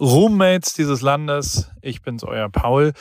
[0.00, 1.70] Roommates dieses Landes.
[1.82, 2.92] Ich bin's, euer Paul.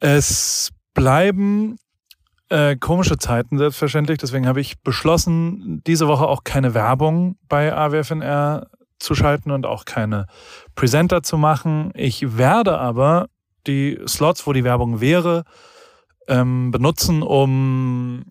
[0.00, 1.78] Es bleiben
[2.48, 4.18] äh, komische Zeiten selbstverständlich.
[4.18, 8.68] Deswegen habe ich beschlossen, diese Woche auch keine Werbung bei AWFNR
[8.98, 10.26] zu schalten und auch keine
[10.74, 11.92] Presenter zu machen.
[11.94, 13.26] Ich werde aber
[13.66, 15.44] die Slots, wo die Werbung wäre,
[16.26, 18.24] ähm, benutzen, um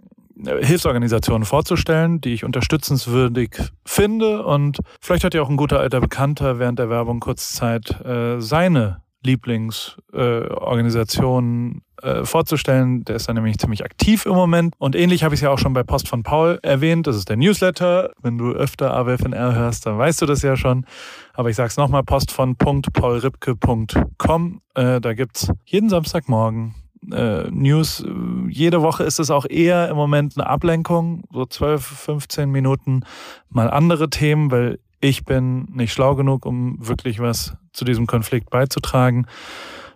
[0.46, 4.46] Hilfsorganisationen vorzustellen, die ich unterstützenswürdig finde.
[4.46, 8.40] Und vielleicht hat ja auch ein guter alter Bekannter während der Werbung kurz Zeit, äh,
[8.40, 13.04] seine Lieblingsorganisation äh, äh, vorzustellen.
[13.05, 14.76] Der ist da nämlich ziemlich aktiv im Moment.
[14.78, 17.08] Und ähnlich habe ich es ja auch schon bei Post von Paul erwähnt.
[17.08, 18.12] Das ist der Newsletter.
[18.22, 20.86] Wenn du öfter AWFNR hörst, dann weißt du das ja schon.
[21.34, 24.62] Aber ich sage es nochmal, post von paulripke.com.
[24.76, 26.76] Äh, da gibt's jeden Samstagmorgen
[27.12, 28.06] äh, News.
[28.50, 33.02] Jede Woche ist es auch eher im Moment eine Ablenkung, so 12, 15 Minuten
[33.50, 38.50] mal andere Themen, weil ich bin nicht schlau genug, um wirklich was zu diesem Konflikt
[38.50, 39.28] beizutragen.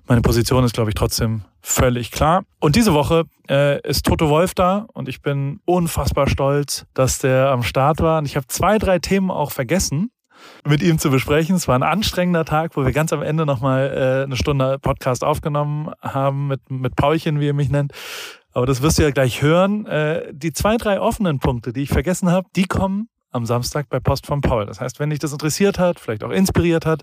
[0.08, 2.44] Meine Position ist, glaube ich, trotzdem völlig klar.
[2.60, 7.50] Und diese Woche äh, ist Toto Wolf da und ich bin unfassbar stolz, dass der
[7.50, 8.20] am Start war.
[8.20, 10.12] Und ich habe zwei, drei Themen auch vergessen
[10.66, 11.56] mit ihm zu besprechen.
[11.56, 15.24] Es war ein anstrengender Tag, wo wir ganz am Ende nochmal äh, eine Stunde Podcast
[15.24, 17.94] aufgenommen haben mit, mit Paulchen, wie er mich nennt.
[18.54, 19.86] Aber das wirst du ja gleich hören.
[19.86, 24.00] Äh, die zwei, drei offenen Punkte, die ich vergessen habe, die kommen am Samstag bei
[24.00, 24.66] Post von Paul.
[24.66, 27.02] Das heißt, wenn dich das interessiert hat, vielleicht auch inspiriert hat,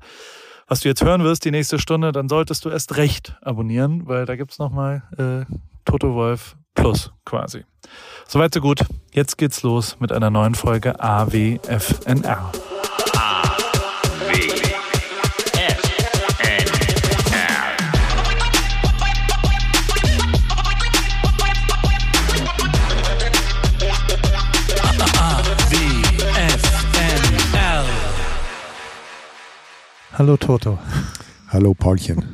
[0.67, 4.27] was du jetzt hören wirst die nächste Stunde, dann solltest du erst recht abonnieren, weil
[4.27, 5.53] da gibt's nochmal äh,
[5.87, 7.65] Toto Wolf Plus quasi.
[8.29, 8.85] Soweit so gut.
[9.13, 12.53] Jetzt geht's los mit einer neuen Folge AWFNR.
[30.19, 30.81] Hallo Toto.
[31.47, 32.25] Hallo Paulchen.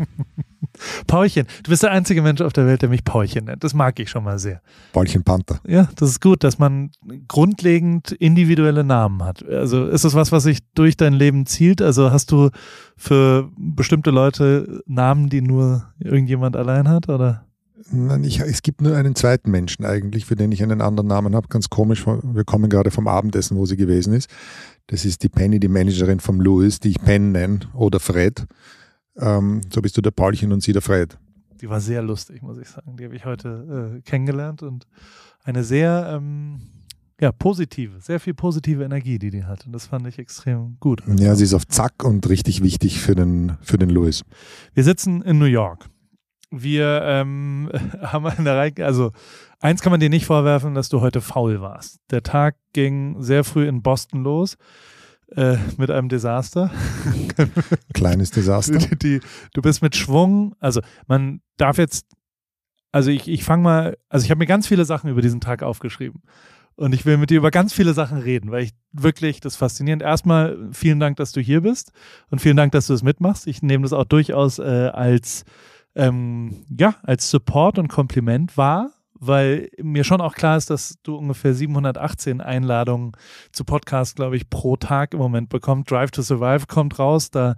[1.06, 3.62] Paulchen, du bist der einzige Mensch auf der Welt, der mich Paulchen nennt.
[3.62, 4.62] Das mag ich schon mal sehr.
[4.94, 5.60] Paulchen Panther.
[5.66, 6.92] Ja, das ist gut, dass man
[7.28, 9.46] grundlegend individuelle Namen hat.
[9.46, 11.82] Also ist das was, was sich durch dein Leben zielt?
[11.82, 12.48] Also hast du
[12.96, 17.44] für bestimmte Leute Namen, die nur irgendjemand allein hat, oder?
[17.90, 21.34] Nein, ich, es gibt nur einen zweiten Menschen eigentlich, für den ich einen anderen Namen
[21.34, 21.48] habe.
[21.48, 22.06] Ganz komisch.
[22.06, 24.30] Wir kommen gerade vom Abendessen, wo sie gewesen ist.
[24.86, 28.46] Das ist die Penny, die Managerin vom Louis, die ich Pen nenne, oder Fred.
[29.16, 31.18] Ähm, so bist du der Paulchen und sie der Fred.
[31.60, 32.96] Die war sehr lustig, muss ich sagen.
[32.96, 34.86] Die habe ich heute äh, kennengelernt und
[35.42, 36.60] eine sehr ähm,
[37.20, 39.64] ja, positive, sehr viel positive Energie, die die hat.
[39.66, 41.02] Und das fand ich extrem gut.
[41.06, 44.24] Ja, sie ist auf Zack und richtig wichtig für den, für den Louis.
[44.74, 45.88] Wir sitzen in New York.
[46.50, 47.70] Wir ähm,
[48.02, 49.12] haben eine Reihe, also
[49.60, 52.00] eins kann man dir nicht vorwerfen, dass du heute faul warst.
[52.10, 54.56] Der Tag ging sehr früh in Boston los
[55.36, 56.70] äh, mit einem Desaster.
[57.94, 58.78] Kleines Desaster.
[58.78, 59.20] Die, die,
[59.52, 62.06] du bist mit Schwung, also man darf jetzt,
[62.92, 65.62] also ich, ich fange mal, also ich habe mir ganz viele Sachen über diesen Tag
[65.62, 66.22] aufgeschrieben.
[66.76, 70.02] Und ich will mit dir über ganz viele Sachen reden, weil ich wirklich das faszinierend.
[70.02, 71.92] Erstmal vielen Dank, dass du hier bist
[72.30, 73.46] und vielen Dank, dass du es mitmachst.
[73.46, 75.44] Ich nehme das auch durchaus äh, als
[75.94, 81.16] ähm, ja, als Support und Kompliment wahr, weil mir schon auch klar ist, dass du
[81.16, 83.12] ungefähr 718 Einladungen
[83.52, 85.90] zu Podcasts, glaube ich, pro Tag im Moment bekommst.
[85.90, 87.56] Drive to Survive kommt raus, da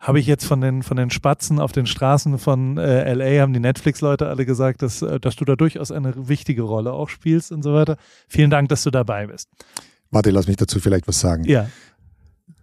[0.00, 3.52] habe ich jetzt von den, von den Spatzen auf den Straßen von äh, LA, haben
[3.52, 7.52] die Netflix-Leute alle gesagt, dass, äh, dass du da durchaus eine wichtige Rolle auch spielst
[7.52, 7.96] und so weiter.
[8.28, 9.48] Vielen Dank, dass du dabei bist.
[10.10, 11.44] Warte, lass mich dazu vielleicht was sagen.
[11.44, 11.68] Ja.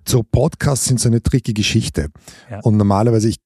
[0.08, 2.09] So Podcasts sind so eine tricky Geschichte.
[2.50, 2.59] Ja.
[2.62, 3.38] Und normalerweise, ich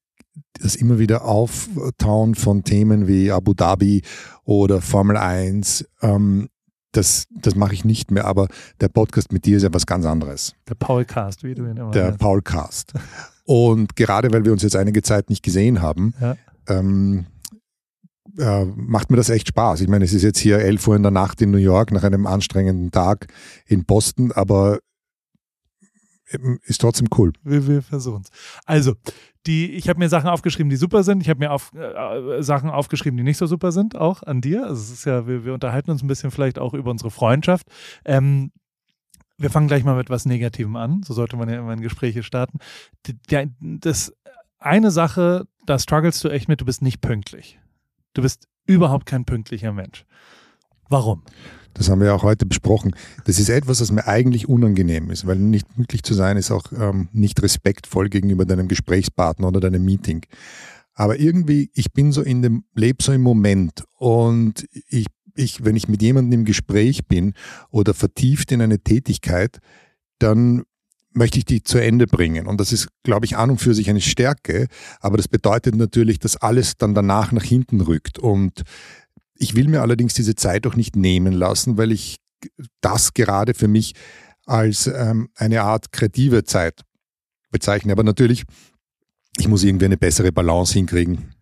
[0.61, 4.01] das immer wieder Auftauen von Themen wie Abu Dhabi
[4.43, 6.49] oder Formel 1, ähm,
[6.91, 8.47] das, das mache ich nicht mehr, aber
[8.79, 10.53] der Podcast mit dir ist ja was ganz anderes.
[10.69, 12.93] Der Paulcast, wie du ihn immer Der Paulcast.
[13.43, 16.35] Und gerade weil wir uns jetzt einige Zeit nicht gesehen haben, ja.
[16.67, 17.25] ähm,
[18.37, 19.81] äh, macht mir das echt Spaß.
[19.81, 22.03] Ich meine, es ist jetzt hier 11 Uhr in der Nacht in New York nach
[22.03, 23.27] einem anstrengenden Tag
[23.65, 24.79] in Boston, aber
[26.63, 27.33] ist trotzdem cool.
[27.43, 28.29] Wir, wir versuchen es.
[28.65, 28.95] Also,
[29.47, 31.21] die, ich habe mir Sachen aufgeschrieben, die super sind.
[31.21, 34.63] Ich habe mir auf, äh, Sachen aufgeschrieben, die nicht so super sind, auch an dir.
[34.63, 37.67] Also es ist ja, wir, wir unterhalten uns ein bisschen vielleicht auch über unsere Freundschaft.
[38.05, 38.51] Ähm,
[39.37, 41.03] wir fangen gleich mal mit was Negativem an.
[41.03, 42.59] So sollte man ja immer in Gespräche starten.
[43.05, 43.17] Die,
[43.59, 44.13] das
[44.59, 47.59] eine Sache, da strugglest du echt mit, du bist nicht pünktlich.
[48.13, 50.05] Du bist überhaupt kein pünktlicher Mensch.
[50.89, 51.23] Warum?
[51.75, 52.95] Das haben wir auch heute besprochen.
[53.25, 56.71] Das ist etwas, was mir eigentlich unangenehm ist, weil nicht pünktlich zu sein ist auch
[56.71, 60.25] ähm, nicht respektvoll gegenüber deinem Gesprächspartner oder deinem Meeting.
[60.93, 65.75] Aber irgendwie, ich bin so in dem, lebe so im Moment und ich, ich, wenn
[65.75, 67.33] ich mit jemandem im Gespräch bin
[67.69, 69.59] oder vertieft in eine Tätigkeit,
[70.19, 70.63] dann
[71.11, 72.47] möchte ich die zu Ende bringen.
[72.47, 74.67] Und das ist, glaube ich, an und für sich eine Stärke.
[74.99, 78.19] Aber das bedeutet natürlich, dass alles dann danach nach hinten rückt.
[78.19, 78.63] Und
[79.37, 82.17] ich will mir allerdings diese Zeit auch nicht nehmen lassen, weil ich
[82.81, 83.93] das gerade für mich
[84.45, 86.81] als ähm, eine Art kreative Zeit
[87.51, 87.91] bezeichne.
[87.91, 88.43] Aber natürlich,
[89.37, 91.33] ich muss irgendwie eine bessere Balance hinkriegen.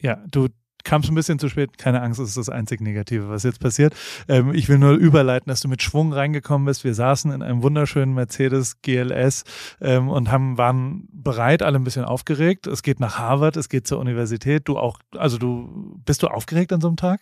[0.00, 0.48] Ja, du
[0.84, 1.78] kamst ein bisschen zu spät.
[1.78, 3.94] Keine Angst, das ist das einzig Negative, was jetzt passiert.
[4.28, 6.84] Ähm, ich will nur überleiten, dass du mit Schwung reingekommen bist.
[6.84, 9.44] Wir saßen in einem wunderschönen Mercedes GLS
[9.80, 12.66] ähm, und haben, waren bereit, alle ein bisschen aufgeregt.
[12.66, 14.68] Es geht nach Harvard, es geht zur Universität.
[14.68, 17.20] Du auch, also du, bist du aufgeregt an so einem Tag?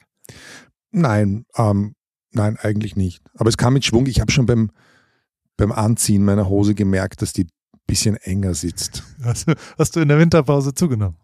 [0.90, 1.94] Nein, ähm,
[2.32, 3.22] nein, eigentlich nicht.
[3.34, 4.06] Aber es kam mit Schwung.
[4.06, 4.70] Ich habe schon beim,
[5.56, 9.04] beim Anziehen meiner Hose gemerkt, dass die ein bisschen enger sitzt.
[9.22, 9.46] Hast,
[9.78, 11.16] hast du in der Winterpause zugenommen?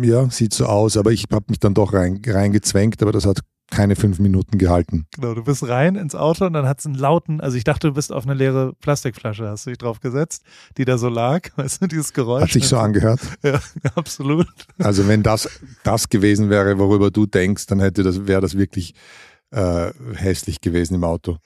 [0.00, 3.40] Ja, sieht so aus, aber ich habe mich dann doch rein, reingezwängt, aber das hat
[3.72, 5.06] keine fünf Minuten gehalten.
[5.14, 7.88] Genau, du bist rein ins Auto und dann hat es einen lauten, also ich dachte,
[7.88, 10.44] du bist auf eine leere Plastikflasche, hast du dich drauf gesetzt,
[10.76, 12.42] die da so lag, weißt du, dieses Geräusch.
[12.42, 13.20] Hat sich so angehört?
[13.42, 13.60] Ja,
[13.96, 14.46] absolut.
[14.78, 15.48] Also wenn das
[15.82, 18.94] das gewesen wäre, worüber du denkst, dann hätte das, wäre das wirklich
[19.50, 21.38] äh, hässlich gewesen im Auto.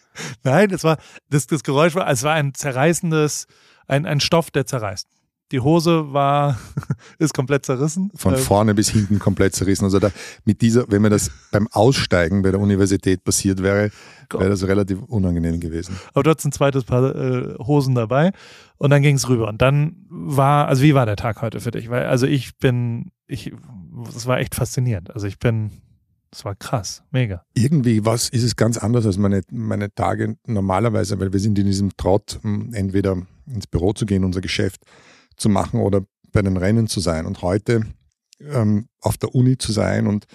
[0.43, 0.99] Nein, das war,
[1.31, 3.47] das, das Geräusch war, es war ein zerreißendes,
[3.87, 5.09] ein, ein Stoff, der zerreißt.
[5.53, 6.59] Die Hose war,
[7.19, 8.11] ist komplett zerrissen.
[8.15, 9.85] Von äh, vorne bis hinten komplett zerrissen.
[9.85, 10.11] Also da,
[10.45, 13.91] mit dieser, wenn mir das beim Aussteigen bei der Universität passiert wäre,
[14.33, 15.97] wäre das relativ unangenehm gewesen.
[16.13, 18.33] Aber du hattest ein zweites Paar äh, Hosen dabei
[18.77, 19.49] und dann ging es rüber.
[19.49, 21.91] Und dann war, also wie war der Tag heute für dich?
[21.91, 23.53] Weil, also ich bin, ich,
[24.13, 25.15] das war echt faszinierend.
[25.15, 25.71] Also ich bin,
[26.33, 27.45] das war krass, mega.
[27.55, 31.67] Irgendwie was ist es ganz anders als meine, meine Tage normalerweise, weil wir sind in
[31.67, 32.41] diesem Trott,
[32.73, 33.17] entweder
[33.47, 34.83] ins Büro zu gehen, unser Geschäft
[35.37, 36.03] zu machen oder
[36.33, 37.27] bei den Rennen zu sein.
[37.27, 37.83] Und heute
[38.41, 40.27] ähm, auf der Uni zu sein und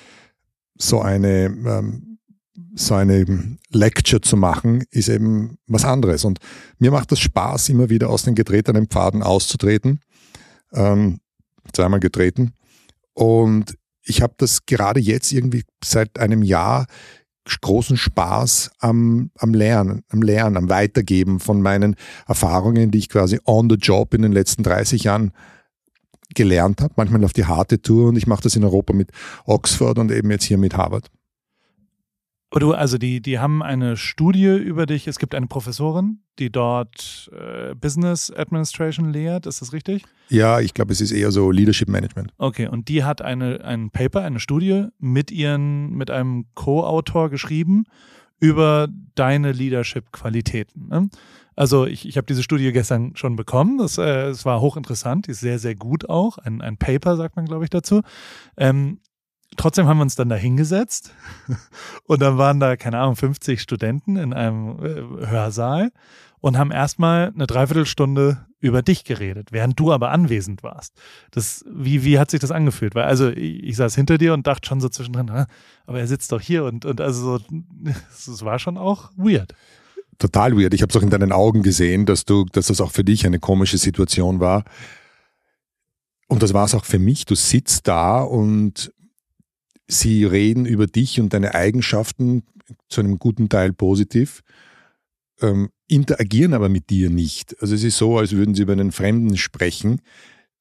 [0.77, 2.19] so eine, ähm,
[2.75, 6.25] so eine Lecture zu machen, ist eben was anderes.
[6.25, 6.39] Und
[6.79, 9.99] mir macht das Spaß, immer wieder aus den getretenen Pfaden auszutreten.
[10.73, 11.19] Ähm,
[11.73, 12.53] zweimal getreten.
[13.13, 16.87] Und ich habe das gerade jetzt irgendwie seit einem Jahr
[17.61, 21.95] großen Spaß am, am Lernen, am Lernen, am Weitergeben von meinen
[22.27, 25.31] Erfahrungen, die ich quasi on the job in den letzten 30 Jahren
[26.33, 29.11] gelernt habe, manchmal auf die harte Tour und ich mache das in Europa mit
[29.45, 31.09] Oxford und eben jetzt hier mit Harvard.
[32.59, 35.07] Du, also die, die haben eine Studie über dich.
[35.07, 39.45] Es gibt eine Professorin, die dort äh, Business Administration lehrt.
[39.45, 40.03] Ist das richtig?
[40.27, 42.33] Ja, ich glaube, es ist eher so Leadership Management.
[42.37, 47.85] Okay, und die hat eine, ein Paper, eine Studie mit ihren, mit einem Co-Autor geschrieben
[48.41, 50.89] über deine Leadership-Qualitäten.
[50.89, 51.09] Ne?
[51.55, 53.77] Also ich, ich habe diese Studie gestern schon bekommen.
[53.77, 56.37] Das, äh, es war hochinteressant, die ist sehr, sehr gut auch.
[56.37, 58.01] Ein, ein Paper, sagt man, glaube ich, dazu.
[58.57, 58.99] Ähm,
[59.57, 61.13] trotzdem haben wir uns dann da hingesetzt
[62.05, 65.91] und dann waren da, keine Ahnung, 50 Studenten in einem äh, Hörsaal
[66.39, 70.93] und haben erstmal eine Dreiviertelstunde über dich geredet, während du aber anwesend warst.
[71.31, 72.95] Das, wie, wie hat sich das angefühlt?
[72.95, 75.29] Weil, also, ich, ich saß hinter dir und dachte schon so zwischendrin,
[75.85, 77.45] aber er sitzt doch hier und, und also so,
[78.09, 79.53] es war schon auch weird.
[80.17, 80.73] Total weird.
[80.73, 83.25] Ich habe es auch in deinen Augen gesehen, dass du, dass das auch für dich
[83.25, 84.63] eine komische Situation war.
[86.27, 87.25] Und das war es auch für mich.
[87.25, 88.93] Du sitzt da und
[89.87, 92.43] Sie reden über dich und deine Eigenschaften
[92.89, 94.41] zu einem guten Teil positiv,
[95.41, 97.59] ähm, interagieren aber mit dir nicht.
[97.61, 100.01] Also es ist so, als würden sie über einen Fremden sprechen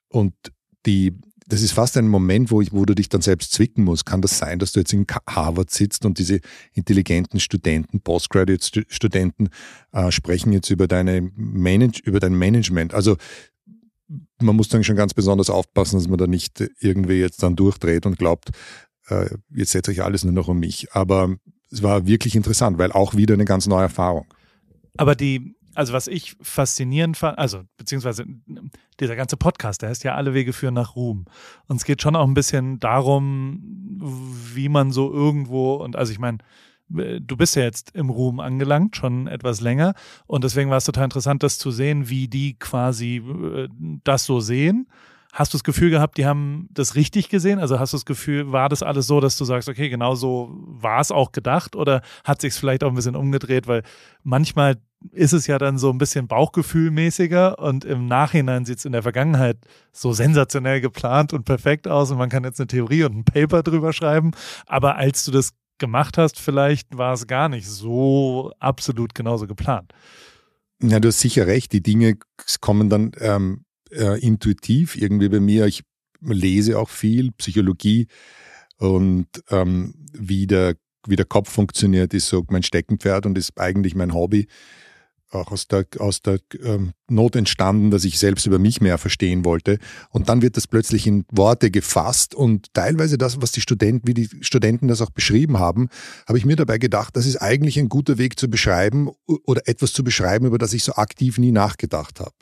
[0.09, 0.35] und
[0.87, 1.13] die,
[1.47, 4.07] das ist fast ein Moment, wo, ich, wo du dich dann selbst zwicken musst.
[4.07, 6.41] Kann das sein, dass du jetzt in Harvard sitzt und diese
[6.73, 9.51] intelligenten Studenten, Postgraduate-Studenten
[9.93, 12.95] äh, sprechen jetzt über, deine Manage, über dein Management?
[12.95, 13.17] Also
[14.41, 18.07] man muss dann schon ganz besonders aufpassen, dass man da nicht irgendwie jetzt dann durchdreht
[18.07, 18.51] und glaubt,
[19.11, 20.93] äh, jetzt setze ich alles nur noch um mich.
[20.93, 21.37] Aber
[21.71, 24.27] es war wirklich interessant, weil auch wieder eine ganz neue Erfahrung.
[24.97, 28.25] Aber die, also was ich faszinierend fand, also beziehungsweise
[28.99, 31.27] dieser ganze Podcast, der heißt ja Alle Wege führen nach Ruhm.
[31.67, 33.61] Und es geht schon auch ein bisschen darum,
[34.55, 36.39] wie man so irgendwo, und also ich meine,
[36.89, 39.95] du bist ja jetzt im Ruhm angelangt, schon etwas länger.
[40.27, 43.69] Und deswegen war es total interessant, das zu sehen, wie die quasi äh,
[44.03, 44.89] das so sehen
[45.33, 47.61] Hast du das Gefühl gehabt, die haben das richtig gesehen?
[47.61, 50.51] Also hast du das Gefühl, war das alles so, dass du sagst, okay, genau so
[50.53, 53.69] war es auch gedacht oder hat sich es vielleicht auch ein bisschen umgedreht?
[53.69, 53.83] Weil
[54.25, 54.77] manchmal
[55.13, 59.03] ist es ja dann so ein bisschen Bauchgefühlmäßiger und im Nachhinein sieht es in der
[59.03, 59.57] Vergangenheit
[59.93, 63.63] so sensationell geplant und perfekt aus und man kann jetzt eine Theorie und ein Paper
[63.63, 64.33] drüber schreiben.
[64.67, 69.93] Aber als du das gemacht hast, vielleicht war es gar nicht so absolut genauso geplant.
[70.83, 71.73] Ja, du hast sicher recht.
[71.73, 72.19] Die Dinge
[72.61, 75.67] kommen dann ähm, äh, intuitiv irgendwie bei mir.
[75.67, 75.83] Ich
[76.21, 78.07] lese auch viel Psychologie
[78.79, 80.75] und ähm, wie, der,
[81.07, 84.47] wie der Kopf funktioniert, ist so mein Steckenpferd und ist eigentlich mein Hobby.
[85.31, 89.45] auch aus der, aus der ähm, Not entstanden, dass ich selbst über mich mehr verstehen
[89.45, 89.79] wollte.
[90.11, 94.15] Und dann wird das plötzlich in Worte gefasst und teilweise das, was die Studenten, wie
[94.15, 95.89] die Studenten das auch beschrieben haben,
[96.27, 99.93] habe ich mir dabei gedacht, das ist eigentlich ein guter Weg zu beschreiben oder etwas
[99.93, 102.35] zu beschreiben, über das ich so aktiv nie nachgedacht habe.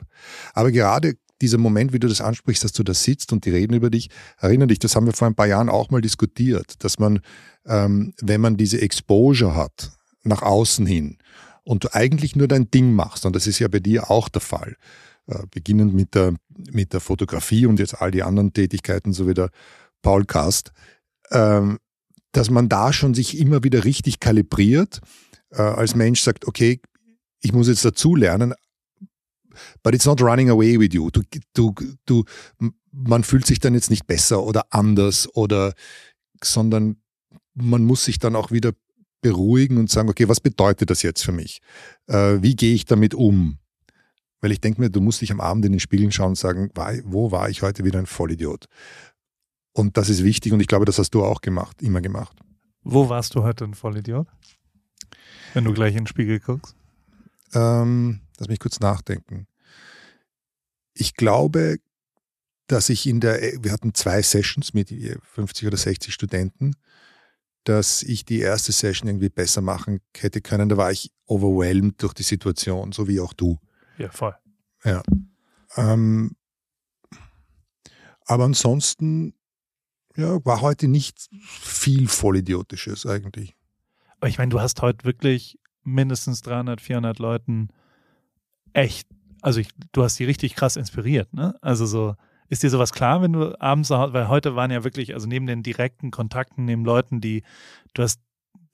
[0.53, 3.73] Aber gerade dieser Moment, wie du das ansprichst, dass du da sitzt und die reden
[3.73, 6.99] über dich, erinnere dich, das haben wir vor ein paar Jahren auch mal diskutiert, dass
[6.99, 7.21] man,
[7.65, 9.91] ähm, wenn man diese Exposure hat,
[10.23, 11.17] nach außen hin,
[11.63, 14.41] und du eigentlich nur dein Ding machst, und das ist ja bei dir auch der
[14.41, 14.75] Fall,
[15.27, 16.33] äh, beginnend mit der,
[16.71, 19.51] mit der Fotografie und jetzt all die anderen Tätigkeiten, so wie der
[20.01, 20.71] Paulcast,
[21.31, 21.77] ähm,
[22.31, 25.01] dass man da schon sich immer wieder richtig kalibriert,
[25.51, 26.81] äh, als Mensch sagt, okay,
[27.41, 28.53] ich muss jetzt dazulernen,
[29.83, 31.09] but it's not running away with you.
[31.09, 31.21] Du,
[31.53, 31.73] du,
[32.05, 32.23] du,
[32.91, 35.73] man fühlt sich dann jetzt nicht besser oder anders oder,
[36.43, 36.97] sondern
[37.53, 38.73] man muss sich dann auch wieder
[39.21, 41.61] beruhigen und sagen, okay, was bedeutet das jetzt für mich?
[42.07, 43.59] Äh, wie gehe ich damit um?
[44.41, 46.71] Weil ich denke mir, du musst dich am Abend in den Spiegel schauen und sagen,
[47.03, 48.65] wo war ich heute wieder ein Vollidiot?
[49.73, 52.37] Und das ist wichtig und ich glaube, das hast du auch gemacht, immer gemacht.
[52.83, 54.27] Wo warst du heute ein Vollidiot?
[55.53, 56.75] Wenn du gleich in den Spiegel guckst?
[57.53, 59.47] Ähm, lass mich kurz nachdenken.
[60.93, 61.77] Ich glaube,
[62.67, 66.75] dass ich in der, wir hatten zwei Sessions mit 50 oder 60 Studenten
[67.63, 70.69] dass ich die erste Session irgendwie besser machen hätte können.
[70.69, 73.59] Da war ich overwhelmed durch die Situation, so wie auch du.
[73.97, 74.35] Ja, voll.
[74.83, 75.03] Ja.
[75.75, 76.35] Ähm,
[78.25, 79.35] aber ansonsten
[80.15, 83.55] ja, war heute nicht viel Vollidiotisches eigentlich.
[84.17, 87.69] Aber ich meine, du hast heute wirklich mindestens 300, 400 Leuten
[88.73, 89.07] echt,
[89.41, 91.55] also ich, du hast die richtig krass inspiriert, ne?
[91.61, 92.15] Also so,
[92.49, 95.63] ist dir sowas klar, wenn du abends, weil heute waren ja wirklich, also neben den
[95.63, 97.43] direkten Kontakten, neben Leuten, die,
[97.93, 98.21] du hast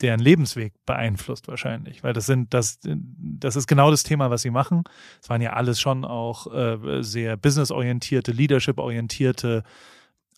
[0.02, 4.50] deren Lebensweg beeinflusst wahrscheinlich, weil das sind, das, das ist genau das Thema, was sie
[4.50, 4.84] machen.
[5.22, 9.64] Es waren ja alles schon auch äh, sehr businessorientierte, leadership-orientierte,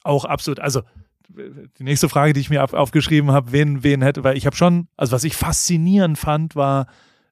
[0.03, 0.81] auch absolut, also
[1.29, 4.55] die nächste Frage, die ich mir auf, aufgeschrieben habe, wen, wen hätte, weil ich habe
[4.55, 6.87] schon, also was ich faszinierend fand, war,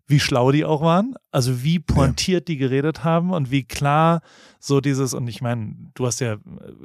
[0.07, 4.21] wie schlau die auch waren, also wie pointiert die geredet haben und wie klar
[4.59, 6.37] so dieses, und ich meine, du hast ja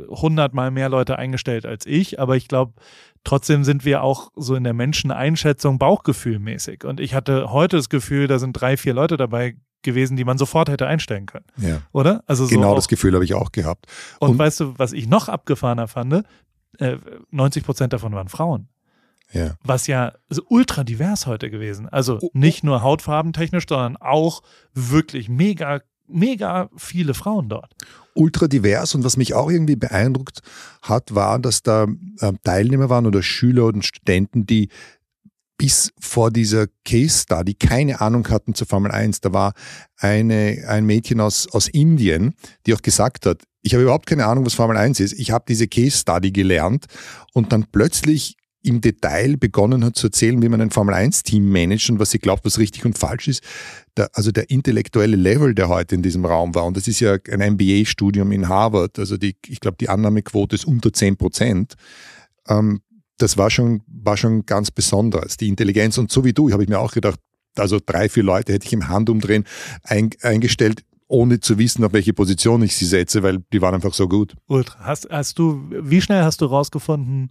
[0.09, 2.73] hundertmal mehr Leute eingestellt als ich, aber ich glaube,
[3.25, 6.85] trotzdem sind wir auch so in der Menscheneinschätzung Bauchgefühlmäßig.
[6.85, 10.39] Und ich hatte heute das Gefühl, da sind drei, vier Leute dabei gewesen, die man
[10.39, 11.47] sofort hätte einstellen können.
[11.57, 11.83] Ja.
[11.93, 12.23] Oder?
[12.27, 13.87] Also so genau das Gefühl habe ich auch gehabt.
[14.19, 16.25] Und, und, weißt du, was ich noch abgefahrener fand?
[16.79, 16.97] Äh,
[17.31, 18.69] 90 Prozent davon waren Frauen.
[19.33, 19.55] Ja.
[19.63, 20.13] Was ja
[20.49, 21.89] ultra divers heute gewesen.
[21.89, 22.31] Also oh, oh.
[22.33, 24.43] nicht nur hautfarbentechnisch, sondern auch
[24.75, 27.75] wirklich mega, mega viele Frauen dort.
[28.15, 30.41] Ultra divers und was mich auch irgendwie beeindruckt
[30.83, 31.87] hat, war, dass da
[32.19, 34.69] äh, Teilnehmer waren oder Schüler und Studenten, die
[35.57, 39.21] bis vor dieser Case Study keine Ahnung hatten zur Formel 1.
[39.21, 39.53] Da war
[39.99, 42.35] eine, ein Mädchen aus, aus Indien,
[42.67, 45.13] die auch gesagt hat, ich habe überhaupt keine Ahnung, was Formel 1 ist.
[45.13, 46.87] Ich habe diese Case Study gelernt
[47.35, 51.99] und dann plötzlich im Detail begonnen hat zu erzählen, wie man ein Formel-1-Team managt und
[51.99, 53.43] was sie glaubt, was richtig und falsch ist.
[53.97, 57.17] Der, also der intellektuelle Level, der heute in diesem Raum war, und das ist ja
[57.31, 61.75] ein MBA-Studium in Harvard, also die, ich glaube, die Annahmequote ist unter 10 Prozent.
[62.49, 62.83] Ähm,
[63.19, 65.99] das war schon, war schon ganz besonders, die Intelligenz.
[65.99, 67.21] Und so wie du, habe ich mir auch gedacht,
[67.57, 69.45] also drei, vier Leute hätte ich im Handumdrehen
[69.83, 73.95] ein, eingestellt, ohne zu wissen, auf welche Position ich sie setze, weil die waren einfach
[73.95, 74.35] so gut.
[74.47, 74.79] Ultra.
[74.81, 77.29] Hast, hast du, wie schnell hast du rausgefunden,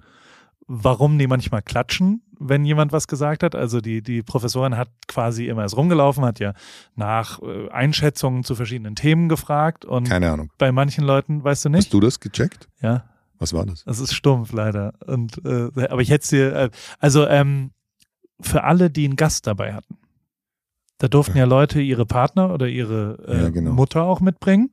[0.71, 3.55] warum die manchmal klatschen, wenn jemand was gesagt hat.
[3.55, 6.53] Also die, die Professorin hat quasi immer erst rumgelaufen, hat ja
[6.95, 9.83] nach äh, Einschätzungen zu verschiedenen Themen gefragt.
[9.83, 10.51] Und Keine Ahnung.
[10.59, 11.85] Bei manchen Leuten, weißt du nicht?
[11.85, 12.69] Hast du das gecheckt?
[12.81, 13.05] Ja.
[13.39, 13.83] Was war das?
[13.85, 14.93] Das ist stumpf leider.
[15.05, 17.71] Und äh, aber ich hätte es dir, äh, also ähm,
[18.39, 19.97] für alle, die einen Gast dabei hatten.
[20.99, 23.71] Da durften ja Leute ihre Partner oder ihre äh, ja, genau.
[23.71, 24.71] Mutter auch mitbringen.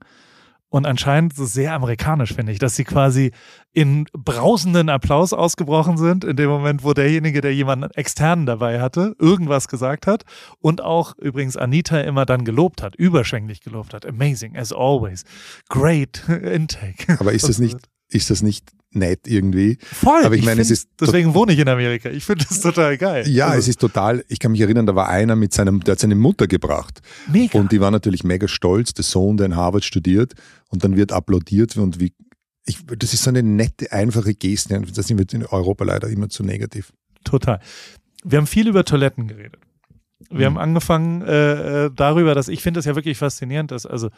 [0.76, 3.30] Und anscheinend so sehr amerikanisch, finde ich, dass sie quasi
[3.72, 9.16] in brausenden Applaus ausgebrochen sind, in dem Moment, wo derjenige, der jemanden externen dabei hatte,
[9.18, 10.24] irgendwas gesagt hat
[10.60, 14.04] und auch übrigens Anita immer dann gelobt hat, überschwänglich gelobt hat.
[14.04, 15.24] Amazing, as always.
[15.70, 17.18] Great intake.
[17.20, 17.78] Aber ist das nicht,
[18.10, 19.78] ist das nicht nett irgendwie.
[19.80, 20.24] Voll.
[20.24, 20.88] Aber ich, ich meine, es ist.
[21.00, 22.10] Deswegen wohne ich in Amerika.
[22.10, 23.28] Ich finde das total geil.
[23.28, 23.58] Ja, also.
[23.58, 24.24] es ist total.
[24.28, 27.00] Ich kann mich erinnern, da war einer mit seinem, der hat seine Mutter gebracht.
[27.30, 27.58] Mega.
[27.58, 30.34] Und die war natürlich mega stolz, der Sohn, der in Harvard studiert.
[30.68, 32.12] Und dann wird applaudiert und wie.
[32.68, 34.80] Ich, das ist so eine nette, einfache Geste.
[34.80, 36.92] Das sind wir in Europa leider immer zu negativ.
[37.22, 37.60] Total.
[38.24, 39.60] Wir haben viel über Toiletten geredet.
[40.30, 40.54] Wir mhm.
[40.54, 44.10] haben angefangen äh, äh darüber, dass ich finde das ja wirklich faszinierend, dass also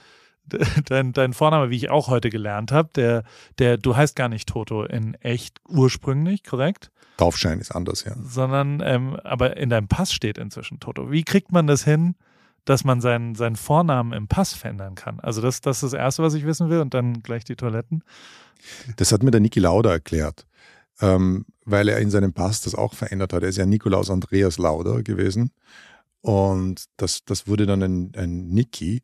[0.86, 3.24] dein, dein Vorname, wie ich auch heute gelernt habe, der,
[3.58, 6.90] der, du heißt gar nicht Toto in echt ursprünglich, korrekt?
[7.16, 8.14] Taufschein ist anders, ja.
[8.22, 11.10] Sondern, ähm, aber in deinem Pass steht inzwischen Toto.
[11.10, 12.14] Wie kriegt man das hin,
[12.68, 15.20] dass man seinen, seinen Vornamen im Pass verändern kann.
[15.20, 18.04] Also das, das ist das Erste, was ich wissen will und dann gleich die Toiletten.
[18.96, 20.46] Das hat mir der Niki Lauda erklärt,
[21.00, 23.42] ähm, weil er in seinem Pass das auch verändert hat.
[23.42, 25.50] Er ist ja Nikolaus Andreas Lauda gewesen
[26.20, 29.02] und das, das wurde dann ein, ein Niki.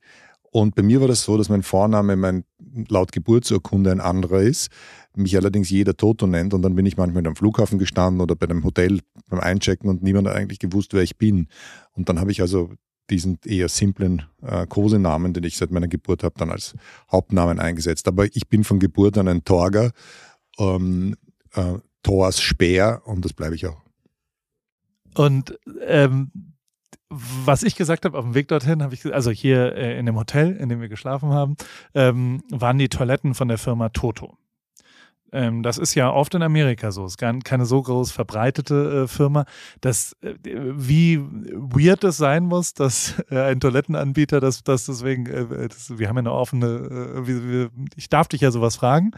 [0.57, 2.45] Und bei mir war das so, dass mein Vorname mein,
[2.89, 4.71] laut Geburtsurkunde ein anderer ist,
[5.17, 8.47] mich allerdings jeder Toto nennt und dann bin ich manchmal am Flughafen gestanden oder bei
[8.49, 11.49] einem Hotel beim Einchecken und niemand hat eigentlich gewusst, wer ich bin.
[11.95, 12.71] Und dann habe ich also
[13.11, 16.77] diesen eher simplen äh, Kosenamen, den ich seit meiner Geburt habe, dann als
[17.11, 18.07] Hauptnamen eingesetzt.
[18.07, 19.91] Aber ich bin von Geburt an ein Torger,
[20.61, 21.17] ähm,
[21.55, 23.83] äh, Thors Speer und das bleibe ich auch.
[25.17, 26.31] Und ähm,
[27.45, 30.17] was ich gesagt habe auf dem Weg dorthin, habe ich also hier äh, in dem
[30.17, 31.57] Hotel, in dem wir geschlafen haben,
[31.95, 34.37] ähm, waren die Toiletten von der Firma Toto.
[35.35, 37.05] Ähm, das ist ja oft in Amerika so.
[37.05, 39.45] Es ist keine so groß verbreitete äh, Firma,
[39.81, 45.69] dass äh, wie weird es sein muss, dass äh, ein Toilettenanbieter, dass das deswegen, äh,
[45.69, 49.11] das, wir haben ja eine offene, äh, wir, wir, ich darf dich ja sowas fragen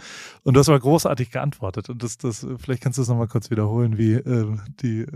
[0.43, 3.51] und du hast aber großartig geantwortet und das, das, vielleicht kannst du es nochmal kurz
[3.51, 5.07] wiederholen, wie äh, die,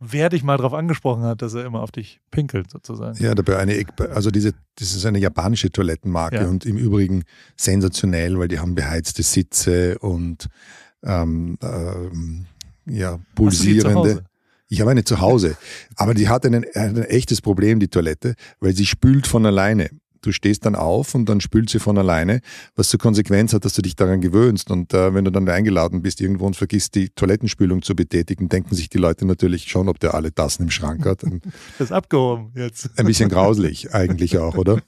[0.00, 3.22] wer dich mal darauf angesprochen hat, dass er immer auf dich pinkelt sozusagen.
[3.22, 6.48] Ja, dabei eine, also diese, das ist eine japanische Toilettenmarke ja.
[6.48, 7.24] und im Übrigen
[7.56, 10.50] sensationell, weil die haben beheizte Sitze und und
[11.02, 12.46] ähm, ähm,
[12.86, 14.24] ja, pulsierende.
[14.70, 15.56] Ich habe eine zu Hause,
[15.96, 19.88] aber die hat einen, ein echtes Problem, die Toilette, weil sie spült von alleine.
[20.20, 22.40] Du stehst dann auf und dann spült sie von alleine,
[22.74, 24.70] was zur Konsequenz hat, dass du dich daran gewöhnst.
[24.70, 28.74] Und äh, wenn du dann eingeladen bist irgendwo und vergisst, die Toilettenspülung zu betätigen, denken
[28.74, 31.22] sich die Leute natürlich schon, ob der alle Tassen im Schrank hat.
[31.78, 32.90] Das ist abgehoben jetzt.
[32.98, 34.82] Ein bisschen grauslich eigentlich auch, oder?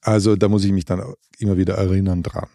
[0.00, 1.02] Also da muss ich mich dann
[1.38, 2.48] immer wieder erinnern dran.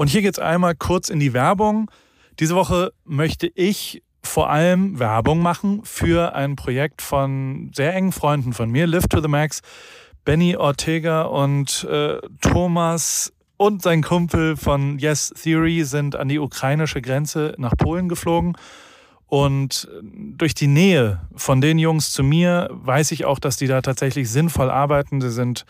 [0.00, 1.90] Und hier geht es einmal kurz in die Werbung.
[2.38, 8.54] Diese Woche möchte ich vor allem Werbung machen für ein Projekt von sehr engen Freunden
[8.54, 9.60] von mir, Live to the Max.
[10.24, 17.02] Benny Ortega und äh, Thomas und sein Kumpel von Yes Theory sind an die ukrainische
[17.02, 18.56] Grenze nach Polen geflogen.
[19.26, 23.82] Und durch die Nähe von den Jungs zu mir weiß ich auch, dass die da
[23.82, 25.20] tatsächlich sinnvoll arbeiten.
[25.20, 25.66] Sie sind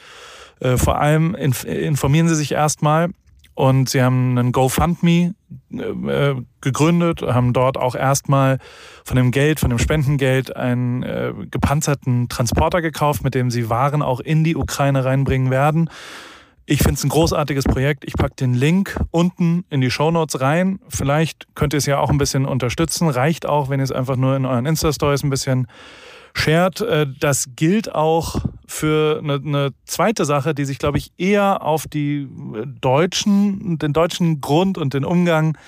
[0.60, 3.10] äh, vor allem, inf informieren sie sich erstmal
[3.60, 5.34] und sie haben einen GoFundMe
[5.70, 8.58] äh, gegründet, haben dort auch erstmal
[9.04, 14.00] von dem Geld, von dem Spendengeld einen äh, gepanzerten Transporter gekauft, mit dem sie Waren
[14.00, 15.90] auch in die Ukraine reinbringen werden.
[16.64, 18.04] Ich finde es ein großartiges Projekt.
[18.06, 20.78] Ich packe den Link unten in die Show Notes rein.
[20.88, 23.08] Vielleicht könnt ihr es ja auch ein bisschen unterstützen.
[23.10, 25.66] Reicht auch, wenn ihr es einfach nur in euren Insta-Stories ein bisschen
[26.32, 26.80] shared.
[26.80, 28.36] Äh, das gilt auch
[28.70, 32.28] für eine, eine zweite Sache, die sich, glaube ich, eher auf die
[32.80, 35.58] deutschen, den deutschen Grund und den Umgang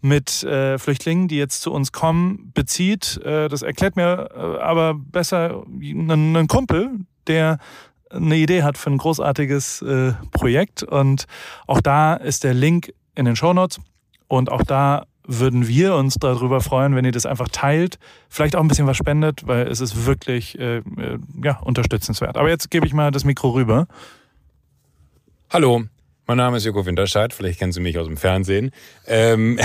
[0.00, 3.20] mit äh, Flüchtlingen, die jetzt zu uns kommen, bezieht.
[3.24, 6.90] Äh, das erklärt mir äh, aber besser ein, Kumpel,
[7.26, 7.58] der
[8.10, 10.82] eine Idee hat für ein großartiges äh, Projekt.
[10.82, 11.26] Und
[11.66, 13.80] auch da ist der Link in den Show Notes.
[14.28, 18.60] Und auch da würden wir uns darüber freuen, wenn ihr das einfach teilt, vielleicht auch
[18.60, 22.36] ein bisschen was spendet, weil es ist wirklich äh, äh, ja, unterstützenswert.
[22.36, 23.86] Aber jetzt gebe ich mal das Mikro rüber.
[25.50, 25.84] Hallo,
[26.26, 28.70] mein Name ist Joko Winterscheid, vielleicht kennen Sie mich aus dem Fernsehen.
[29.06, 29.58] Ähm,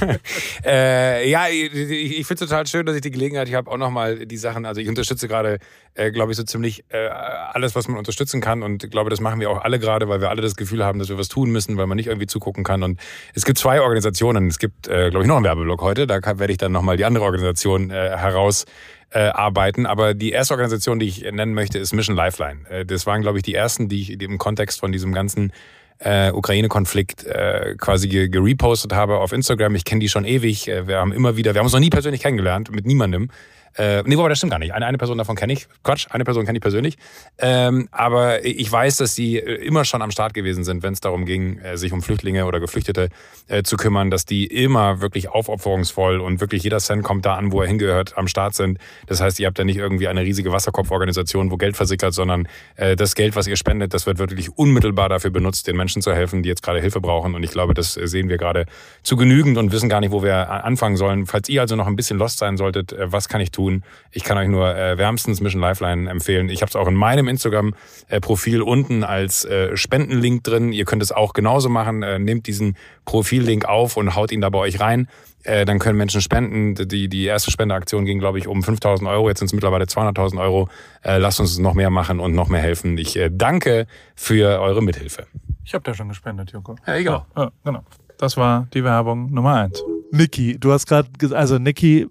[0.64, 4.26] äh, ja, ich, ich finde es total schön, dass ich die Gelegenheit habe, auch nochmal
[4.26, 5.58] die Sachen, also ich unterstütze gerade,
[5.94, 9.38] äh, glaube ich, so ziemlich äh, alles, was man unterstützen kann und glaube, das machen
[9.40, 11.76] wir auch alle gerade, weil wir alle das Gefühl haben, dass wir was tun müssen,
[11.76, 12.98] weil man nicht irgendwie zugucken kann und
[13.34, 16.52] es gibt zwei Organisationen, es gibt, äh, glaube ich, noch einen Werbeblock heute, da werde
[16.52, 18.64] ich dann nochmal die andere Organisation äh, heraus
[19.12, 19.86] äh, arbeiten.
[19.86, 22.68] Aber die erste Organisation, die ich nennen möchte, ist Mission Lifeline.
[22.68, 25.52] Äh, das waren, glaube ich, die ersten, die ich im Kontext von diesem ganzen
[25.98, 29.74] äh, Ukraine-Konflikt äh, quasi gerepostet habe auf Instagram.
[29.74, 30.68] Ich kenne die schon ewig.
[30.68, 33.30] Äh, wir haben immer wieder, wir haben uns noch nie persönlich kennengelernt, mit niemandem.
[33.76, 34.72] Äh, nee, aber das stimmt gar nicht.
[34.72, 35.66] Eine, eine Person davon kenne ich.
[35.82, 36.96] Quatsch, eine Person kenne ich persönlich.
[37.38, 41.00] Ähm, aber ich weiß, dass die äh, immer schon am Start gewesen sind, wenn es
[41.00, 43.08] darum ging, äh, sich um Flüchtlinge oder Geflüchtete
[43.48, 47.52] äh, zu kümmern, dass die immer wirklich aufopferungsvoll und wirklich jeder Cent kommt da an,
[47.52, 48.78] wo er hingehört, am Start sind.
[49.06, 52.94] Das heißt, ihr habt ja nicht irgendwie eine riesige Wasserkopforganisation, wo Geld versickert, sondern äh,
[52.94, 56.42] das Geld, was ihr spendet, das wird wirklich unmittelbar dafür benutzt, den Menschen zu helfen,
[56.42, 57.34] die jetzt gerade Hilfe brauchen.
[57.34, 58.66] Und ich glaube, das sehen wir gerade
[59.02, 61.26] zu genügend und wissen gar nicht, wo wir anfangen sollen.
[61.26, 63.61] Falls ihr also noch ein bisschen lost sein solltet, äh, was kann ich tun?
[63.62, 63.82] Tun.
[64.10, 66.48] Ich kann euch nur äh, wärmstens Mission Lifeline empfehlen.
[66.48, 70.72] Ich habe es auch in meinem Instagram-Profil unten als äh, Spendenlink drin.
[70.72, 72.02] Ihr könnt es auch genauso machen.
[72.02, 75.08] Äh, nehmt diesen Profillink auf und haut ihn da bei euch rein.
[75.44, 76.74] Äh, dann können Menschen spenden.
[76.74, 79.28] Die, die erste Spendeaktion ging, glaube ich, um 5000 Euro.
[79.28, 80.68] Jetzt sind es mittlerweile 200.000 Euro.
[81.02, 82.98] Äh, lasst uns noch mehr machen und noch mehr helfen.
[82.98, 85.26] Ich äh, danke für eure Mithilfe.
[85.64, 86.76] Ich habe da schon gespendet, Joko.
[86.86, 87.24] Ja, egal.
[87.36, 87.84] Ja, genau.
[88.18, 89.82] Das war die Werbung Nummer eins.
[90.12, 92.06] Niki, du hast gerade gesagt, also Niki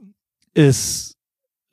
[0.53, 1.10] ist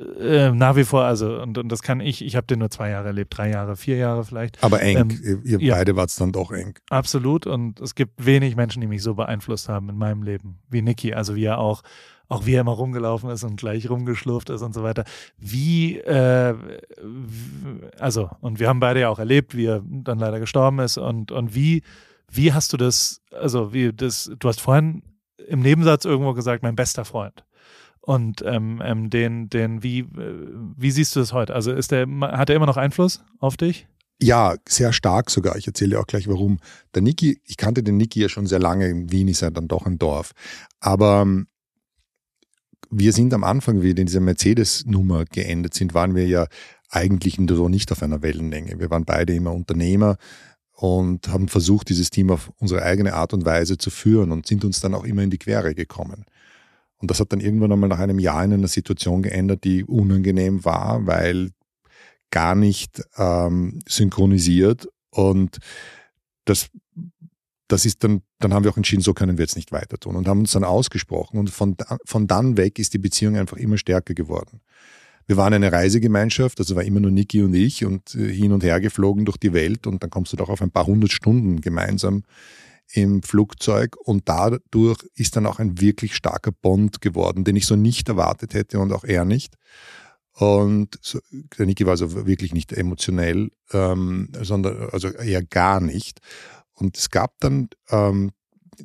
[0.00, 2.90] äh, nach wie vor, also und, und das kann ich, ich habe den nur zwei
[2.90, 4.62] Jahre erlebt, drei Jahre, vier Jahre vielleicht.
[4.62, 6.74] Aber eng, ähm, ihr ja, beide wart es dann doch eng.
[6.88, 10.82] Absolut und es gibt wenig Menschen, die mich so beeinflusst haben in meinem Leben wie
[10.82, 11.82] Niki, also wie er auch
[12.28, 15.04] auch wie er immer rumgelaufen ist und gleich rumgeschlurft ist und so weiter.
[15.38, 16.54] Wie, äh,
[17.98, 21.32] also, und wir haben beide ja auch erlebt, wie er dann leider gestorben ist und,
[21.32, 21.82] und wie,
[22.30, 25.02] wie hast du das, also wie das, du hast vorhin
[25.48, 27.44] im Nebensatz irgendwo gesagt, mein bester Freund.
[28.08, 31.54] Und ähm, ähm, den, den, wie, äh, wie siehst du das heute?
[31.54, 33.86] Also ist der, hat er immer noch Einfluss auf dich?
[34.18, 35.56] Ja, sehr stark sogar.
[35.56, 36.58] Ich erzähle auch gleich warum.
[36.94, 38.88] Der Niki, ich kannte den Niki ja schon sehr lange.
[38.88, 40.32] In Wien ist er dann doch ein Dorf.
[40.80, 41.48] Aber ähm,
[42.88, 46.46] wir sind am Anfang, wie wir in dieser Mercedes-Nummer geendet sind, waren wir ja
[46.88, 48.80] eigentlich nicht auf einer Wellenlänge.
[48.80, 50.16] Wir waren beide immer Unternehmer
[50.72, 54.64] und haben versucht, dieses Team auf unsere eigene Art und Weise zu führen und sind
[54.64, 56.24] uns dann auch immer in die Quere gekommen.
[57.00, 60.64] Und das hat dann irgendwann einmal nach einem Jahr in einer Situation geändert, die unangenehm
[60.64, 61.50] war, weil
[62.30, 64.88] gar nicht ähm, synchronisiert.
[65.10, 65.58] Und
[66.44, 66.68] das,
[67.68, 70.16] das ist dann, dann haben wir auch entschieden, so können wir jetzt nicht weiter tun
[70.16, 71.38] und haben uns dann ausgesprochen.
[71.38, 74.60] Und von, von dann weg ist die Beziehung einfach immer stärker geworden.
[75.26, 78.64] Wir waren eine Reisegemeinschaft, also war immer nur Niki und ich und äh, hin und
[78.64, 81.60] her geflogen durch die Welt und dann kommst du doch auf ein paar hundert Stunden
[81.60, 82.24] gemeinsam
[82.92, 87.76] im Flugzeug und dadurch ist dann auch ein wirklich starker Bond geworden, den ich so
[87.76, 89.54] nicht erwartet hätte und auch er nicht.
[90.32, 91.18] Und so,
[91.58, 96.20] der Niki war also wirklich nicht emotionell, ähm, sondern also eher gar nicht.
[96.72, 98.30] Und es gab dann ähm,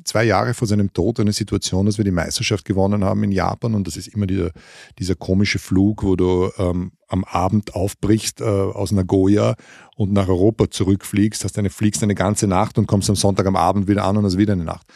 [0.04, 3.74] zwei Jahre vor seinem Tod eine Situation, dass wir die Meisterschaft gewonnen haben in Japan
[3.74, 4.50] und das ist immer dieser,
[4.98, 9.54] dieser komische Flug, wo du ähm, am Abend aufbrichst äh, aus Nagoya
[9.96, 13.56] und nach Europa zurückfliegst, hast eine, fliegst eine ganze Nacht und kommst am Sonntag am
[13.56, 14.86] Abend wieder an und hast wieder eine Nacht.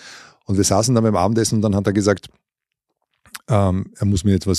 [0.47, 2.29] Und wir saßen dann beim Abendessen und dann hat er gesagt,
[3.49, 4.59] ähm, er muss mir jetzt was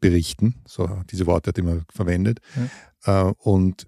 [0.00, 2.40] berichten, so diese Worte hat er immer verwendet.
[3.06, 3.28] Ja.
[3.28, 3.86] Äh, und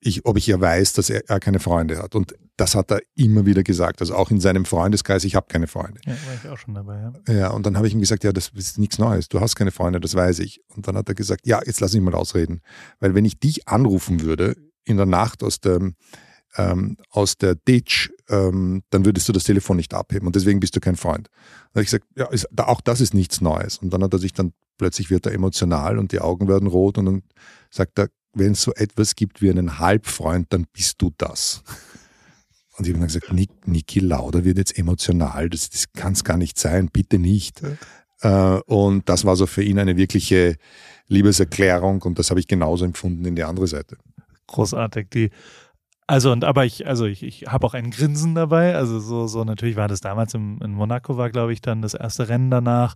[0.00, 2.14] ich, ob ich ja weiß, dass er, er, keine Freunde hat.
[2.14, 4.00] Und das hat er immer wieder gesagt.
[4.00, 6.00] Also auch in seinem Freundeskreis, ich habe keine Freunde.
[6.06, 7.34] Ja, war ich auch schon dabei, ja.
[7.34, 9.28] Ja, und dann habe ich ihm gesagt, ja, das ist nichts Neues.
[9.28, 10.62] Du hast keine Freunde, das weiß ich.
[10.74, 12.62] Und dann hat er gesagt, ja, jetzt lass mich mal ausreden.
[12.98, 15.80] Weil wenn ich dich anrufen würde in der Nacht aus der,
[16.56, 20.74] ähm, aus der Ditch, ähm, dann würdest du das Telefon nicht abheben und deswegen bist
[20.74, 21.28] du kein Freund.
[21.28, 23.78] Dann habe ich gesagt, ja, ist, auch das ist nichts Neues.
[23.78, 26.96] Und dann hat er sich dann, plötzlich wird er emotional und die Augen werden rot
[26.96, 27.22] und dann
[27.70, 31.62] sagt er, wenn es so etwas gibt wie einen Halbfreund, dann bist du das.
[32.76, 36.24] Und ich habe dann gesagt, Nick, Niki Lauder wird jetzt emotional, das, das kann es
[36.24, 37.60] gar nicht sein, bitte nicht.
[38.22, 38.56] Ja.
[38.56, 40.56] Äh, und das war so für ihn eine wirkliche
[41.08, 43.96] Liebeserklärung und das habe ich genauso empfunden in die andere Seite.
[44.46, 45.10] Großartig.
[45.10, 45.30] Die,
[46.06, 48.74] also und aber ich, also ich, ich habe auch ein Grinsen dabei.
[48.74, 51.94] Also so, so natürlich war das damals im, in Monaco, war, glaube ich, dann das
[51.94, 52.94] erste Rennen danach.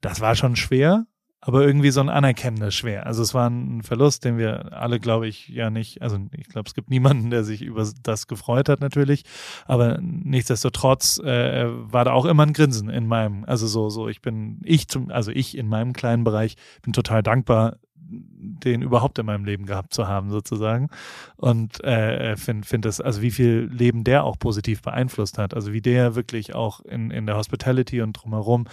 [0.00, 1.06] Das war schon schwer
[1.42, 3.06] aber irgendwie so ein anerkennendes Schwer.
[3.06, 6.68] Also es war ein Verlust, den wir alle, glaube ich, ja nicht, also ich glaube,
[6.68, 9.24] es gibt niemanden, der sich über das gefreut hat natürlich,
[9.66, 14.20] aber nichtsdestotrotz äh, war da auch immer ein Grinsen in meinem, also so, so, ich
[14.20, 17.76] bin, ich zum, also ich in meinem kleinen Bereich bin total dankbar,
[18.10, 20.88] den überhaupt in meinem Leben gehabt zu haben, sozusagen.
[21.36, 25.72] Und äh, finde find das, also wie viel Leben der auch positiv beeinflusst hat, also
[25.72, 28.66] wie der wirklich auch in, in der Hospitality und drumherum.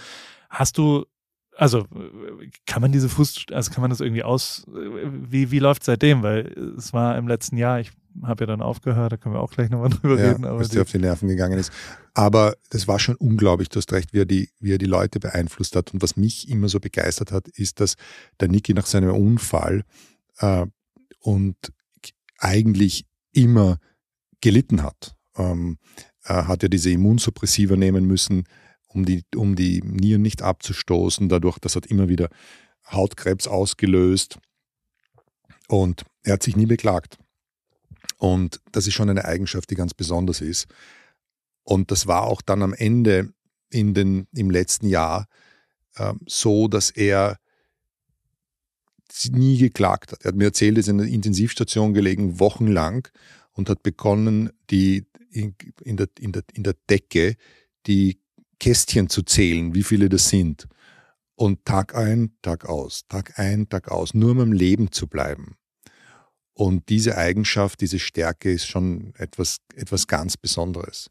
[0.50, 1.06] Hast du
[1.58, 1.86] also
[2.66, 6.22] kann man diese Fuß, also kann man das irgendwie aus, wie, wie läuft seitdem?
[6.22, 6.46] Weil
[6.78, 7.90] es war im letzten Jahr, ich
[8.22, 10.44] habe ja dann aufgehört, da können wir auch gleich nochmal drüber ja, reden.
[10.44, 11.72] Aber bis der auf die Nerven gegangen ist.
[12.14, 15.18] Aber das war schon unglaublich, du hast recht, wie er, die, wie er die Leute
[15.18, 15.92] beeinflusst hat.
[15.92, 17.96] Und was mich immer so begeistert hat, ist, dass
[18.38, 19.82] der Niki nach seinem Unfall
[20.38, 20.64] äh,
[21.18, 21.56] und
[22.38, 23.78] eigentlich immer
[24.40, 25.16] gelitten hat.
[25.36, 25.78] Ähm,
[26.22, 28.44] er hat ja diese Immunsuppressiva nehmen müssen,
[28.98, 31.28] um die, um die Nieren nicht abzustoßen.
[31.28, 32.28] Dadurch, das hat immer wieder
[32.90, 34.38] Hautkrebs ausgelöst.
[35.68, 37.18] Und er hat sich nie beklagt.
[38.16, 40.66] Und das ist schon eine Eigenschaft, die ganz besonders ist.
[41.62, 43.32] Und das war auch dann am Ende
[43.70, 45.26] in den, im letzten Jahr
[45.96, 47.38] äh, so, dass er
[49.30, 50.24] nie geklagt hat.
[50.24, 53.08] Er hat mir erzählt, er ist in einer Intensivstation gelegen, wochenlang,
[53.52, 57.36] und hat begonnen, die in, in, der, in, der, in der Decke
[57.86, 58.20] die
[58.58, 60.68] Kästchen zu zählen, wie viele das sind.
[61.34, 65.56] Und Tag ein, Tag aus, Tag ein, Tag aus, nur um im Leben zu bleiben.
[66.52, 71.08] Und diese Eigenschaft, diese Stärke ist schon etwas, etwas ganz Besonderes.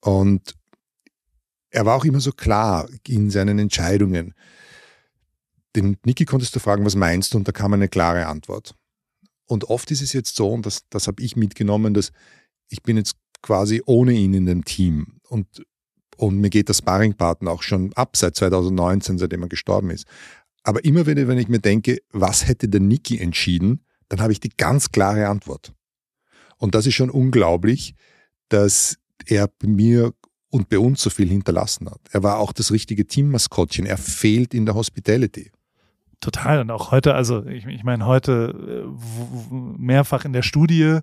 [0.00, 0.54] Und
[1.70, 4.34] er war auch immer so klar in seinen Entscheidungen.
[5.76, 7.38] Den Niki konntest du fragen, was meinst du?
[7.38, 8.74] Und da kam eine klare Antwort.
[9.44, 12.10] Und oft ist es jetzt so, und das, das habe ich mitgenommen, dass
[12.68, 15.20] ich bin jetzt quasi ohne ihn in dem Team.
[15.28, 15.64] Und
[16.16, 20.06] und mir geht der Sparringpartner auch schon ab seit 2019, seitdem er gestorben ist.
[20.62, 24.50] Aber immer wenn, ich mir denke, was hätte der Niki entschieden, dann habe ich die
[24.56, 25.72] ganz klare Antwort.
[26.58, 27.94] Und das ist schon unglaublich,
[28.48, 30.12] dass er mir
[30.50, 32.00] und bei uns so viel hinterlassen hat.
[32.10, 33.86] Er war auch das richtige Teammaskottchen.
[33.86, 35.50] Er fehlt in der Hospitality.
[36.20, 36.60] Total.
[36.60, 41.00] Und auch heute, also ich, ich meine, heute äh, mehrfach in der Studie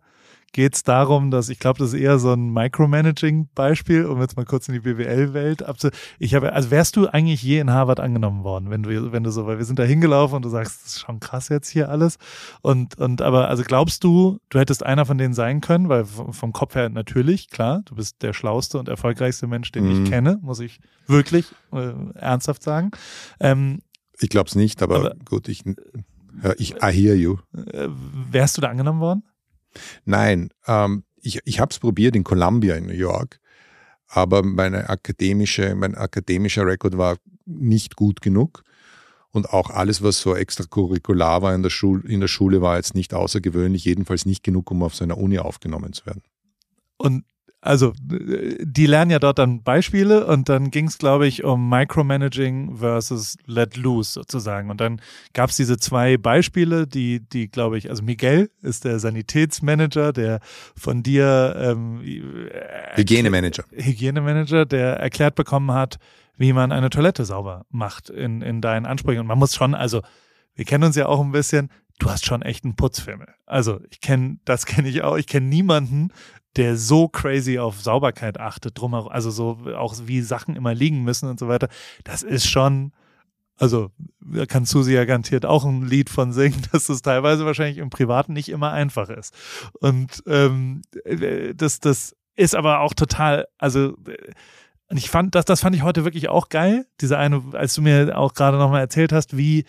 [0.54, 4.46] geht es darum, dass ich glaube, das ist eher so ein Micromanaging-Beispiel, um jetzt mal
[4.46, 5.89] kurz in die BWL-Welt abzu.
[6.20, 9.32] Ich habe, also wärst du eigentlich je in Harvard angenommen worden, wenn du, wenn du
[9.32, 11.89] so, weil wir sind da hingelaufen und du sagst, das ist schon krass jetzt hier
[11.89, 12.18] alles.
[12.62, 16.54] Und, und aber, also glaubst du, du hättest einer von denen sein können, weil vom
[16.54, 20.04] Kopf her natürlich, klar, du bist der schlauste und erfolgreichste Mensch, den mhm.
[20.04, 22.92] ich kenne, muss ich wirklich äh, ernsthaft sagen.
[23.39, 23.80] Ähm,
[24.20, 25.63] ich glaube es nicht, aber, aber gut, ich,
[26.44, 27.38] ja, ich I hear you.
[27.56, 27.88] Äh,
[28.30, 29.24] wärst du da angenommen worden?
[30.05, 33.39] Nein, ähm, ich, ich habe es probiert in Columbia in New York,
[34.07, 38.63] aber meine akademische, mein akademischer Rekord war nicht gut genug.
[39.31, 42.93] Und auch alles, was so extracurricular war in der, Schule, in der Schule, war jetzt
[42.93, 46.21] nicht außergewöhnlich, jedenfalls nicht genug, um auf seiner Uni aufgenommen zu werden.
[46.97, 47.25] Und
[47.63, 52.76] also die lernen ja dort dann Beispiele und dann ging es, glaube ich, um Micromanaging
[52.76, 54.69] versus Let Loose sozusagen.
[54.69, 54.99] Und dann
[55.34, 60.41] gab es diese zwei Beispiele, die, die, glaube ich, also Miguel ist der Sanitätsmanager, der
[60.76, 63.63] von dir ähm, äh, Hygienemanager.
[63.71, 65.99] Hygienemanager, der erklärt bekommen hat,
[66.36, 69.21] wie man eine Toilette sauber macht in, in deinen Ansprüchen.
[69.21, 70.02] Und man muss schon, also
[70.56, 73.28] wir kennen uns ja auch ein bisschen, du hast schon echt einen Putzfimmel.
[73.45, 75.17] Also ich kenne, das kenne ich auch.
[75.17, 76.10] Ich kenne niemanden,
[76.56, 81.30] der so crazy auf Sauberkeit achtet, drumherum, also so auch wie Sachen immer liegen müssen
[81.30, 81.68] und so weiter.
[82.04, 82.92] Das ist schon,
[83.58, 83.89] also
[84.20, 87.89] da kann Susi ja garantiert auch ein Lied von singen, dass das teilweise wahrscheinlich im
[87.89, 89.34] Privaten nicht immer einfach ist.
[89.80, 90.82] Und ähm,
[91.56, 93.96] das, das ist aber auch total, also
[94.89, 96.86] und ich fand, das, das fand ich heute wirklich auch geil.
[97.02, 99.66] Diese eine, als du mir auch gerade nochmal erzählt hast, wie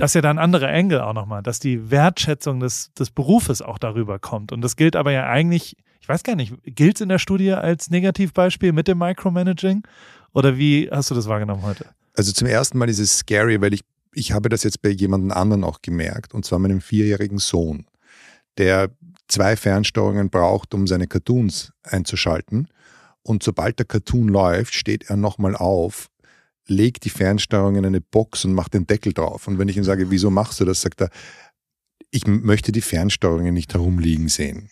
[0.00, 3.60] das ist ja dann ein anderer Engel auch nochmal, dass die Wertschätzung des, des Berufes
[3.60, 4.50] auch darüber kommt.
[4.50, 7.52] Und das gilt aber ja eigentlich, ich weiß gar nicht, gilt es in der Studie
[7.52, 9.82] als Negativbeispiel mit dem Micromanaging?
[10.32, 11.84] Oder wie hast du das wahrgenommen heute?
[12.14, 13.82] Also zum ersten Mal ist es scary, weil ich,
[14.14, 17.84] ich habe das jetzt bei jemandem anderen auch gemerkt, und zwar meinem vierjährigen Sohn,
[18.56, 18.90] der
[19.28, 22.68] zwei Fernsteuerungen braucht, um seine Cartoons einzuschalten.
[23.22, 26.08] Und sobald der Cartoon läuft, steht er nochmal auf,
[26.70, 29.48] legt die Fernsteuerung in eine Box und macht den Deckel drauf.
[29.48, 31.10] Und wenn ich ihm sage, wieso machst du das, sagt er,
[32.10, 34.70] ich möchte die Fernsteuerungen nicht herumliegen sehen.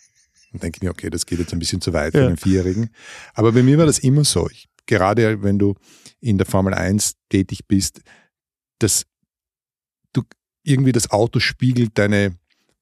[0.51, 2.21] Und denke ich mir, okay, das geht jetzt ein bisschen zu weit ja.
[2.21, 2.89] für einen Vierjährigen.
[3.33, 4.49] Aber bei mir war das immer so.
[4.49, 5.75] Ich, gerade wenn du
[6.21, 8.01] in der Formel 1 tätig bist,
[8.79, 9.05] dass
[10.13, 10.23] du
[10.63, 12.35] irgendwie das Auto spiegelt deine,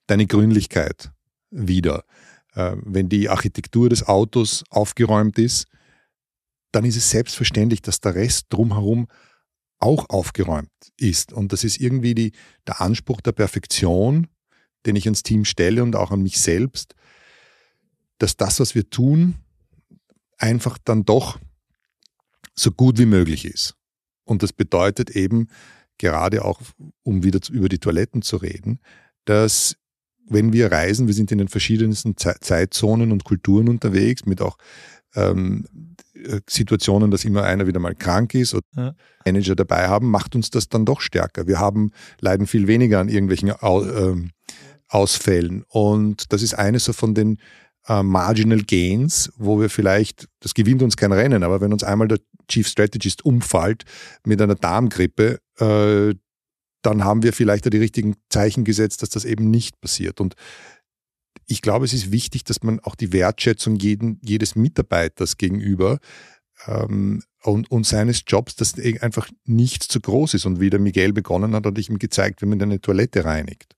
[0.06, 1.12] deine Grünlichkeit
[1.50, 2.06] wieder.
[2.54, 5.68] Äh, wenn die Architektur des Autos aufgeräumt ist,
[6.78, 9.08] dann ist es selbstverständlich, dass der Rest drumherum
[9.80, 11.34] auch aufgeräumt ist.
[11.34, 12.34] Und das ist irgendwie die,
[12.68, 14.28] der Anspruch der Perfektion,
[14.86, 16.94] den ich ans Team stelle und auch an mich selbst,
[18.20, 19.38] dass das, was wir tun,
[20.38, 21.40] einfach dann doch
[22.54, 23.74] so gut wie möglich ist.
[24.24, 25.48] Und das bedeutet eben,
[25.98, 26.62] gerade auch,
[27.02, 28.82] um wieder über die Toiletten zu reden,
[29.26, 29.78] dass
[30.30, 34.60] wenn wir reisen, wir sind in den verschiedensten Zeitzonen und Kulturen unterwegs, mit auch
[35.16, 36.07] ähm, äh,
[36.50, 38.96] Situationen, dass immer einer wieder mal krank ist oder ja.
[39.26, 41.48] Manager dabei haben, macht uns das dann doch stärker.
[41.48, 44.30] Wir haben leiden viel weniger an irgendwelchen äh,
[44.90, 45.64] Ausfällen.
[45.68, 47.40] Und das ist eines so von den
[47.88, 52.08] äh, Marginal Gains, wo wir vielleicht, das gewinnt uns kein Rennen, aber wenn uns einmal
[52.08, 53.84] der Chief Strategist umfällt
[54.26, 56.16] mit einer Darmgrippe, äh,
[56.82, 60.22] dann haben wir vielleicht da die richtigen Zeichen gesetzt, dass das eben nicht passiert.
[60.22, 60.36] Und
[61.48, 66.00] ich glaube, es ist wichtig, dass man auch die Wertschätzung jeden, jedes Mitarbeiters gegenüber
[66.68, 70.46] ähm, und, und seines Jobs, dass einfach nicht zu groß ist.
[70.46, 73.76] Und wie der Miguel begonnen hat, hat ich ihm gezeigt, wie man eine Toilette reinigt.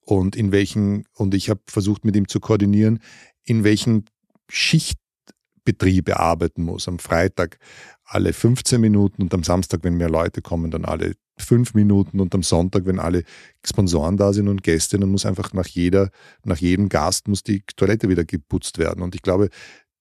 [0.00, 3.00] Und in welchen, und ich habe versucht mit ihm zu koordinieren,
[3.44, 4.06] in welchen
[4.48, 6.88] Schichtbetrieb er arbeiten muss.
[6.88, 7.58] Am Freitag
[8.04, 12.34] alle 15 Minuten und am Samstag, wenn mehr Leute kommen, dann alle fünf Minuten und
[12.34, 13.24] am Sonntag, wenn alle
[13.64, 16.10] Sponsoren da sind und Gäste, dann muss einfach nach jeder,
[16.44, 19.02] nach jedem Gast muss die Toilette wieder geputzt werden.
[19.02, 19.48] Und ich glaube,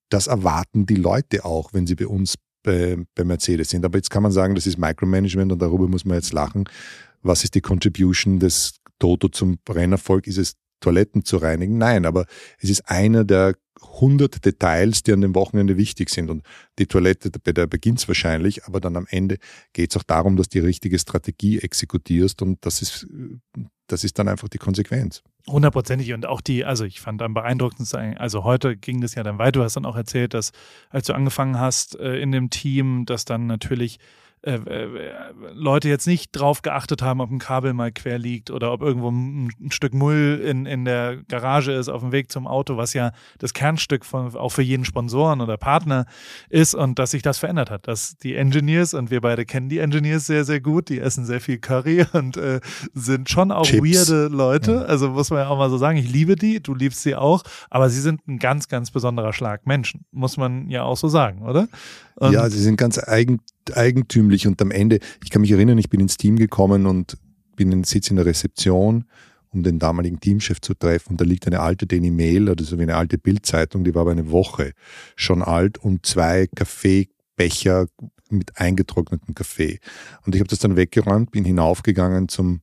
[0.10, 3.86] das erwarten die Leute auch, wenn sie bei uns bei, bei Mercedes sind.
[3.86, 6.66] Aber jetzt kann man sagen, das ist Micromanagement und darüber muss man jetzt lachen.
[7.22, 10.28] Was ist die Contribution des Toto zum Rennerfolg?
[10.28, 11.78] Ist es Toiletten zu reinigen?
[11.78, 12.26] Nein, aber
[12.60, 13.56] es ist einer der
[13.96, 16.30] 100 Details, die an dem Wochenende wichtig sind.
[16.30, 16.44] Und
[16.80, 19.38] die Toilette, bei der beginnt es wahrscheinlich, aber dann am Ende
[19.74, 23.08] geht es auch darum, dass du die richtige Strategie exekutierst und das ist,
[23.88, 25.24] das ist dann einfach die Konsequenz.
[25.48, 29.40] Hundertprozentig und auch die, also ich fand am beeindruckendsten, also heute ging das ja dann
[29.40, 30.52] weiter, du hast dann auch erzählt, dass
[30.90, 34.00] als du angefangen hast äh, in dem Team, dass dann natürlich
[35.54, 39.10] Leute jetzt nicht drauf geachtet haben, ob ein Kabel mal quer liegt oder ob irgendwo
[39.10, 42.94] ein, ein, Stück Müll in, in der Garage ist auf dem Weg zum Auto, was
[42.94, 46.06] ja das Kernstück von, auch für jeden Sponsoren oder Partner
[46.50, 47.88] ist und dass sich das verändert hat.
[47.88, 51.42] Dass die Engineers, und wir beide kennen die Engineers sehr, sehr gut, die essen sehr
[51.42, 52.62] viel Curry und äh,
[52.94, 53.84] sind schon auch Chips.
[53.84, 54.72] weirde Leute.
[54.74, 54.82] Ja.
[54.84, 57.44] Also muss man ja auch mal so sagen, ich liebe die, du liebst sie auch,
[57.70, 61.42] aber sie sind ein ganz, ganz besonderer Schlag Menschen, muss man ja auch so sagen,
[61.42, 61.68] oder?
[62.16, 63.42] Und ja, sie sind ganz eigen,
[63.76, 67.18] eigentümlich und am Ende, ich kann mich erinnern, ich bin ins Team gekommen und
[67.56, 69.06] bin in Sitz in der Rezeption,
[69.50, 71.12] um den damaligen Teamchef zu treffen.
[71.12, 74.04] Und da liegt eine alte Daily Mail oder so wie eine alte Bildzeitung, die war
[74.04, 74.74] aber eine Woche
[75.16, 77.88] schon alt und zwei Kaffeebecher
[78.30, 79.80] mit eingetrocknetem Kaffee.
[80.26, 82.62] Und ich habe das dann weggeräumt, bin hinaufgegangen zum,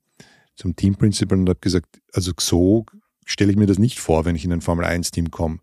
[0.57, 2.85] zum Team Principal und habe gesagt, also so
[3.25, 5.59] stelle ich mir das nicht vor, wenn ich in ein Formel 1 Team komme.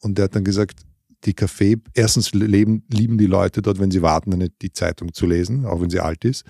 [0.00, 0.82] Und der hat dann gesagt,
[1.24, 5.26] die Kaffee, erstens leben, lieben die Leute dort, wenn sie warten, eine, die Zeitung zu
[5.26, 6.44] lesen, auch wenn sie alt ist.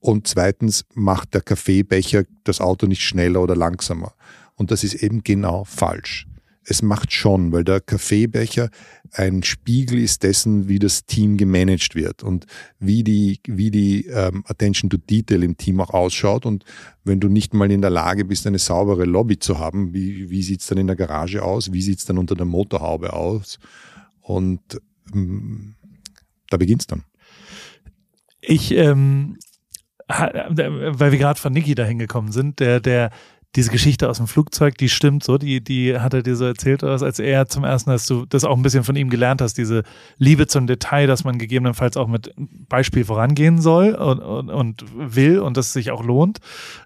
[0.00, 4.14] Und zweitens macht der Kaffeebecher das Auto nicht schneller oder langsamer.
[4.54, 6.26] Und das ist eben genau falsch.
[6.62, 8.70] Es macht schon, weil der Kaffeebecher
[9.12, 12.46] ein Spiegel ist dessen, wie das Team gemanagt wird und
[12.78, 16.46] wie die, wie die ähm, Attention to Detail im Team auch ausschaut.
[16.46, 16.64] Und
[17.02, 20.42] wenn du nicht mal in der Lage bist, eine saubere Lobby zu haben, wie, wie
[20.42, 21.72] sieht es dann in der Garage aus?
[21.72, 23.58] Wie sieht es dann unter der Motorhaube aus?
[24.30, 24.80] Und
[25.12, 25.74] ähm,
[26.50, 27.02] da beginnt es dann.
[28.40, 29.36] Ich, ähm,
[30.06, 33.10] weil wir gerade von Niki dahin gekommen sind, der, der
[33.56, 36.84] diese Geschichte aus dem Flugzeug, die stimmt so, die, die hat er dir so erzählt,
[36.84, 39.82] als er zum ersten, dass du das auch ein bisschen von ihm gelernt hast, diese
[40.18, 42.32] Liebe zum Detail, dass man gegebenenfalls auch mit
[42.68, 46.38] Beispiel vorangehen soll und, und, und will und das sich auch lohnt.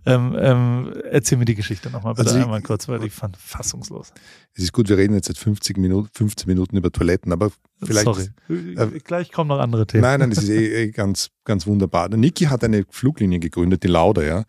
[0.07, 3.37] Ähm, ähm, erzähl mir die Geschichte nochmal bitte also ich, einmal kurz, weil ich fand
[3.37, 4.15] fassungslos.
[4.55, 7.51] Es ist gut, wir reden jetzt seit 50 Minuten, 15 Minuten über Toiletten, aber
[7.83, 8.05] vielleicht.
[8.05, 8.29] Sorry.
[8.49, 10.03] Äh, Gleich kommen noch andere Themen.
[10.03, 12.09] Nein, nein, das ist eh, eh ganz, ganz wunderbar.
[12.09, 14.45] Der Niki hat eine Fluglinie gegründet, die Lauda, ja.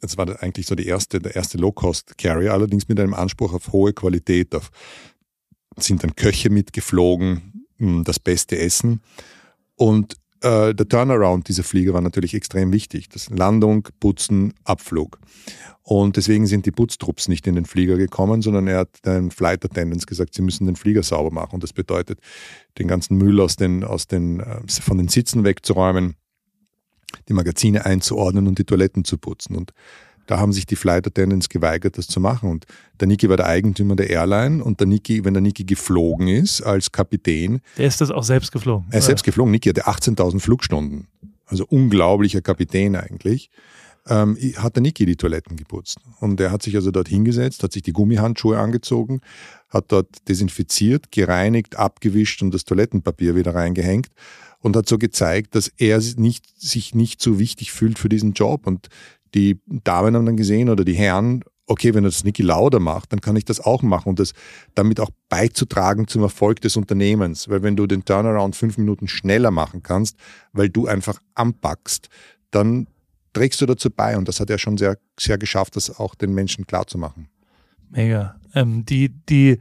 [0.00, 3.92] Es war eigentlich so die erste, der erste Low-Cost-Carrier, allerdings mit einem Anspruch auf hohe
[3.94, 4.54] Qualität.
[4.54, 4.70] Auf,
[5.78, 9.00] sind dann Köche mitgeflogen, hm, das beste Essen.
[9.76, 13.08] Und äh, der Turnaround dieser Flieger war natürlich extrem wichtig.
[13.08, 15.18] Das Landung, Putzen, Abflug.
[15.82, 19.64] Und deswegen sind die Putztrupps nicht in den Flieger gekommen, sondern er hat den Flight
[19.64, 21.54] Attendants gesagt, sie müssen den Flieger sauber machen.
[21.54, 22.20] Und das bedeutet,
[22.78, 26.14] den ganzen Müll aus den, aus den, äh, von den Sitzen wegzuräumen,
[27.28, 29.56] die Magazine einzuordnen und die Toiletten zu putzen.
[29.56, 29.72] Und
[30.26, 32.50] da haben sich die Flight Attendants geweigert, das zu machen.
[32.50, 32.64] Und
[33.00, 36.62] der Niki war der Eigentümer der Airline und der Niki, wenn der Niki geflogen ist
[36.62, 37.60] als Kapitän.
[37.76, 38.86] Der ist das auch selbst geflogen.
[38.90, 39.50] Er ist selbst geflogen.
[39.50, 41.08] Niki hatte 18.000 Flugstunden.
[41.46, 43.50] Also unglaublicher Kapitän eigentlich.
[44.06, 45.98] Ähm, hat der Niki die Toiletten geputzt.
[46.20, 49.20] Und er hat sich also dort hingesetzt, hat sich die Gummihandschuhe angezogen,
[49.70, 54.08] hat dort desinfiziert, gereinigt, abgewischt und das Toilettenpapier wieder reingehängt
[54.64, 58.66] und hat so gezeigt, dass er nicht, sich nicht so wichtig fühlt für diesen Job.
[58.66, 58.88] Und
[59.34, 63.20] die Damen haben dann gesehen oder die Herren, okay, wenn das Niki Lauda macht, dann
[63.20, 64.32] kann ich das auch machen und das
[64.74, 67.46] damit auch beizutragen zum Erfolg des Unternehmens.
[67.50, 70.16] Weil wenn du den Turnaround fünf Minuten schneller machen kannst,
[70.54, 72.08] weil du einfach anpackst,
[72.50, 72.86] dann
[73.34, 76.32] trägst du dazu bei und das hat er schon sehr, sehr geschafft, das auch den
[76.32, 77.28] Menschen klar zu machen.
[77.90, 78.40] Mega.
[78.54, 79.58] Ähm, die, die,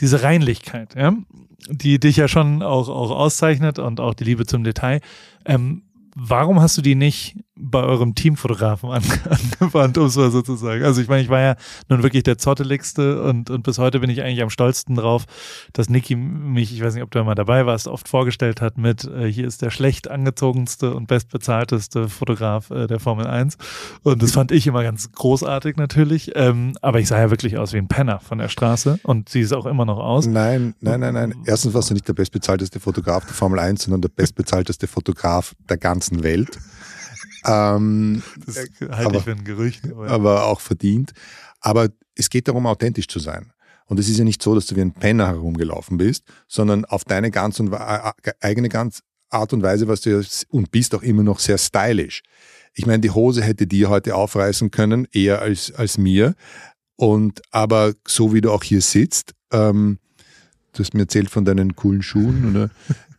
[0.00, 1.16] diese Reinlichkeit, ja,
[1.66, 5.00] die dich ja schon auch, auch auszeichnet und auch die Liebe zum Detail.
[5.44, 5.82] Ähm,
[6.14, 10.56] warum hast du die nicht bei eurem Teamfotografen an, angewandt, um es mal so zu
[10.56, 10.84] sagen.
[10.84, 11.56] Also ich meine, ich war ja
[11.88, 15.24] nun wirklich der zotteligste und, und bis heute bin ich eigentlich am stolzesten drauf,
[15.72, 19.04] dass Niki mich, ich weiß nicht, ob du mal dabei warst, oft vorgestellt hat mit,
[19.04, 23.56] äh, hier ist der schlecht angezogenste und bestbezahlteste Fotograf äh, der Formel 1.
[24.02, 26.32] Und das fand ich immer ganz großartig natürlich.
[26.34, 29.40] Ähm, aber ich sah ja wirklich aus wie ein Penner von der Straße und sie
[29.40, 30.26] ist auch immer noch aus.
[30.26, 31.34] Nein, nein, nein, nein.
[31.44, 35.76] Erstens warst du nicht der bestbezahlteste Fotograf der Formel 1, sondern der bestbezahlteste Fotograf der
[35.76, 36.58] ganzen Welt.
[37.44, 39.84] Ähm, das halte aber, ich für ein Gerücht.
[39.90, 41.12] Aber, aber auch verdient.
[41.60, 43.52] Aber es geht darum, authentisch zu sein.
[43.86, 47.04] Und es ist ja nicht so, dass du wie ein Penner herumgelaufen bist, sondern auf
[47.04, 47.72] deine ganz und
[48.40, 52.22] eigene ganz Art und Weise was du und bist auch immer noch sehr stylisch.
[52.74, 56.34] Ich meine, die Hose hätte dir heute aufreißen können, eher als, als mir.
[56.96, 59.98] Und aber so wie du auch hier sitzt, ähm,
[60.72, 62.70] du hast mir erzählt von deinen coolen Schuhen, oder?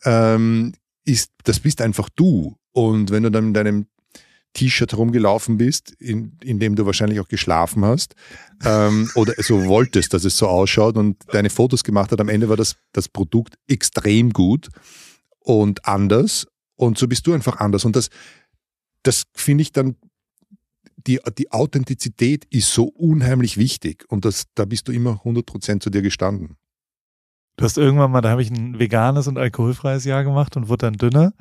[0.36, 0.74] ähm,
[1.06, 2.56] ist, das bist einfach du.
[2.72, 3.88] Und wenn du dann in deinem
[4.54, 8.16] T-Shirt rumgelaufen bist, in, in dem du wahrscheinlich auch geschlafen hast
[8.66, 12.20] ähm, oder so wolltest, dass es so ausschaut und deine Fotos gemacht hat.
[12.20, 14.70] Am Ende war das, das Produkt extrem gut
[15.40, 17.86] und anders und so bist du einfach anders.
[17.86, 18.10] Und das,
[19.04, 19.96] das finde ich dann,
[20.96, 25.90] die, die Authentizität ist so unheimlich wichtig und das, da bist du immer 100% zu
[25.90, 26.58] dir gestanden.
[27.60, 30.86] Du hast irgendwann mal, da habe ich ein veganes und alkoholfreies Jahr gemacht und wurde
[30.86, 31.34] dann dünner.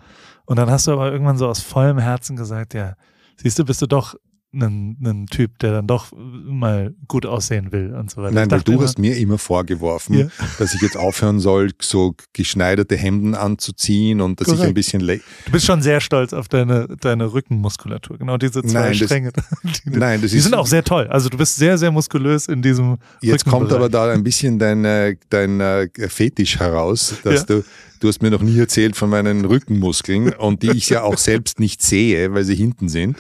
[0.47, 2.95] Und dann hast du aber irgendwann so aus vollem Herzen gesagt, ja,
[3.37, 4.17] siehst du, bist du doch
[4.53, 8.35] einen, einen Typ, der dann doch mal gut aussehen will und so weiter.
[8.35, 10.27] Nein, weil du immer, hast mir immer vorgeworfen, ja.
[10.59, 14.63] dass ich jetzt aufhören soll, so geschneiderte Hemden anzuziehen und dass Korrekt.
[14.63, 18.19] ich ein bisschen Du bist schon sehr stolz auf deine, deine Rückenmuskulatur.
[18.19, 19.33] Genau diese zwei nein, Stränge.
[19.33, 19.45] Das,
[19.85, 21.07] die, nein, das die sind auch sehr toll.
[21.09, 24.85] Also du bist sehr, sehr muskulös in diesem Jetzt kommt aber da ein bisschen dein,
[24.85, 27.57] äh, dein äh, Fetisch heraus, dass ja.
[27.57, 27.65] du
[28.01, 31.59] Du hast mir noch nie erzählt von meinen Rückenmuskeln und die ich ja auch selbst
[31.59, 33.17] nicht sehe, weil sie hinten sind.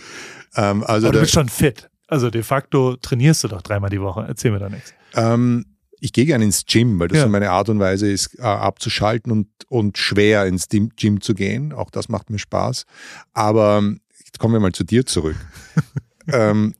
[0.57, 1.90] Ähm, also Aber du bist schon fit.
[2.07, 4.24] Also de facto trainierst du doch dreimal die Woche.
[4.26, 4.94] Erzähl mir da nichts.
[5.14, 5.66] Ähm,
[6.01, 7.24] ich gehe gerne ins Gym, weil das ja.
[7.24, 11.72] so meine Art und Weise ist, äh, abzuschalten und, und schwer ins Gym zu gehen.
[11.72, 12.86] Auch das macht mir Spaß.
[13.32, 13.82] Aber
[14.24, 15.36] jetzt kommen wir mal zu dir zurück.
[16.28, 16.74] ähm,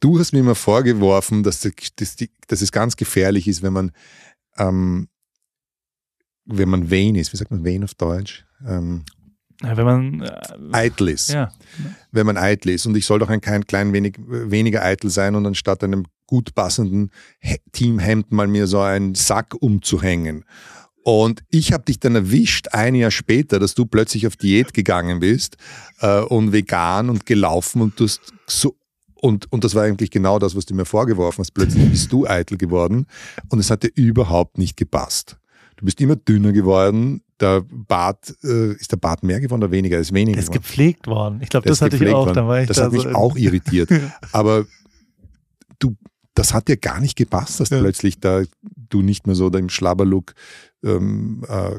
[0.00, 2.16] du hast mir immer vorgeworfen, dass, dass,
[2.48, 3.92] dass, es ganz gefährlich ist, wenn man,
[4.56, 5.08] ähm,
[6.44, 7.32] wenn man vain ist.
[7.32, 8.46] Wie sagt man vain auf Deutsch?
[8.66, 9.04] Ähm,
[9.62, 10.40] wenn man äh,
[10.72, 11.30] eitel ist.
[11.30, 11.52] Ja.
[12.12, 12.86] Wenn man eitel ist.
[12.86, 16.54] Und ich soll doch ein klein, klein wenig weniger eitel sein und anstatt einem gut
[16.54, 17.10] passenden
[17.72, 20.44] Teamhemd mal mir so einen Sack umzuhängen.
[21.04, 25.20] Und ich habe dich dann erwischt, ein Jahr später, dass du plötzlich auf Diät gegangen
[25.20, 25.56] bist
[26.00, 28.76] äh, und vegan und gelaufen und du hast so
[29.18, 31.52] und, und das war eigentlich genau das, was du mir vorgeworfen hast.
[31.52, 33.06] Plötzlich bist du eitel geworden
[33.48, 35.38] und es hat dir überhaupt nicht gepasst.
[35.76, 37.22] Du bist immer dünner geworden.
[37.40, 39.98] Der Bart, äh, ist der Bart mehr geworden oder weniger?
[39.98, 40.36] Ist weniger.
[40.36, 41.40] Der ist gepflegt worden.
[41.42, 42.32] Ich glaube, das hatte ich auch.
[42.32, 43.90] Da war ich das da hat so mich auch irritiert.
[44.32, 44.64] Aber
[45.78, 45.96] du,
[46.34, 47.78] das hat dir gar nicht gepasst, dass ja.
[47.78, 50.34] plötzlich da du nicht mehr so im Schlabberlook
[50.82, 51.78] ähm, äh,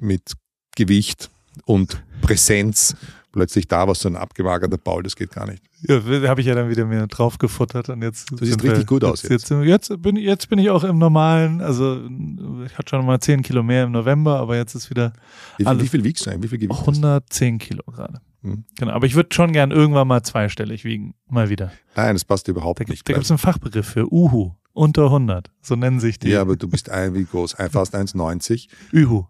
[0.00, 0.32] mit
[0.76, 1.30] Gewicht
[1.64, 2.94] und Präsenz
[3.34, 5.62] plötzlich da war so ein abgemagerter Paul, das geht gar nicht.
[5.82, 8.30] Ja, habe ich ja dann wieder mir drauf gefuttert und jetzt.
[8.30, 9.50] Du siehst richtig gut aus jetzt.
[9.50, 12.00] Jetzt, jetzt, bin, jetzt bin ich auch im normalen, also
[12.64, 15.12] ich hatte schon mal 10 Kilo mehr im November, aber jetzt ist wieder.
[15.58, 16.52] Wie viel, wie viel wiegst du eigentlich?
[16.52, 18.20] Wie viel Gewicht 110 Kilo gerade.
[18.42, 18.64] Hm.
[18.78, 21.72] Genau, aber ich würde schon gern irgendwann mal zweistellig wiegen, mal wieder.
[21.96, 23.08] Nein, das passt überhaupt da, nicht.
[23.08, 26.28] Da gibt es einen Fachbegriff für Uhu, unter 100, so nennen sich die.
[26.28, 27.56] Ja, aber du bist ein, wie groß?
[27.70, 28.68] Fast 1,90.
[28.92, 29.24] Uhu.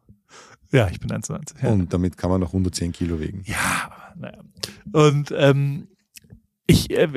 [0.74, 1.62] Ja, ich bin 1,90.
[1.62, 1.70] Ja.
[1.70, 3.42] Und damit kann man noch 110 Kilo wiegen.
[3.46, 4.38] Ja, naja.
[4.92, 5.88] Und ähm,
[6.66, 7.08] ich, äh,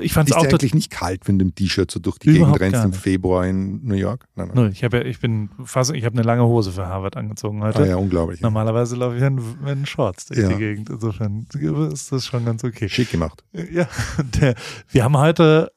[0.00, 0.42] ich fand es auch.
[0.44, 3.46] Ist eigentlich nicht kalt, wenn du im T-Shirt so durch die Gegend rennst im Februar
[3.46, 4.26] in New York?
[4.34, 4.72] Nein, nein.
[4.72, 7.82] Ich habe ja, ich bin fast, ich habe eine lange Hose für Harvard angezogen heute.
[7.82, 8.40] Ah ja, unglaublich.
[8.40, 10.48] Normalerweise laufe ich in, in Shorts durch ja.
[10.48, 10.90] die Gegend.
[10.90, 11.46] Insofern
[11.92, 12.88] ist das schon ganz okay.
[12.88, 13.44] Schick gemacht.
[13.52, 13.88] Ja,
[14.40, 14.56] der,
[14.88, 15.70] wir haben heute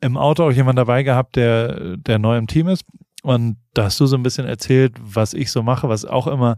[0.00, 2.84] im Auto auch jemanden dabei gehabt, der, der neu im Team ist.
[3.24, 6.56] Und da hast du so ein bisschen erzählt, was ich so mache, was auch immer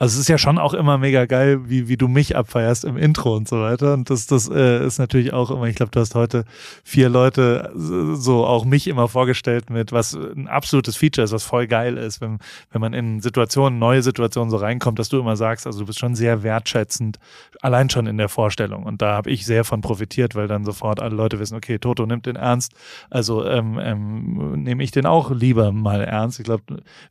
[0.00, 2.96] also es ist ja schon auch immer mega geil, wie, wie du mich abfeierst im
[2.96, 3.94] Intro und so weiter.
[3.94, 6.44] Und das, das äh, ist natürlich auch immer, ich glaube, du hast heute
[6.84, 11.66] vier Leute so auch mich immer vorgestellt mit, was ein absolutes Feature ist, was voll
[11.66, 12.38] geil ist, wenn,
[12.70, 15.98] wenn man in Situationen, neue Situationen so reinkommt, dass du immer sagst, also du bist
[15.98, 17.18] schon sehr wertschätzend,
[17.60, 18.84] allein schon in der Vorstellung.
[18.84, 22.06] Und da habe ich sehr von profitiert, weil dann sofort alle Leute wissen, okay, Toto
[22.06, 22.72] nimmt den ernst,
[23.10, 26.38] also ähm, ähm, nehme ich den auch lieber mal ernst.
[26.38, 26.62] Ich glaube,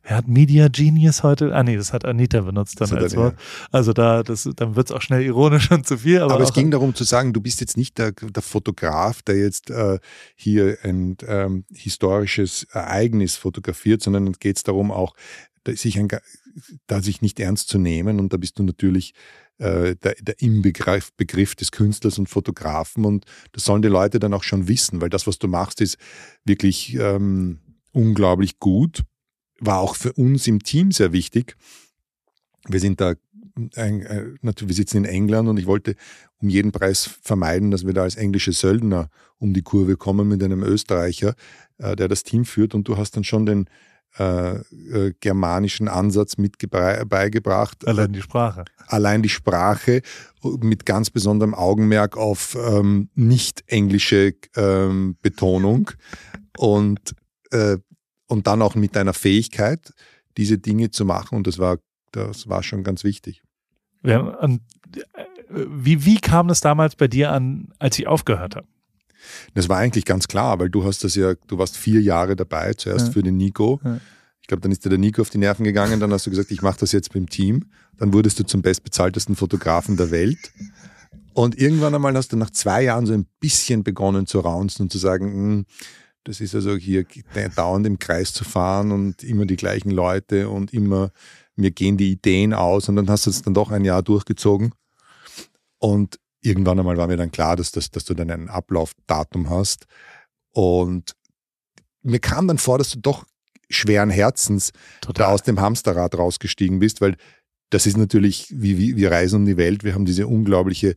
[0.04, 1.54] wer hat Media Genius heute?
[1.54, 3.36] Ah nee, das hat Anita benutzt dann als Wort.
[3.70, 6.20] Also da, das, dann wird es auch schnell ironisch und zu viel.
[6.20, 9.38] Aber, aber es ging darum zu sagen, du bist jetzt nicht der, der Fotograf, der
[9.38, 9.98] jetzt äh,
[10.34, 15.14] hier ein ähm, historisches Ereignis fotografiert, sondern geht es darum auch,
[15.66, 16.08] sich, ein,
[16.86, 18.20] da sich nicht ernst zu nehmen.
[18.20, 19.14] Und da bist du natürlich
[19.58, 23.04] äh, der, der Inbegriff Begriff des Künstlers und Fotografen.
[23.04, 25.98] Und das sollen die Leute dann auch schon wissen, weil das, was du machst, ist
[26.44, 27.58] wirklich ähm,
[27.92, 29.02] unglaublich gut.
[29.60, 31.56] War auch für uns im Team sehr wichtig,
[32.68, 33.14] wir sind da,
[33.76, 35.94] äh, natürlich, wir sitzen in England und ich wollte
[36.40, 40.42] um jeden Preis vermeiden, dass wir da als englische Söldner um die Kurve kommen mit
[40.42, 41.34] einem Österreicher,
[41.78, 43.68] äh, der das Team führt und du hast dann schon den
[44.18, 47.86] äh, äh, germanischen Ansatz mit beigebracht.
[47.86, 48.64] Allein die Sprache.
[48.88, 50.02] Allein die Sprache
[50.60, 55.90] mit ganz besonderem Augenmerk auf ähm, nicht englische ähm, Betonung
[56.56, 57.14] und,
[57.50, 57.76] äh,
[58.26, 59.92] und dann auch mit deiner Fähigkeit,
[60.36, 61.36] diese Dinge zu machen.
[61.36, 61.78] Und das war
[62.12, 63.42] das war schon ganz wichtig.
[64.04, 64.60] Ja, und
[64.94, 68.66] äh, wie, wie kam das damals bei dir an, als ich aufgehört habe?
[69.54, 72.74] Das war eigentlich ganz klar, weil du hast das ja, du warst vier Jahre dabei,
[72.74, 73.12] zuerst ja.
[73.12, 73.80] für den Nico.
[73.84, 73.98] Ja.
[74.40, 76.50] Ich glaube, dann ist dir der Nico auf die Nerven gegangen, dann hast du gesagt,
[76.50, 77.66] ich mache das jetzt mit dem Team.
[77.98, 80.52] Dann wurdest du zum bestbezahltesten Fotografen der Welt.
[81.34, 84.92] Und irgendwann einmal hast du nach zwei Jahren so ein bisschen begonnen zu raunzen und
[84.92, 85.66] zu sagen, hm,
[86.24, 87.04] das ist also hier
[87.54, 91.10] dauernd im Kreis zu fahren und immer die gleichen Leute und immer
[91.58, 94.72] mir gehen die Ideen aus und dann hast du es dann doch ein Jahr durchgezogen.
[95.78, 99.86] Und irgendwann einmal war mir dann klar, dass, dass, dass du dann ein Ablaufdatum hast.
[100.52, 101.14] Und
[102.02, 103.26] mir kam dann vor, dass du doch
[103.68, 105.26] schweren Herzens Total.
[105.26, 107.16] da aus dem Hamsterrad rausgestiegen bist, weil
[107.70, 110.94] das ist natürlich, wie, wie wir reisen um die Welt, wir haben diese unglaubliche,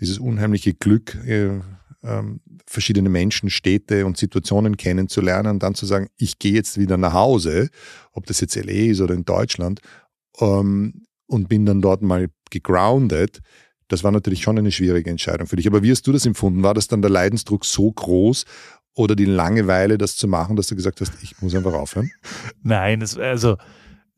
[0.00, 1.60] dieses unheimliche Glück, äh,
[2.04, 6.96] ähm, verschiedene Menschen, Städte und Situationen kennenzulernen und dann zu sagen, ich gehe jetzt wieder
[6.96, 7.68] nach Hause,
[8.12, 9.80] ob das jetzt LA ist oder in Deutschland,
[10.40, 13.40] ähm, und bin dann dort mal gegroundet.
[13.88, 15.66] Das war natürlich schon eine schwierige Entscheidung für dich.
[15.66, 16.62] Aber wie hast du das empfunden?
[16.62, 18.44] War das dann der Leidensdruck so groß
[18.94, 22.10] oder die Langeweile, das zu machen, dass du gesagt hast, ich muss einfach aufhören?
[22.62, 23.56] Nein, es, also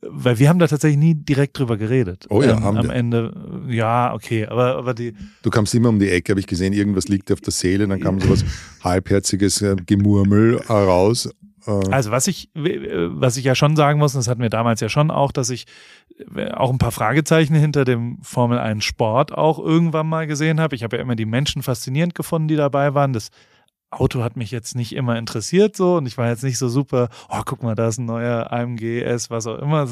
[0.09, 2.27] weil wir haben da tatsächlich nie direkt drüber geredet.
[2.31, 2.95] Oh ja, ähm, haben am wir.
[2.95, 5.15] Ende, ja, okay, aber, aber die.
[5.43, 8.01] Du kamst immer um die Ecke, habe ich gesehen, irgendwas liegt auf der Seele, dann
[8.01, 8.45] kam so was
[8.83, 11.29] halbherziges äh, Gemurmel raus.
[11.67, 11.71] Äh.
[11.91, 14.89] Also was ich, was ich ja schon sagen muss, und das hatten wir damals ja
[14.89, 15.67] schon auch, dass ich
[16.35, 20.75] äh, auch ein paar Fragezeichen hinter dem Formel 1 Sport auch irgendwann mal gesehen habe.
[20.75, 23.13] Ich habe ja immer die Menschen faszinierend gefunden, die dabei waren.
[23.13, 23.31] Das
[23.95, 27.09] Auto hat mich jetzt nicht immer interessiert so und ich war jetzt nicht so super,
[27.29, 29.87] oh, guck mal, da ist ein neuer AMG S, was auch immer.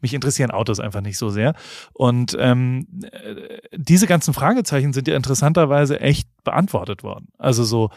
[0.00, 1.54] mich interessieren Autos einfach nicht so sehr.
[1.92, 7.28] Und ähm, äh, diese ganzen Fragezeichen sind ja interessanterweise echt beantwortet worden.
[7.38, 7.90] Also so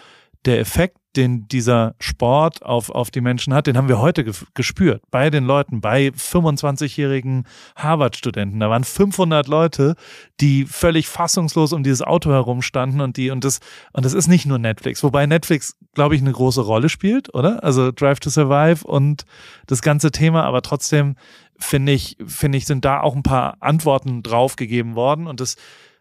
[0.46, 5.04] der Effekt, den dieser Sport auf, auf die Menschen hat, den haben wir heute gespürt.
[5.12, 8.60] Bei den Leuten, bei 25-jährigen Harvard-Studenten.
[8.60, 9.96] Da waren 500 Leute,
[10.40, 13.60] die völlig fassungslos um dieses Auto herumstanden und die, und das,
[13.94, 15.04] und das ist nicht nur Netflix.
[15.04, 17.64] Wobei Netflix, glaube ich, eine große Rolle spielt, oder?
[17.64, 19.26] Also Drive to Survive und
[19.68, 21.16] das ganze Thema, aber trotzdem
[21.60, 25.58] finde ich, finde ich, sind da auch ein paar Antworten draufgegeben worden und das,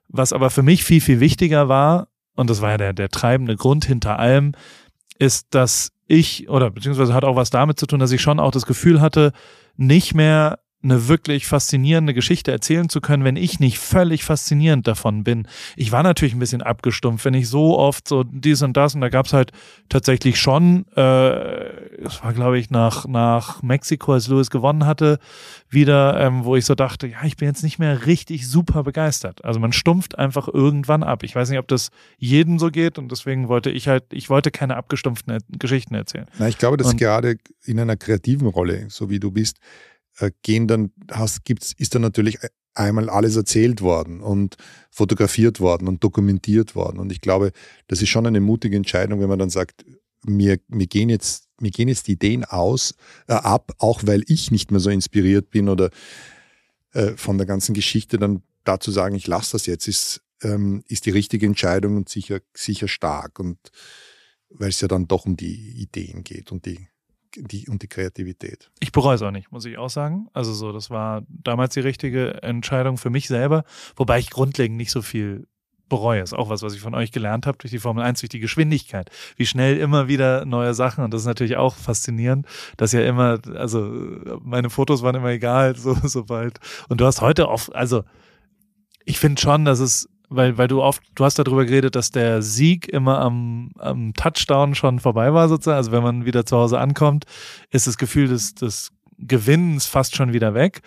[0.09, 3.57] was aber für mich viel, viel wichtiger war, und das war ja der, der treibende
[3.57, 4.53] Grund hinter allem,
[5.19, 8.51] ist, dass ich, oder beziehungsweise hat auch was damit zu tun, dass ich schon auch
[8.51, 9.33] das Gefühl hatte,
[9.77, 15.25] nicht mehr eine wirklich faszinierende Geschichte erzählen zu können, wenn ich nicht völlig faszinierend davon
[15.25, 15.47] bin.
[15.77, 19.01] Ich war natürlich ein bisschen abgestumpft, wenn ich so oft so dies und das und
[19.01, 19.53] da gab's halt
[19.89, 25.19] tatsächlich schon, äh, das war glaube ich nach, nach Mexiko, als Lewis gewonnen hatte,
[25.69, 29.45] wieder, ähm, wo ich so dachte, ja, ich bin jetzt nicht mehr richtig super begeistert.
[29.45, 31.23] Also man stumpft einfach irgendwann ab.
[31.23, 34.51] Ich weiß nicht, ob das jedem so geht und deswegen wollte ich halt, ich wollte
[34.51, 36.27] keine abgestumpften Geschichten erzählen.
[36.39, 39.59] Na, ich glaube, dass und, gerade in einer kreativen Rolle, so wie du bist,
[40.43, 42.39] gehen dann, hast, gibt's, ist dann natürlich
[42.75, 44.57] einmal alles erzählt worden und
[44.91, 46.99] fotografiert worden und dokumentiert worden.
[46.99, 47.53] Und ich glaube,
[47.89, 49.85] das ist schon eine mutige Entscheidung, wenn man dann sagt,
[50.25, 52.95] mir, mir, gehen, jetzt, mir gehen jetzt die Ideen aus,
[53.27, 55.91] äh, ab, auch weil ich nicht mehr so inspiriert bin oder
[56.93, 61.07] äh, von der ganzen Geschichte dann dazu sagen, ich lasse das jetzt, ist, ähm, ist
[61.07, 63.39] die richtige Entscheidung und sicher, sicher stark.
[63.41, 63.59] Und
[64.49, 66.89] weil es ja dann doch um die Ideen geht und die
[67.37, 68.71] die, und die Kreativität.
[68.81, 70.29] Ich bereue es auch nicht, muss ich auch sagen.
[70.33, 73.65] Also so, das war damals die richtige Entscheidung für mich selber,
[73.97, 75.47] wobei ich grundlegend nicht so viel
[75.89, 76.23] bereue.
[76.23, 78.41] Ist auch was, was ich von euch gelernt habe durch die Formel 1, durch die
[78.41, 79.11] Geschwindigkeit.
[79.37, 82.47] Wie schnell immer wieder neue Sachen und das ist natürlich auch faszinierend,
[82.79, 83.93] dass ja immer, also
[84.41, 86.61] meine Fotos waren immer egal, so, so bald.
[86.89, 88.05] Und du hast heute oft, also
[89.05, 92.43] ich finde schon, dass es weil, weil du oft, du hast darüber geredet, dass der
[92.43, 95.77] Sieg immer am, am Touchdown schon vorbei war, sozusagen.
[95.77, 97.25] Also wenn man wieder zu Hause ankommt,
[97.71, 100.83] ist das Gefühl des, des Gewinnens fast schon wieder weg.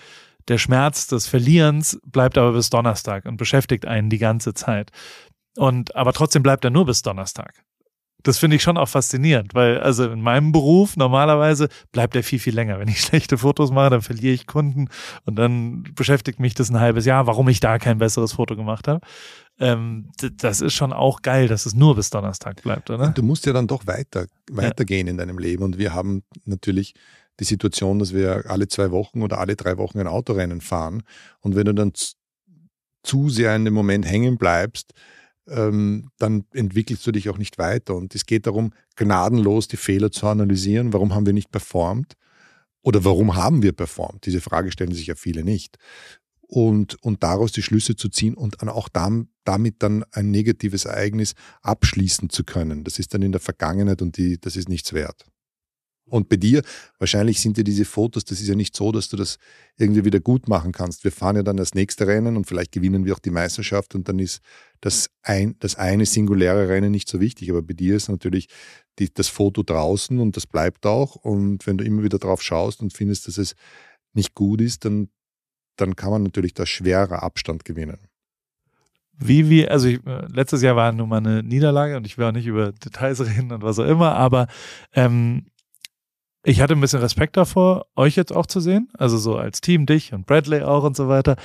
[0.47, 4.91] Der Schmerz des Verlierens bleibt aber bis Donnerstag und beschäftigt einen die ganze Zeit.
[5.57, 7.63] Und aber trotzdem bleibt er nur bis Donnerstag
[8.25, 12.39] das finde ich schon auch faszinierend, weil also in meinem Beruf normalerweise bleibt er viel,
[12.39, 12.79] viel länger.
[12.79, 14.89] Wenn ich schlechte Fotos mache, dann verliere ich Kunden
[15.25, 18.87] und dann beschäftigt mich das ein halbes Jahr, warum ich da kein besseres Foto gemacht
[18.87, 19.05] habe.
[19.59, 23.09] Ähm, das ist schon auch geil, dass es nur bis Donnerstag bleibt, oder?
[23.09, 25.11] Du musst ja dann doch weiter, weitergehen ja.
[25.11, 26.95] in deinem Leben und wir haben natürlich
[27.39, 31.03] die Situation, dass wir alle zwei Wochen oder alle drei Wochen ein Autorennen fahren
[31.41, 31.93] und wenn du dann
[33.03, 34.93] zu sehr in dem Moment hängen bleibst,
[35.47, 37.95] ähm, dann entwickelst du dich auch nicht weiter.
[37.95, 40.93] Und es geht darum, gnadenlos die Fehler zu analysieren.
[40.93, 42.13] Warum haben wir nicht performt?
[42.81, 44.25] Oder warum haben wir performt?
[44.25, 45.77] Diese Frage stellen sich ja viele nicht.
[46.41, 51.33] Und, und daraus die Schlüsse zu ziehen und auch damit dann ein negatives Ereignis
[51.63, 52.83] abschließen zu können.
[52.83, 55.25] Das ist dann in der Vergangenheit und die, das ist nichts wert.
[56.07, 56.61] Und bei dir,
[56.99, 59.37] wahrscheinlich sind dir diese Fotos, das ist ja nicht so, dass du das
[59.75, 61.03] irgendwie wieder gut machen kannst.
[61.03, 64.07] Wir fahren ja dann das nächste Rennen und vielleicht gewinnen wir auch die Meisterschaft und
[64.07, 64.41] dann ist
[64.81, 67.49] das, ein, das eine singuläre Rennen nicht so wichtig.
[67.49, 68.47] Aber bei dir ist natürlich
[68.99, 71.15] die, das Foto draußen und das bleibt auch.
[71.15, 73.55] Und wenn du immer wieder drauf schaust und findest, dass es
[74.13, 75.09] nicht gut ist, dann,
[75.75, 77.97] dann kann man natürlich da schwerer Abstand gewinnen.
[79.17, 82.25] Wie wir, also ich, äh, letztes Jahr war nur mal eine Niederlage und ich will
[82.25, 84.47] auch nicht über Details reden und was auch immer, aber
[84.93, 85.47] ähm,
[86.45, 88.89] ich hatte ein bisschen Respekt davor, euch jetzt auch zu sehen.
[88.93, 91.35] Also so als Team, dich und Bradley auch und so weiter.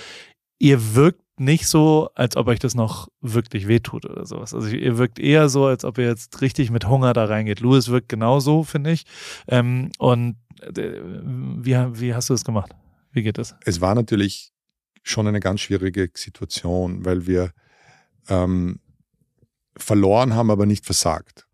[0.59, 4.53] Ihr wirkt nicht so, als ob euch das noch wirklich wehtut oder sowas.
[4.53, 7.61] Also ihr wirkt eher so, als ob ihr jetzt richtig mit Hunger da reingeht.
[7.61, 9.07] Louis wirkt genauso, finde ich.
[9.49, 10.37] Ähm, und
[10.69, 12.73] wie, wie hast du das gemacht?
[13.11, 13.57] Wie geht das?
[13.65, 14.53] Es war natürlich
[15.03, 17.53] schon eine ganz schwierige Situation, weil wir
[18.29, 18.81] ähm,
[19.79, 21.47] verloren haben, aber nicht versagt.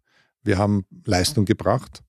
[0.43, 2.03] Wir haben Leistung gebracht.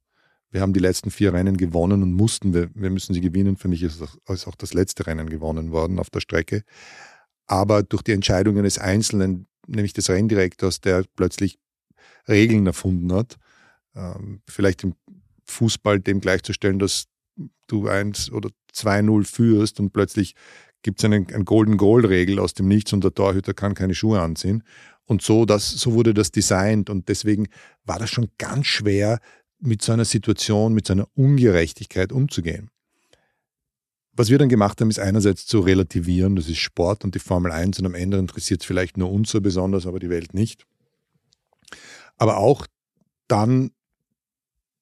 [0.50, 3.58] Wir haben die letzten vier Rennen gewonnen und mussten, wir, wir müssen sie gewinnen.
[3.58, 6.64] Für mich ist, ist auch das letzte Rennen gewonnen worden auf der Strecke.
[7.46, 11.60] Aber durch die Entscheidungen des Einzelnen, nämlich des Renndirektors, der plötzlich
[12.28, 13.38] Regeln erfunden hat,
[13.96, 14.96] ähm, vielleicht im
[15.46, 17.06] Fußball dem gleichzustellen, dass
[17.68, 20.36] du eins oder 2-0 führst und plötzlich
[20.82, 24.22] gibt es eine, eine Golden Goal-Regel aus dem Nichts und der Torhüter kann keine Schuhe
[24.22, 24.64] anziehen.
[25.06, 27.48] Und so, das, so wurde das designt und deswegen
[27.86, 29.20] war das schon ganz schwer,
[29.60, 32.70] mit so einer Situation, mit so einer Ungerechtigkeit umzugehen.
[34.14, 37.52] Was wir dann gemacht haben, ist einerseits zu relativieren, das ist Sport und die Formel
[37.52, 40.66] 1 und am Ende interessiert es vielleicht nur uns so besonders, aber die Welt nicht.
[42.18, 42.66] Aber auch
[43.28, 43.72] dann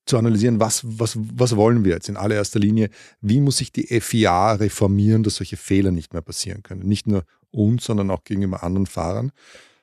[0.05, 2.89] zu analysieren, was, was, was wollen wir jetzt in allererster Linie,
[3.21, 6.87] wie muss sich die FIA reformieren, dass solche Fehler nicht mehr passieren können.
[6.87, 9.31] Nicht nur uns, sondern auch gegenüber anderen Fahrern.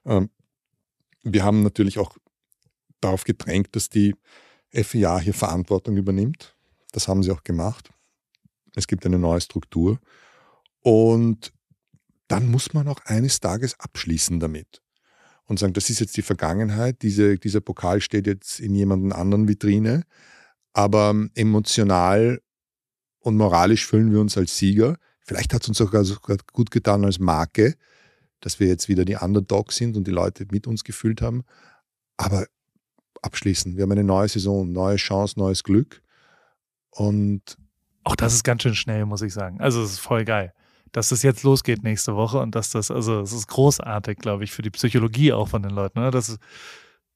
[0.07, 0.31] Ähm,
[1.25, 2.17] wir haben natürlich auch
[3.01, 4.15] darauf gedrängt, dass die
[4.73, 6.57] FIA hier Verantwortung übernimmt.
[6.93, 7.91] Das haben sie auch gemacht.
[8.75, 9.99] Es gibt eine neue Struktur.
[10.81, 11.53] Und
[12.29, 14.83] dann muss man auch eines Tages abschließen damit
[15.45, 19.49] und sagen, das ist jetzt die Vergangenheit, diese, dieser Pokal steht jetzt in jemandem anderen
[19.49, 20.05] Vitrine,
[20.73, 22.41] aber emotional
[23.19, 24.97] und moralisch fühlen wir uns als Sieger.
[25.21, 26.05] Vielleicht hat es uns sogar,
[26.53, 27.77] gut getan als Marke,
[28.41, 31.45] dass wir jetzt wieder die Underdogs sind und die Leute mit uns gefühlt haben.
[32.17, 32.47] Aber
[33.23, 33.77] abschließen.
[33.77, 36.03] Wir haben eine neue Saison, neue Chance, neues Glück.
[36.91, 37.57] Und
[38.05, 39.61] auch das ist ganz schön schnell, muss ich sagen.
[39.61, 40.53] Also es ist voll geil,
[40.91, 44.53] dass das jetzt losgeht nächste Woche und dass das, also es ist großartig, glaube ich,
[44.53, 46.11] für die Psychologie auch von den Leuten, ne?
[46.11, 46.39] dass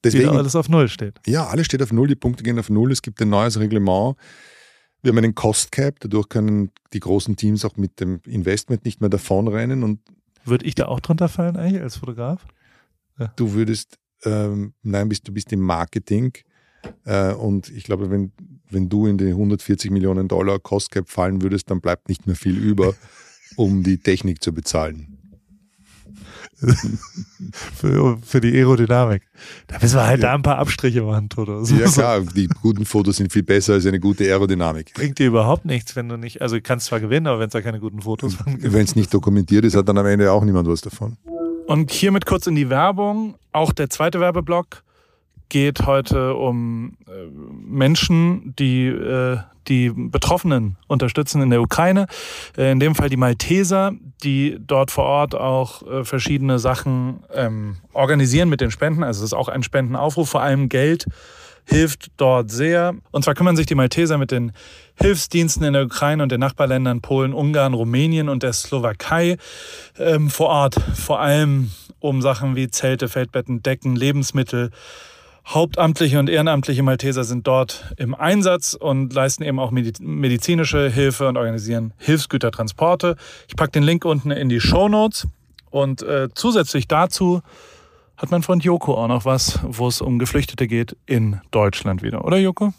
[0.05, 1.21] Deswegen, alles auf Null steht.
[1.27, 2.93] Ja, alles steht auf Null, die Punkte gehen auf Null.
[2.93, 4.17] Es gibt ein neues Reglement.
[5.03, 9.01] Wir haben einen Cost Cap, dadurch können die großen Teams auch mit dem Investment nicht
[9.01, 9.83] mehr davonrennen.
[9.83, 10.01] Und
[10.45, 12.47] Würde ich da auch drunter fallen eigentlich als Fotograf?
[13.19, 13.33] Ja.
[13.37, 16.33] Du würdest, ähm, nein, bist, du bist im Marketing.
[17.05, 18.33] Äh, und ich glaube, wenn,
[18.71, 22.37] wenn du in die 140 Millionen Dollar Cost Cap fallen würdest, dann bleibt nicht mehr
[22.37, 22.95] viel über,
[23.57, 25.17] um die Technik zu bezahlen.
[27.53, 29.23] für, für, die Aerodynamik.
[29.67, 30.29] Da müssen wir halt ja.
[30.29, 31.65] da ein paar Abstriche machen, Toto.
[31.65, 34.95] So, ja klar, die guten Fotos sind viel besser als eine gute Aerodynamik.
[34.95, 37.53] Bringt dir überhaupt nichts, wenn du nicht, also du kannst zwar gewinnen, aber wenn es
[37.53, 38.73] da keine guten Fotos gibt.
[38.73, 41.19] Wenn es nicht dokumentiert ist, hat dann am Ende auch niemand was davon.
[41.67, 43.35] Und hiermit kurz in die Werbung.
[43.53, 44.85] Auch der zweite Werbeblock
[45.49, 52.07] geht heute um äh, Menschen, die äh, die Betroffenen unterstützen in der Ukraine.
[52.57, 53.93] Äh, in dem Fall die Malteser,
[54.23, 59.03] die dort vor Ort auch verschiedene Sachen ähm, organisieren mit den Spenden.
[59.03, 61.07] Also es ist auch ein Spendenaufruf, vor allem Geld
[61.67, 62.95] hilft dort sehr.
[63.11, 64.53] Und zwar kümmern sich die Malteser mit den
[64.95, 69.37] Hilfsdiensten in der Ukraine und den Nachbarländern Polen, Ungarn, Rumänien und der Slowakei
[69.99, 70.77] ähm, vor Ort.
[70.95, 74.71] Vor allem um Sachen wie Zelte, Feldbetten, Decken, Lebensmittel,
[75.47, 81.37] Hauptamtliche und ehrenamtliche Malteser sind dort im Einsatz und leisten eben auch medizinische Hilfe und
[81.37, 83.17] organisieren Hilfsgütertransporte.
[83.47, 85.29] Ich packe den Link unten in die Show Notes
[85.71, 87.43] und äh, zusätzlich dazu
[88.17, 92.25] hat mein Freund Joko auch noch was, wo es um Geflüchtete geht in Deutschland wieder,
[92.25, 92.73] oder Joko?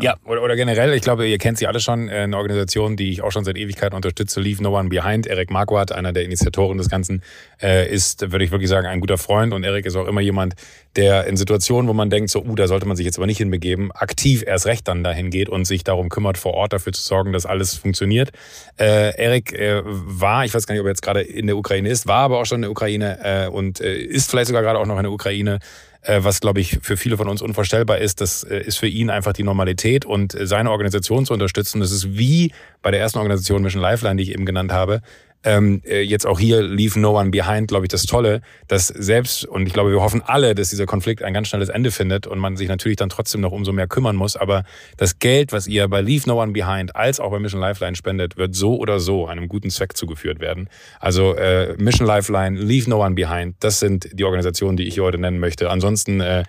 [0.00, 2.96] Ja, ja oder, oder, generell, ich glaube, ihr kennt sie alle schon, äh, eine Organisation,
[2.96, 5.26] die ich auch schon seit Ewigkeiten unterstütze, Leave No One Behind.
[5.26, 7.22] Eric Marquardt, einer der Initiatoren des Ganzen,
[7.60, 9.52] äh, ist, würde ich wirklich sagen, ein guter Freund.
[9.52, 10.54] Und Eric ist auch immer jemand,
[10.96, 13.38] der in Situationen, wo man denkt, so, uh, da sollte man sich jetzt aber nicht
[13.38, 17.02] hinbegeben, aktiv erst recht dann dahin geht und sich darum kümmert, vor Ort dafür zu
[17.02, 18.30] sorgen, dass alles funktioniert.
[18.78, 21.88] Äh, Eric äh, war, ich weiß gar nicht, ob er jetzt gerade in der Ukraine
[21.88, 24.78] ist, war aber auch schon in der Ukraine äh, und äh, ist vielleicht sogar gerade
[24.78, 25.58] auch noch in der Ukraine
[26.06, 28.20] was, glaube ich, für viele von uns unvorstellbar ist.
[28.20, 31.80] Das äh, ist für ihn einfach die Normalität und äh, seine Organisation zu unterstützen.
[31.80, 35.02] Das ist wie bei der ersten Organisation Mission Lifeline, die ich eben genannt habe,
[35.44, 39.44] ähm, äh, jetzt auch hier Leave No One Behind, glaube ich, das Tolle, dass selbst,
[39.44, 42.38] und ich glaube, wir hoffen alle, dass dieser Konflikt ein ganz schnelles Ende findet und
[42.38, 44.64] man sich natürlich dann trotzdem noch umso mehr kümmern muss, aber
[44.96, 48.36] das Geld, was ihr bei Leave No One Behind als auch bei Mission Lifeline spendet,
[48.36, 50.68] wird so oder so einem guten Zweck zugeführt werden.
[51.00, 55.04] Also äh, Mission Lifeline, Leave No One Behind, das sind die Organisationen, die ich hier
[55.04, 55.70] heute nennen möchte.
[55.70, 56.44] Ansonsten äh,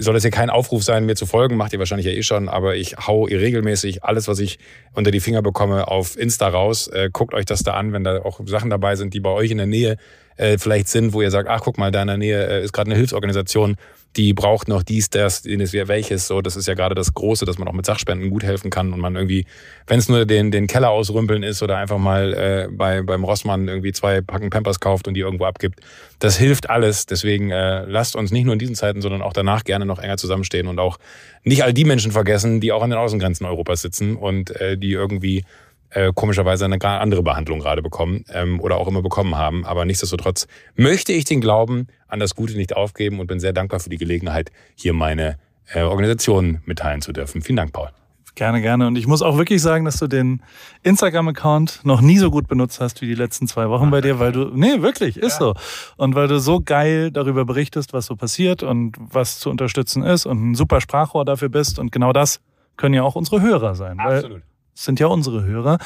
[0.00, 2.48] soll das hier kein Aufruf sein, mir zu folgen, macht ihr wahrscheinlich ja eh schon,
[2.48, 4.58] aber ich hau ihr regelmäßig alles, was ich
[4.94, 6.88] unter die Finger bekomme, auf Insta raus.
[6.88, 9.30] Äh, guckt euch das da an, wenn da äh, auch Sachen dabei sind, die bei
[9.30, 9.96] euch in der Nähe
[10.36, 12.72] äh, vielleicht sind, wo ihr sagt, ach guck mal, da in der Nähe äh, ist
[12.72, 13.76] gerade eine Hilfsorganisation,
[14.16, 16.26] die braucht noch dies, das, jenes, welches.
[16.26, 18.92] So, das ist ja gerade das Große, dass man auch mit Sachspenden gut helfen kann
[18.92, 19.46] und man irgendwie,
[19.86, 23.68] wenn es nur den, den Keller ausrümpeln ist oder einfach mal äh, bei, beim Rossmann
[23.68, 25.80] irgendwie zwei Packen Pampers kauft und die irgendwo abgibt.
[26.18, 27.06] Das hilft alles.
[27.06, 30.16] Deswegen äh, lasst uns nicht nur in diesen Zeiten, sondern auch danach gerne noch enger
[30.16, 30.98] zusammenstehen und auch
[31.44, 34.92] nicht all die Menschen vergessen, die auch an den Außengrenzen Europas sitzen und äh, die
[34.92, 35.44] irgendwie
[35.90, 39.64] äh, komischerweise eine andere Behandlung gerade bekommen ähm, oder auch immer bekommen haben.
[39.64, 43.80] Aber nichtsdestotrotz möchte ich den Glauben an das Gute nicht aufgeben und bin sehr dankbar
[43.80, 45.38] für die Gelegenheit, hier meine
[45.72, 47.42] äh, Organisation mitteilen zu dürfen.
[47.42, 47.90] Vielen Dank, Paul.
[48.36, 48.86] Gerne, gerne.
[48.86, 50.42] Und ich muss auch wirklich sagen, dass du den
[50.84, 54.32] Instagram-Account noch nie so gut benutzt hast wie die letzten zwei Wochen bei dir, weil
[54.32, 55.46] du, nee, wirklich, ist ja.
[55.46, 55.54] so.
[55.96, 60.26] Und weil du so geil darüber berichtest, was so passiert und was zu unterstützen ist
[60.26, 61.78] und ein super Sprachrohr dafür bist.
[61.78, 62.40] Und genau das
[62.76, 63.98] können ja auch unsere Hörer sein.
[63.98, 64.42] Absolut
[64.74, 65.78] sind ja unsere Hörer.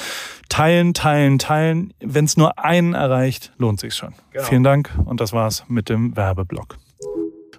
[0.48, 1.92] Teilen, teilen, teilen.
[2.00, 4.14] Wenn es nur einen erreicht, lohnt sich schon.
[4.32, 4.44] Genau.
[4.44, 6.76] Vielen Dank und das war's mit dem Werbeblock.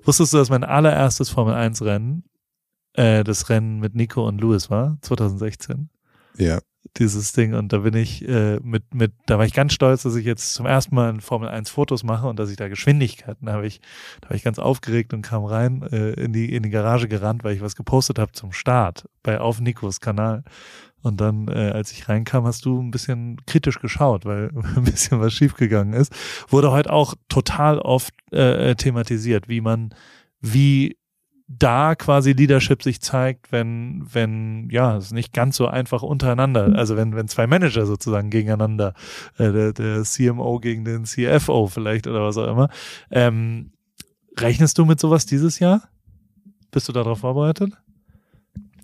[0.03, 2.23] Wusstest du, dass mein allererstes Formel 1 Rennen
[2.93, 5.89] äh, das Rennen mit Nico und Louis war, 2016?
[6.37, 6.59] Ja.
[6.97, 10.15] Dieses Ding und da bin ich äh, mit mit da war ich ganz stolz, dass
[10.15, 13.49] ich jetzt zum ersten Mal in Formel 1 Fotos mache und dass ich da Geschwindigkeiten
[13.49, 13.81] habe ich
[14.21, 17.43] da war ich ganz aufgeregt und kam rein äh, in die in die Garage gerannt,
[17.43, 20.43] weil ich was gepostet habe zum Start bei auf Nikos Kanal
[21.05, 25.19] und dann, äh, als ich reinkam, hast du ein bisschen kritisch geschaut, weil ein bisschen
[25.19, 26.11] was schiefgegangen ist.
[26.49, 29.93] Wurde heute auch total oft äh, thematisiert, wie man,
[30.41, 30.97] wie
[31.47, 36.73] da quasi Leadership sich zeigt, wenn, wenn, ja, es ist nicht ganz so einfach untereinander,
[36.75, 38.93] also wenn, wenn zwei Manager sozusagen gegeneinander,
[39.37, 42.69] äh, der, der CMO gegen den CFO vielleicht oder was auch immer.
[43.11, 43.73] Ähm,
[44.39, 45.87] rechnest du mit sowas dieses Jahr?
[46.71, 47.73] Bist du darauf vorbereitet?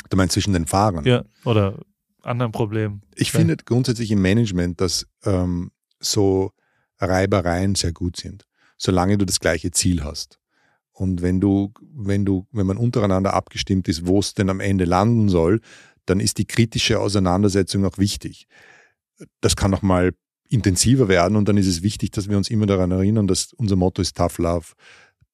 [0.09, 1.05] Du meinst zwischen den Fahrern?
[1.05, 1.80] Ja, oder
[2.22, 3.01] anderen Problemen.
[3.16, 6.51] Ich finde grundsätzlich im Management, dass ähm, so
[6.99, 8.45] Reibereien sehr gut sind,
[8.78, 10.40] solange du das gleiche Ziel hast.
[11.02, 14.86] Und wenn du, wenn du, wenn man untereinander abgestimmt ist, wo es denn am Ende
[14.86, 15.60] landen soll,
[16.06, 18.45] dann ist die kritische Auseinandersetzung auch wichtig.
[19.39, 20.12] Das kann auch mal
[20.47, 23.78] intensiver werden und dann ist es wichtig, dass wir uns immer daran erinnern, dass unser
[23.78, 24.74] Motto ist Tough Love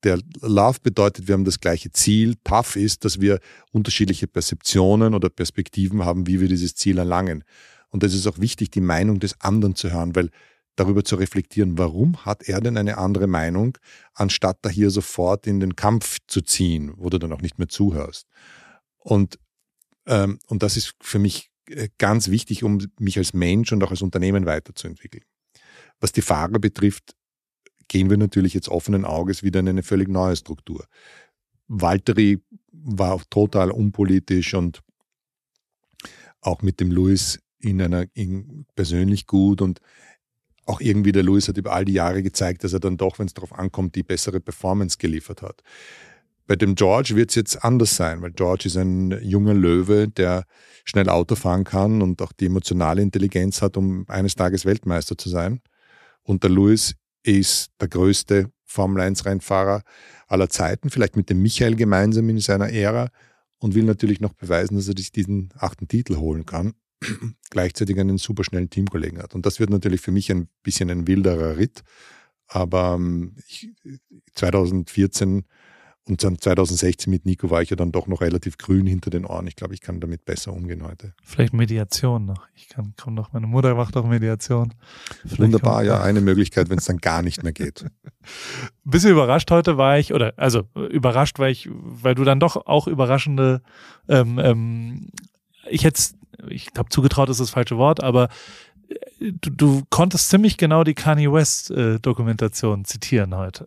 [0.04, 2.36] der Love bedeutet, wir haben das gleiche Ziel.
[2.46, 3.40] Tough ist, dass wir
[3.72, 7.44] unterschiedliche Perceptionen oder Perspektiven haben, wie wir dieses Ziel erlangen.
[7.90, 10.30] Und es ist auch wichtig, die Meinung des anderen zu hören, weil
[10.78, 13.78] darüber zu reflektieren, warum hat er denn eine andere Meinung,
[14.14, 17.68] anstatt da hier sofort in den Kampf zu ziehen, wo du dann auch nicht mehr
[17.68, 18.28] zuhörst.
[18.98, 19.40] Und,
[20.06, 23.92] ähm, und das ist für mich äh, ganz wichtig, um mich als Mensch und auch
[23.92, 25.24] als Unternehmen weiterzuentwickeln.
[26.00, 27.16] Was die Fahrer betrifft,
[27.88, 30.86] gehen wir natürlich jetzt offenen Auges wieder in eine völlig neue Struktur.
[31.68, 32.40] Valtteri
[32.72, 34.82] war auch total unpolitisch und
[36.42, 39.82] auch mit dem Louis in einer in persönlich gut und
[40.68, 43.28] auch irgendwie der Louis hat über all die Jahre gezeigt, dass er dann doch, wenn
[43.28, 45.64] es darauf ankommt, die bessere Performance geliefert hat.
[46.46, 50.46] Bei dem George wird es jetzt anders sein, weil George ist ein junger Löwe, der
[50.86, 55.30] schnell Auto fahren kann und auch die emotionale Intelligenz hat, um eines Tages Weltmeister zu
[55.30, 55.62] sein.
[56.24, 59.82] Und der Louis ist der größte Formel-1-Rennfahrer
[60.28, 63.10] aller Zeiten, vielleicht mit dem Michael gemeinsam in seiner Ära
[63.60, 66.74] und will natürlich noch beweisen, dass er sich diesen achten Titel holen kann.
[67.50, 69.36] Gleichzeitig einen superschnellen Teamkollegen hat.
[69.36, 71.84] Und das wird natürlich für mich ein bisschen ein wilderer Ritt.
[72.48, 73.70] Aber ähm, ich,
[74.36, 75.46] 2014
[76.08, 79.26] und dann 2016 mit Nico war ich ja dann doch noch relativ grün hinter den
[79.26, 79.46] Ohren.
[79.48, 81.14] Ich glaube, ich kann damit besser umgehen heute.
[81.22, 82.48] Vielleicht Mediation noch.
[82.56, 84.74] Ich kann, komm noch, meine Mutter macht auch Mediation.
[85.24, 87.84] Vielleicht Wunderbar, ja, eine Möglichkeit, wenn es dann gar nicht mehr geht.
[87.84, 87.90] Ein
[88.86, 92.88] bisschen überrascht heute war ich, oder also überrascht war ich, weil du dann doch auch
[92.88, 93.62] überraschende,
[94.08, 95.10] ähm, ähm,
[95.70, 96.02] ich hätte,
[96.50, 98.30] ich glaube, zugetraut ist das falsche Wort, aber
[99.20, 102.00] äh, du, du konntest ziemlich genau die Kanye West äh,
[102.84, 103.66] zitieren heute.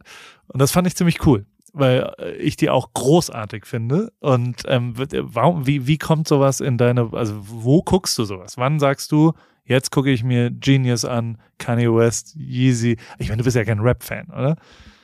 [0.49, 4.12] Und das fand ich ziemlich cool weil äh, ich die auch großartig finde.
[4.21, 8.57] Und ähm, warum, wie, wie kommt sowas in deine, also wo guckst du sowas?
[8.57, 9.33] Wann sagst du,
[9.64, 12.97] jetzt gucke ich mir Genius an, Kanye West, Yeezy?
[13.18, 14.57] Ich meine, du bist ja kein Rap-Fan, oder?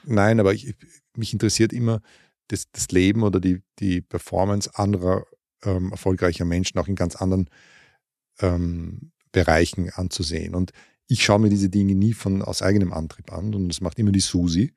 [0.04, 0.74] Nein, aber ich,
[1.16, 2.00] mich interessiert immer
[2.48, 5.24] das, das Leben oder die, die Performance anderer
[5.64, 7.48] ähm, erfolgreicher Menschen auch in ganz anderen
[8.40, 10.54] ähm, Bereichen anzusehen.
[10.54, 10.72] Und
[11.08, 14.12] ich schaue mir diese Dinge nie von aus eigenem Antrieb an und das macht immer
[14.12, 14.72] die Susi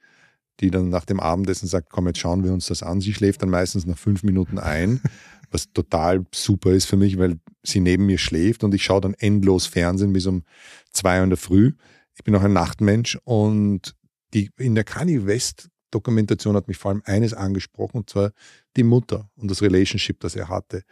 [0.60, 3.02] die dann nach dem Abendessen sagt, komm, jetzt schauen wir uns das an.
[3.02, 5.02] Sie schläft dann meistens nach fünf Minuten ein,
[5.52, 9.14] was total super ist für mich, weil sie neben mir schläft und ich schaue dann
[9.16, 10.44] endlos Fernsehen bis um
[10.92, 11.74] zwei Uhr in der Früh.
[12.16, 13.96] Ich bin auch ein Nachtmensch und
[14.34, 18.32] die, in der Kanye West Dokumentation hat mich vor allem eines angesprochen, und zwar
[18.76, 20.84] die Mutter und das Relationship, das er hatte.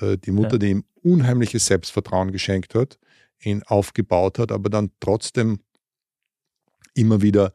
[0.00, 0.58] Äh, die Mutter, ja.
[0.58, 2.98] die ihm unheimliches Selbstvertrauen geschenkt hat,
[3.42, 5.60] ihn aufgebaut hat, aber dann trotzdem
[6.94, 7.54] immer wieder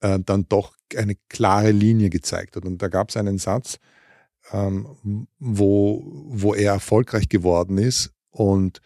[0.00, 2.64] äh, dann doch eine klare Linie gezeigt hat.
[2.64, 3.78] Und da gab es einen Satz,
[4.52, 8.80] ähm, wo, wo er erfolgreich geworden ist und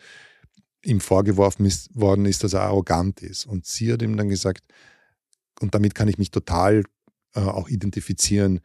[0.84, 3.46] ihm vorgeworfen ist, worden ist, dass er arrogant ist.
[3.46, 4.64] Und sie hat ihm dann gesagt,
[5.60, 6.82] und damit kann ich mich total
[7.34, 8.60] äh, auch identifizieren,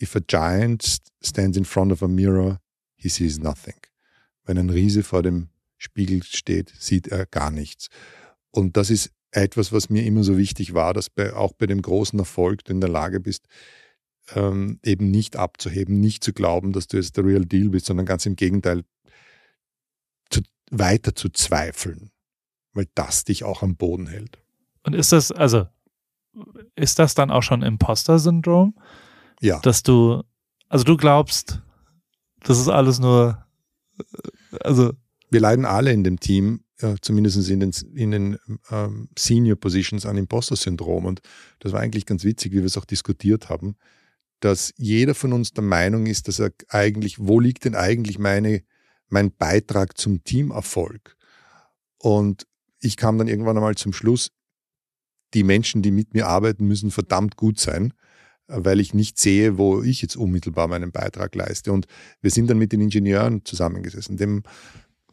[0.00, 2.60] if a giant stands in front of a mirror,
[2.96, 3.76] he sees nothing.
[4.44, 7.88] Wenn ein Riese vor dem Spiegel steht, sieht er gar nichts.
[8.50, 11.82] Und das ist etwas, was mir immer so wichtig war, dass bei, auch bei dem
[11.82, 13.46] großen Erfolg du in der Lage bist,
[14.34, 18.06] ähm, eben nicht abzuheben, nicht zu glauben, dass du jetzt der Real Deal bist, sondern
[18.06, 18.82] ganz im Gegenteil,
[20.30, 20.40] zu,
[20.70, 22.10] weiter zu zweifeln,
[22.72, 24.38] weil das dich auch am Boden hält.
[24.82, 25.66] Und ist das, also,
[26.74, 28.74] ist das dann auch schon Imposter-Syndrom?
[29.40, 29.58] Ja.
[29.60, 30.22] Dass du,
[30.68, 31.62] also du glaubst,
[32.42, 33.44] das ist alles nur,
[34.60, 34.92] also.
[35.30, 38.38] Wir leiden alle in dem Team, äh, zumindest in den, in den
[38.70, 41.04] ähm, Senior Positions an Imposter-Syndrom.
[41.04, 41.20] Und
[41.60, 43.76] das war eigentlich ganz witzig, wie wir es auch diskutiert haben,
[44.40, 48.62] dass jeder von uns der Meinung ist, dass er eigentlich, wo liegt denn eigentlich meine,
[49.08, 51.16] mein Beitrag zum Teamerfolg?
[51.98, 52.46] Und
[52.80, 54.30] ich kam dann irgendwann einmal zum Schluss,
[55.34, 57.92] die Menschen, die mit mir arbeiten, müssen verdammt gut sein
[58.50, 61.72] weil ich nicht sehe, wo ich jetzt unmittelbar meinen Beitrag leiste.
[61.72, 61.86] Und
[62.20, 64.42] wir sind dann mit den Ingenieuren zusammengesessen, dem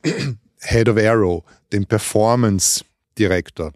[0.60, 2.84] Head of Aero, dem Performance
[3.18, 3.74] Director,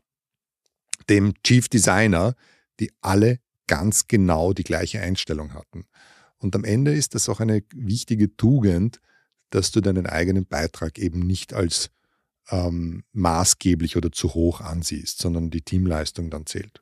[1.09, 2.35] dem Chief Designer,
[2.79, 5.85] die alle ganz genau die gleiche Einstellung hatten.
[6.37, 8.99] Und am Ende ist das auch eine wichtige Tugend,
[9.51, 11.91] dass du deinen eigenen Beitrag eben nicht als
[12.49, 16.81] ähm, maßgeblich oder zu hoch ansiehst, sondern die Teamleistung dann zählt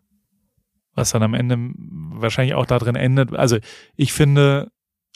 [0.99, 3.33] was dann am Ende wahrscheinlich auch darin endet.
[3.33, 3.57] Also
[3.95, 4.71] ich finde,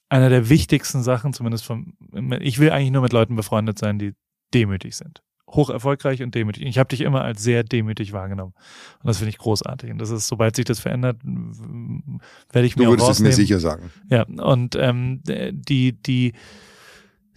[0.09, 1.93] einer der wichtigsten Sachen, zumindest vom,
[2.39, 4.13] ich will eigentlich nur mit Leuten befreundet sein, die
[4.53, 5.21] demütig sind.
[5.49, 6.63] Hoch erfolgreich und demütig.
[6.63, 8.53] Ich habe dich immer als sehr demütig wahrgenommen.
[9.01, 9.91] Und das finde ich großartig.
[9.91, 13.59] Und das ist, sobald sich das verändert, werde ich mir Du würdest es mir sicher
[13.59, 13.91] sagen.
[14.09, 16.33] Ja, und ähm, die, die,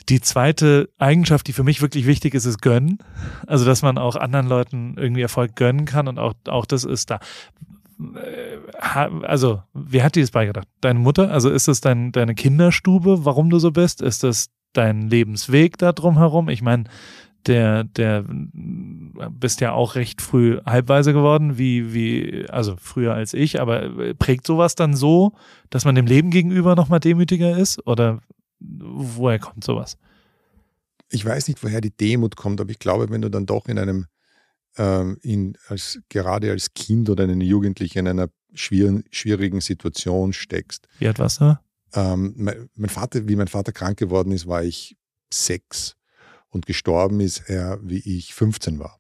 [0.09, 2.99] die zweite Eigenschaft, die für mich wirklich wichtig ist, ist Gönnen.
[3.47, 7.11] Also, dass man auch anderen Leuten irgendwie Erfolg gönnen kann und auch, auch das ist
[7.11, 7.21] da.
[7.99, 8.59] Äh,
[9.23, 10.69] also, wer hat dir das beigedacht?
[10.81, 11.31] Deine Mutter?
[11.31, 14.03] Also ist das dein, deine Kinderstube, warum du so bist?
[14.03, 16.49] Ist das dein Lebensweg da drumherum?
[16.49, 16.85] Ich meine,
[17.47, 23.61] der, der bist ja auch recht früh halbweise geworden, wie, wie, also früher als ich,
[23.61, 25.33] aber prägt sowas dann so,
[25.71, 27.87] dass man dem Leben gegenüber nochmal demütiger ist?
[27.87, 28.21] Oder
[28.59, 29.97] woher kommt sowas?
[31.09, 33.79] Ich weiß nicht, woher die Demut kommt, aber ich glaube, wenn du dann doch in
[33.79, 34.07] einem
[34.79, 40.89] ähm, in, als, gerade als Kind oder eine Jugendliche in einer schwier schwierigen Situation steckst.
[40.99, 41.59] Wie alt warst du?
[41.95, 44.97] Ähm, mein, mein, Vater, wie mein Vater krank geworden ist, war ich
[45.33, 45.97] sechs
[46.49, 48.99] und gestorben ist er, wie ich 15 war.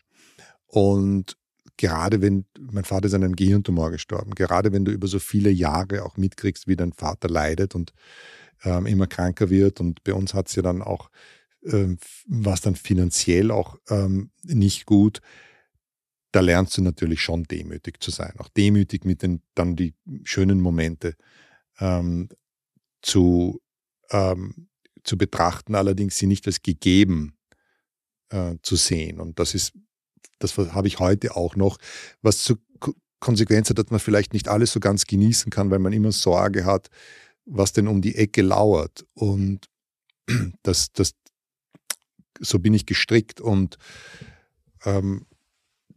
[0.67, 1.37] Und
[1.77, 5.51] gerade wenn, mein Vater ist an einem Gehirntumor gestorben, gerade wenn du über so viele
[5.51, 7.93] Jahre auch mitkriegst, wie dein Vater leidet und
[8.65, 11.11] ähm, immer kranker wird und bei uns hat es ja dann auch,
[11.65, 15.21] ähm, was dann finanziell auch ähm, nicht gut,
[16.37, 18.35] da lernst du natürlich schon demütig zu sein.
[18.37, 21.17] Auch demütig mit den dann die schönen Momente
[21.81, 22.29] ähm,
[23.01, 23.63] zu,
[24.11, 24.69] ähm,
[25.03, 27.39] zu betrachten, allerdings sie nicht als gegeben
[28.29, 29.19] äh, zu sehen.
[29.19, 29.73] Und das ist,
[30.39, 31.79] das habe ich heute auch noch,
[32.21, 32.59] was zur
[33.19, 36.67] Konsequenz hat, dass man vielleicht nicht alles so ganz genießen kann, weil man immer Sorge
[36.67, 36.89] hat,
[37.47, 39.07] was denn um die Ecke lauert.
[39.15, 39.71] Und
[40.63, 41.13] das, das,
[42.41, 43.79] so bin ich gestrickt und
[44.85, 45.25] ähm,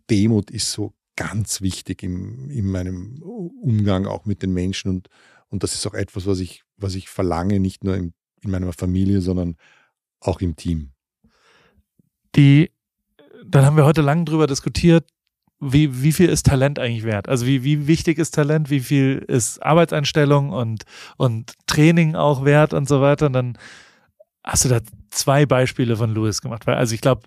[0.09, 5.09] Demut ist so ganz wichtig im, in meinem Umgang auch mit den Menschen und,
[5.49, 8.71] und das ist auch etwas, was ich, was ich verlange, nicht nur in, in meiner
[8.73, 9.55] Familie, sondern
[10.21, 10.91] auch im Team.
[12.35, 12.71] Die,
[13.45, 15.09] dann haben wir heute lange drüber diskutiert,
[15.59, 17.27] wie, wie viel ist Talent eigentlich wert?
[17.27, 20.83] Also wie, wie wichtig ist Talent, wie viel ist Arbeitseinstellung und,
[21.17, 23.25] und Training auch wert und so weiter.
[23.25, 23.57] Und dann
[24.43, 24.79] hast du da
[25.09, 27.23] zwei Beispiele von Louis gemacht, weil also ich glaube,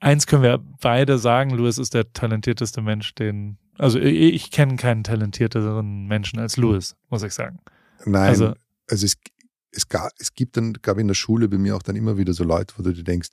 [0.00, 5.04] eins können wir beide sagen, Louis ist der talentierteste Mensch, den, also ich, kenne keinen
[5.04, 7.58] talentierteren Menschen als Louis, muss ich sagen.
[8.04, 8.54] Nein, also,
[8.90, 9.16] also es,
[9.70, 12.32] es, gab, es gibt dann, gab in der Schule bei mir auch dann immer wieder
[12.32, 13.30] so Leute, wo du dir denkst,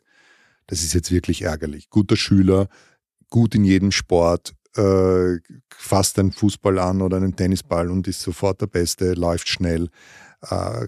[0.67, 1.89] das ist jetzt wirklich ärgerlich.
[1.89, 2.67] Guter Schüler,
[3.29, 5.37] gut in jedem Sport, äh,
[5.69, 9.89] fasst einen Fußball an oder einen Tennisball und ist sofort der Beste, läuft schnell.
[10.41, 10.87] Äh,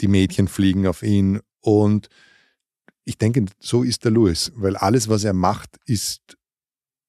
[0.00, 2.08] die Mädchen fliegen auf ihn und
[3.06, 6.36] ich denke, so ist der Lewis, weil alles, was er macht, ist,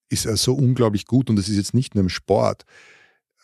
[0.09, 2.63] ist er so unglaublich gut und das ist jetzt nicht nur im Sport.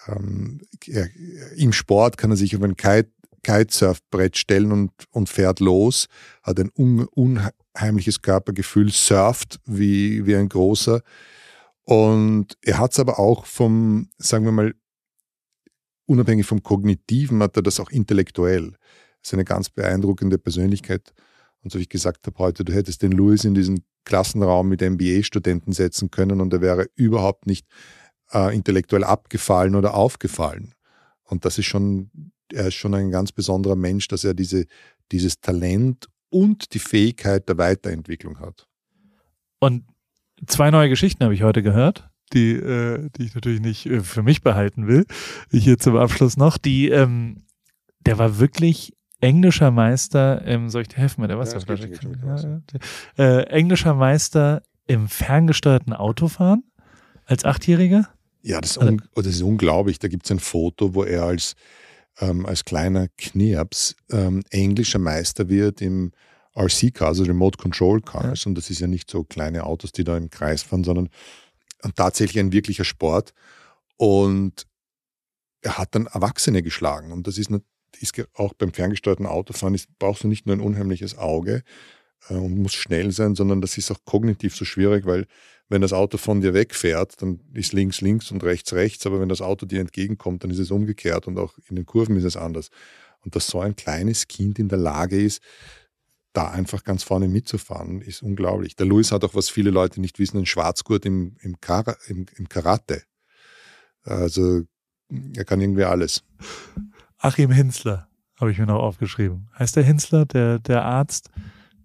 [0.07, 1.09] Ähm, er,
[1.57, 6.07] Im Sport kann er sich auf ein Kite, Kitesurfbrett stellen und, und fährt los,
[6.43, 11.01] hat ein un, unheimliches Körpergefühl, surft wie, wie ein großer.
[11.85, 14.75] Und er hat es aber auch vom, sagen wir mal,
[16.05, 18.71] unabhängig vom Kognitiven, hat er das auch intellektuell.
[19.21, 21.13] Das ist eine ganz beeindruckende Persönlichkeit.
[21.63, 24.81] Und so wie ich gesagt habe heute, du hättest den Louis in diesen Klassenraum mit
[24.81, 27.65] MBA-Studenten setzen können und er wäre überhaupt nicht
[28.33, 30.73] äh, intellektuell abgefallen oder aufgefallen.
[31.23, 32.11] Und das ist schon,
[32.51, 34.65] er ist schon ein ganz besonderer Mensch, dass er diese,
[35.11, 38.67] dieses Talent und die Fähigkeit der Weiterentwicklung hat.
[39.59, 39.85] Und
[40.45, 44.23] zwei neue Geschichten habe ich heute gehört, die, äh, die ich natürlich nicht äh, für
[44.23, 45.05] mich behalten will.
[45.49, 46.57] Hier zum Abschluss noch.
[46.57, 47.45] Die, ähm,
[48.01, 48.93] der war wirklich
[49.23, 51.89] englischer Meister im, soll ich dir helfen mit der Wasserflasche?
[53.17, 56.63] Ja, äh, englischer Meister im ferngesteuerten Autofahren
[57.25, 58.09] als Achtjähriger?
[58.41, 59.97] Ja, das ist, also, das ist unglaublich.
[59.99, 61.55] Da gibt es ein Foto, wo er als,
[62.19, 66.11] ähm, als kleiner Knirps ähm, englischer Meister wird im
[66.55, 68.43] RC-Cars, also Remote Control Cars.
[68.43, 68.49] Ja.
[68.49, 71.07] Und das ist ja nicht so kleine Autos, die da im Kreis fahren, sondern
[71.95, 73.33] tatsächlich ein wirklicher Sport.
[73.95, 74.67] Und
[75.61, 77.13] er hat dann Erwachsene geschlagen.
[77.13, 77.49] Und das ist,
[77.97, 81.63] ist auch beim ferngesteuerten Autofahren, ist, brauchst du nicht nur ein unheimliches Auge
[82.29, 85.25] äh, und muss schnell sein, sondern das ist auch kognitiv so schwierig, weil
[85.69, 89.29] wenn das Auto von dir wegfährt, dann ist links links und rechts rechts, aber wenn
[89.29, 92.37] das Auto dir entgegenkommt, dann ist es umgekehrt und auch in den Kurven ist es
[92.37, 92.69] anders.
[93.21, 95.41] Und dass so ein kleines Kind in der Lage ist,
[96.33, 98.75] da einfach ganz vorne mitzufahren, ist unglaublich.
[98.75, 102.25] Der Louis hat auch, was viele Leute nicht wissen, einen Schwarzgurt im, im, Kara, im,
[102.35, 103.03] im Karate.
[104.03, 104.63] Also
[105.35, 106.23] er kann irgendwie alles.
[107.23, 109.47] Achim Hinzler habe ich mir noch aufgeschrieben.
[109.57, 111.29] Heißt der Hinzler, der, der Arzt,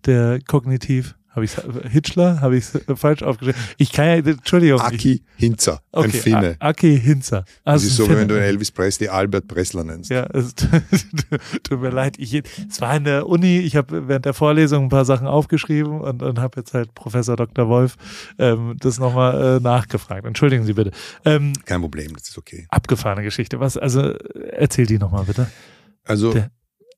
[0.04, 1.52] der kognitiv habe ich
[1.90, 2.40] Hitchler?
[2.40, 3.60] Habe ich es falsch aufgeschrieben?
[3.76, 4.80] Ich kann ja, Entschuldigung.
[4.80, 6.56] Aki Hinzer, okay, ein Finne.
[6.58, 7.44] Aki Hinzer.
[7.64, 10.10] Also das ist so, wie wenn du Elvis Presley Albert Pressler nennst.
[10.10, 10.54] Ja, es,
[11.62, 12.18] tut mir leid.
[12.18, 16.00] Ich, es war in der Uni, ich habe während der Vorlesung ein paar Sachen aufgeschrieben
[16.00, 17.68] und, und habe jetzt halt Professor Dr.
[17.68, 17.96] Wolf
[18.38, 20.26] ähm, das nochmal äh, nachgefragt.
[20.26, 20.90] Entschuldigen Sie bitte.
[21.24, 22.66] Ähm, Kein Problem, das ist okay.
[22.70, 23.60] Abgefahrene Geschichte.
[23.60, 24.14] Was, also
[24.52, 25.48] erzähl die nochmal bitte.
[26.04, 26.50] Also der,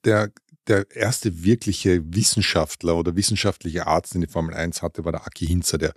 [0.05, 0.31] der
[0.71, 5.47] der erste wirkliche Wissenschaftler oder wissenschaftliche Arzt, den die Formel 1 hatte, war der Aki
[5.47, 5.93] Hinzer, der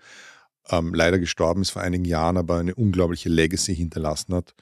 [0.70, 4.56] ähm, leider gestorben ist vor einigen Jahren, aber eine unglaubliche Legacy hinterlassen hat.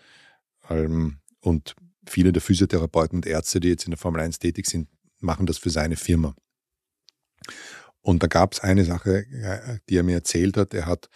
[0.69, 4.89] Ähm, und viele der Physiotherapeuten und Ärzte, die jetzt in der Formel 1 tätig sind,
[5.19, 6.35] machen das für seine Firma.
[8.01, 10.73] Und da gab es eine Sache, äh, die er mir erzählt hat.
[10.73, 11.09] Er hat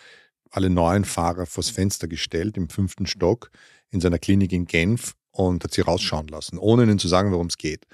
[0.52, 3.52] alle neuen Fahrer vors Fenster gestellt im fünften Stock
[3.90, 7.48] in seiner Klinik in Genf und hat sie rausschauen lassen, ohne ihnen zu sagen, worum
[7.48, 7.86] es geht.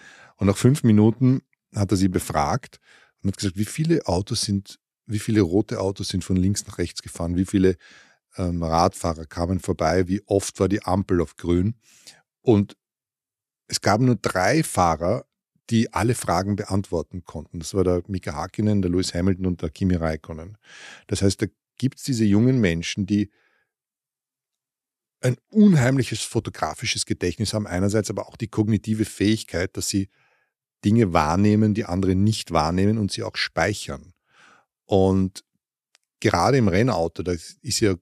[0.41, 1.43] Und nach fünf Minuten
[1.75, 2.79] hat er sie befragt
[3.21, 6.79] und hat gesagt, wie viele Autos sind, wie viele rote Autos sind von links nach
[6.79, 7.75] rechts gefahren, wie viele
[8.37, 11.75] ähm, Radfahrer kamen vorbei, wie oft war die Ampel auf grün.
[12.41, 12.75] Und
[13.67, 15.27] es gab nur drei Fahrer,
[15.69, 17.59] die alle Fragen beantworten konnten.
[17.59, 20.57] Das war der Mika Hakkinen, der Lewis Hamilton und der Kimi Raikkonen.
[21.05, 21.45] Das heißt, da
[21.77, 23.29] gibt es diese jungen Menschen, die
[25.19, 30.09] ein unheimliches fotografisches Gedächtnis haben, einerseits aber auch die kognitive Fähigkeit, dass sie
[30.83, 34.13] Dinge wahrnehmen, die andere nicht wahrnehmen und sie auch speichern.
[34.85, 35.43] Und
[36.19, 37.95] gerade im Rennauto, das ist ja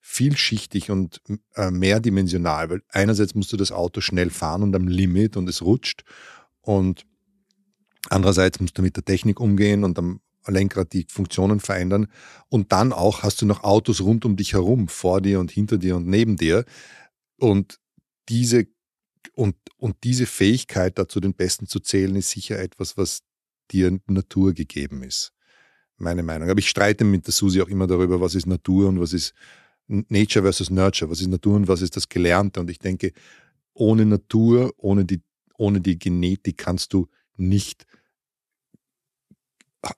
[0.00, 1.20] vielschichtig und
[1.56, 5.62] äh, mehrdimensional, weil einerseits musst du das Auto schnell fahren und am Limit und es
[5.62, 6.04] rutscht
[6.60, 7.04] und
[8.08, 12.06] andererseits musst du mit der Technik umgehen und am Lenkrad die Funktionen verändern
[12.48, 15.76] und dann auch hast du noch Autos rund um dich herum, vor dir und hinter
[15.76, 16.64] dir und neben dir
[17.36, 17.80] und
[18.28, 18.68] diese
[19.34, 23.22] und, und diese Fähigkeit, dazu den Besten zu zählen, ist sicher etwas, was
[23.70, 25.32] dir Natur gegeben ist.
[25.98, 26.50] Meine Meinung.
[26.50, 29.32] Aber ich streite mit der Susi auch immer darüber, was ist Natur und was ist
[29.86, 32.60] Nature versus Nurture, was ist Natur und was ist das Gelernte.
[32.60, 33.12] Und ich denke,
[33.72, 35.22] ohne Natur, ohne die,
[35.56, 37.86] ohne die Genetik kannst du nicht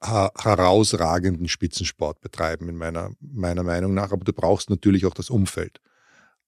[0.03, 4.13] herausragenden Spitzensport betreiben, in meiner, meiner Meinung nach.
[4.13, 5.81] Aber du brauchst natürlich auch das Umfeld.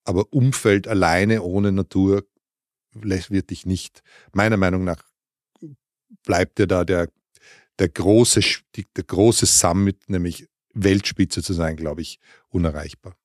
[0.04, 2.24] Aber Umfeld alleine ohne Natur
[2.92, 5.02] wird dich nicht, meiner Meinung nach,
[6.24, 7.08] bleibt dir da der,
[7.78, 8.40] der, große,
[8.96, 12.18] der große Summit, nämlich Weltspitze zu sein, glaube ich,
[12.48, 13.16] unerreichbar.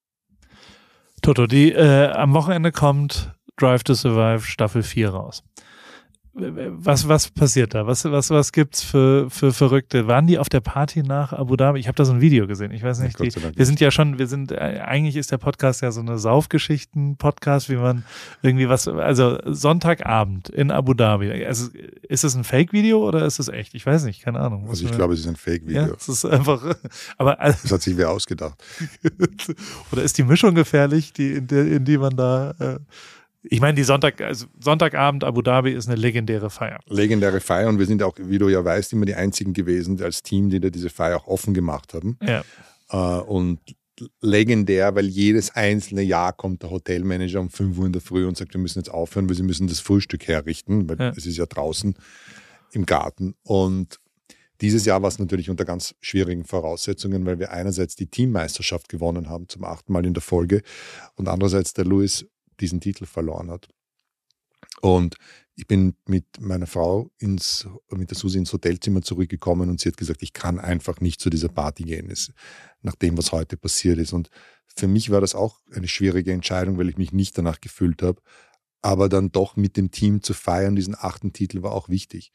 [1.21, 5.43] Toto, die äh, am Wochenende kommt Drive to Survive Staffel 4 raus
[6.37, 7.87] was, was passiert da?
[7.87, 10.07] Was, was, was gibt's für, für Verrückte?
[10.07, 11.79] Waren die auf der Party nach Abu Dhabi?
[11.79, 12.71] Ich habe da so ein Video gesehen.
[12.71, 13.17] Ich weiß nicht.
[13.19, 16.17] Die, wir sind ja schon, wir sind, äh, eigentlich ist der Podcast ja so eine
[16.17, 18.03] Saufgeschichten-Podcast, wie man
[18.41, 21.45] irgendwie was, also Sonntagabend in Abu Dhabi.
[21.45, 21.69] Also,
[22.01, 23.73] ist es ein Fake-Video oder ist es echt?
[23.73, 24.67] Ich weiß nicht, keine Ahnung.
[24.67, 25.83] Also ich glaube, es ist ein Fake-Video.
[25.83, 26.75] Ja, es ist einfach,
[27.17, 27.39] aber.
[27.39, 28.61] Also, das hat sich wer ausgedacht.
[29.91, 32.79] oder ist die Mischung gefährlich, die, in, der, in die man da, äh,
[33.49, 36.79] ich meine, die Sonntag, also Sonntagabend Abu Dhabi ist eine legendäre Feier.
[36.87, 40.23] Legendäre Feier und wir sind auch, wie du ja weißt, immer die einzigen gewesen als
[40.23, 42.17] Team, die da diese Feier auch offen gemacht haben.
[42.21, 42.43] Ja.
[42.89, 43.59] Äh, und
[44.21, 48.37] legendär, weil jedes einzelne Jahr kommt der Hotelmanager um 5 Uhr in der Früh und
[48.37, 51.13] sagt, wir müssen jetzt aufhören, weil sie müssen das Frühstück herrichten, weil ja.
[51.15, 51.95] es ist ja draußen
[52.71, 53.35] im Garten.
[53.43, 53.99] Und
[54.61, 59.29] dieses Jahr war es natürlich unter ganz schwierigen Voraussetzungen, weil wir einerseits die Teammeisterschaft gewonnen
[59.29, 60.61] haben zum achten Mal in der Folge
[61.15, 62.25] und andererseits der Louis
[62.59, 63.67] diesen Titel verloren hat.
[64.81, 65.15] Und
[65.55, 69.97] ich bin mit meiner Frau ins, mit der Susi ins Hotelzimmer zurückgekommen und sie hat
[69.97, 72.33] gesagt, ich kann einfach nicht zu dieser Party gehen, es,
[72.81, 74.11] nach dem, was heute passiert ist.
[74.11, 74.29] Und
[74.75, 78.21] für mich war das auch eine schwierige Entscheidung, weil ich mich nicht danach gefühlt habe.
[78.81, 82.33] Aber dann doch mit dem Team zu feiern, diesen achten Titel, war auch wichtig.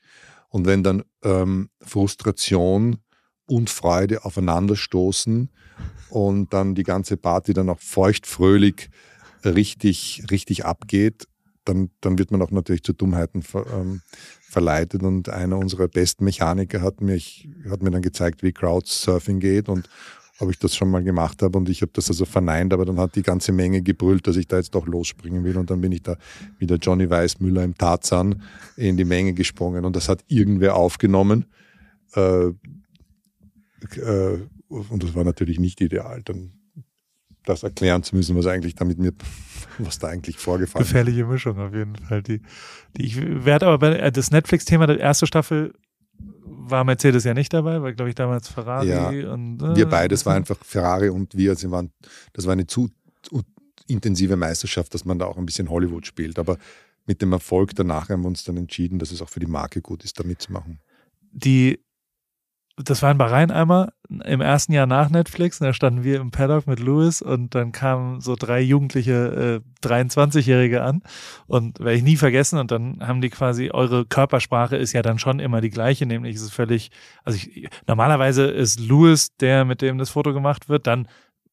[0.49, 2.99] Und wenn dann ähm, Frustration
[3.47, 5.51] und Freude aufeinanderstoßen
[6.09, 8.91] und dann die ganze Party dann auch feuchtfröhlich
[9.45, 11.27] richtig, richtig abgeht,
[11.65, 14.01] dann, dann wird man auch natürlich zu Dummheiten ver, ähm,
[14.43, 15.03] verleitet.
[15.03, 19.89] Und einer unserer besten Mechaniker hat, mich, hat mir dann gezeigt, wie Crowdsurfing geht und
[20.39, 21.59] ob ich das schon mal gemacht habe.
[21.59, 24.49] Und ich habe das also verneint, aber dann hat die ganze Menge gebrüllt, dass ich
[24.49, 25.59] da jetzt doch losspringen will.
[25.59, 26.17] Und dann bin ich da
[26.59, 28.43] wie der Johnny Weißmüller im Tarzan
[28.77, 29.85] in die Menge gesprungen.
[29.85, 31.45] Und das hat irgendwer aufgenommen.
[32.15, 32.47] Äh,
[33.97, 34.39] äh,
[34.69, 36.23] und das war natürlich nicht ideal.
[36.25, 36.53] Dann
[37.45, 39.13] das erklären zu müssen, was eigentlich damit mir,
[39.79, 40.91] was da eigentlich vorgefallen ist.
[40.91, 42.23] Gefährliche Mischung auf jeden Fall.
[42.23, 42.41] Die,
[42.97, 45.75] die ich werde aber bei äh, das Netflix-Thema der erste Staffel
[46.43, 50.25] war Mercedes ja nicht dabei, weil glaube ich damals Ferrari ja, und äh, wir beides
[50.27, 51.91] war einfach Ferrari und wir, also waren,
[52.33, 52.91] das war eine zu,
[53.23, 53.43] zu
[53.91, 56.39] intensive Meisterschaft, dass man da auch ein bisschen Hollywood spielt.
[56.39, 56.59] Aber
[57.07, 59.81] mit dem Erfolg danach haben wir uns dann entschieden, dass es auch für die Marke
[59.83, 60.81] gut ist, da mitzumachen.
[61.33, 61.81] Die
[62.85, 65.61] das war in Bahrain einmal im ersten Jahr nach Netflix.
[65.61, 69.87] Und da standen wir im Paddock mit Louis und dann kamen so drei jugendliche äh,
[69.87, 71.03] 23-Jährige an
[71.47, 72.59] und werde ich nie vergessen.
[72.59, 76.37] Und dann haben die quasi, eure Körpersprache ist ja dann schon immer die gleiche, nämlich
[76.37, 76.91] ist es völlig,
[77.25, 81.09] also ich, normalerweise ist Louis der, mit dem das Foto gemacht wird, dann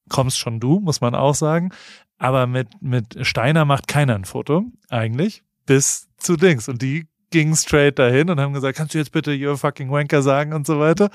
[0.10, 1.72] kommst schon du, muss man auch sagen.
[2.18, 6.68] Aber mit, mit Steiner macht keiner ein Foto, eigentlich, bis zu Dings.
[6.68, 10.22] Und die gingen straight dahin und haben gesagt, kannst du jetzt bitte your fucking wanker
[10.22, 11.10] sagen und so weiter.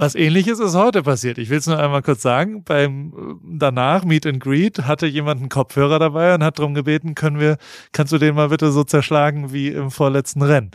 [0.00, 1.36] Was ähnliches ist heute passiert.
[1.36, 2.64] Ich will es nur einmal kurz sagen.
[2.64, 7.14] Beim äh, danach Meet and Greet hatte jemand einen Kopfhörer dabei und hat darum gebeten,
[7.14, 7.58] können wir,
[7.92, 10.70] kannst du den mal bitte so zerschlagen wie im vorletzten Rennen?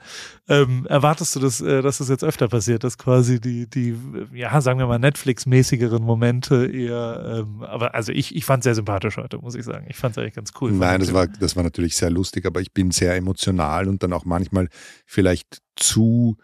[0.48, 3.98] Ähm, erwartest du das, äh, dass das jetzt öfter passiert, dass quasi die, die,
[4.32, 8.76] ja, sagen wir mal, Netflix-mäßigeren Momente eher, ähm, aber also ich, ich fand es sehr
[8.76, 9.88] sympathisch heute, muss ich sagen.
[9.90, 10.72] Ich fand es eigentlich ganz cool.
[10.72, 14.14] Nein, das war, das war natürlich sehr lustig, aber ich bin sehr emotional und dann
[14.14, 14.68] auch manchmal
[15.08, 16.38] vielleicht zu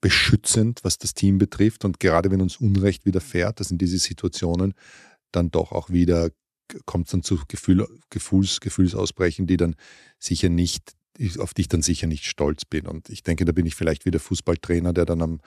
[0.00, 1.84] beschützend, was das Team betrifft.
[1.84, 4.74] Und gerade wenn uns Unrecht widerfährt, das in diese Situationen
[5.32, 6.30] dann doch auch wieder
[6.86, 9.74] kommt es dann zu Gefühl, Gefühls, Gefühlsausbrechen, die dann
[10.18, 10.92] sicher nicht,
[11.38, 12.86] auf die ich dann sicher nicht stolz bin.
[12.86, 15.40] Und ich denke, da bin ich vielleicht wieder Fußballtrainer, der dann am,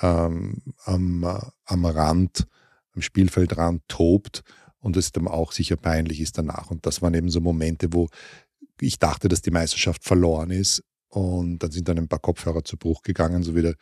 [0.00, 2.46] ähm, am, äh, am Rand,
[2.94, 4.42] am Spielfeldrand tobt
[4.78, 6.70] und es dann auch sicher peinlich ist danach.
[6.70, 8.08] Und das waren eben so Momente, wo
[8.80, 12.76] ich dachte, dass die Meisterschaft verloren ist und dann sind dann ein paar Kopfhörer zu
[12.76, 13.74] Bruch gegangen, so wie der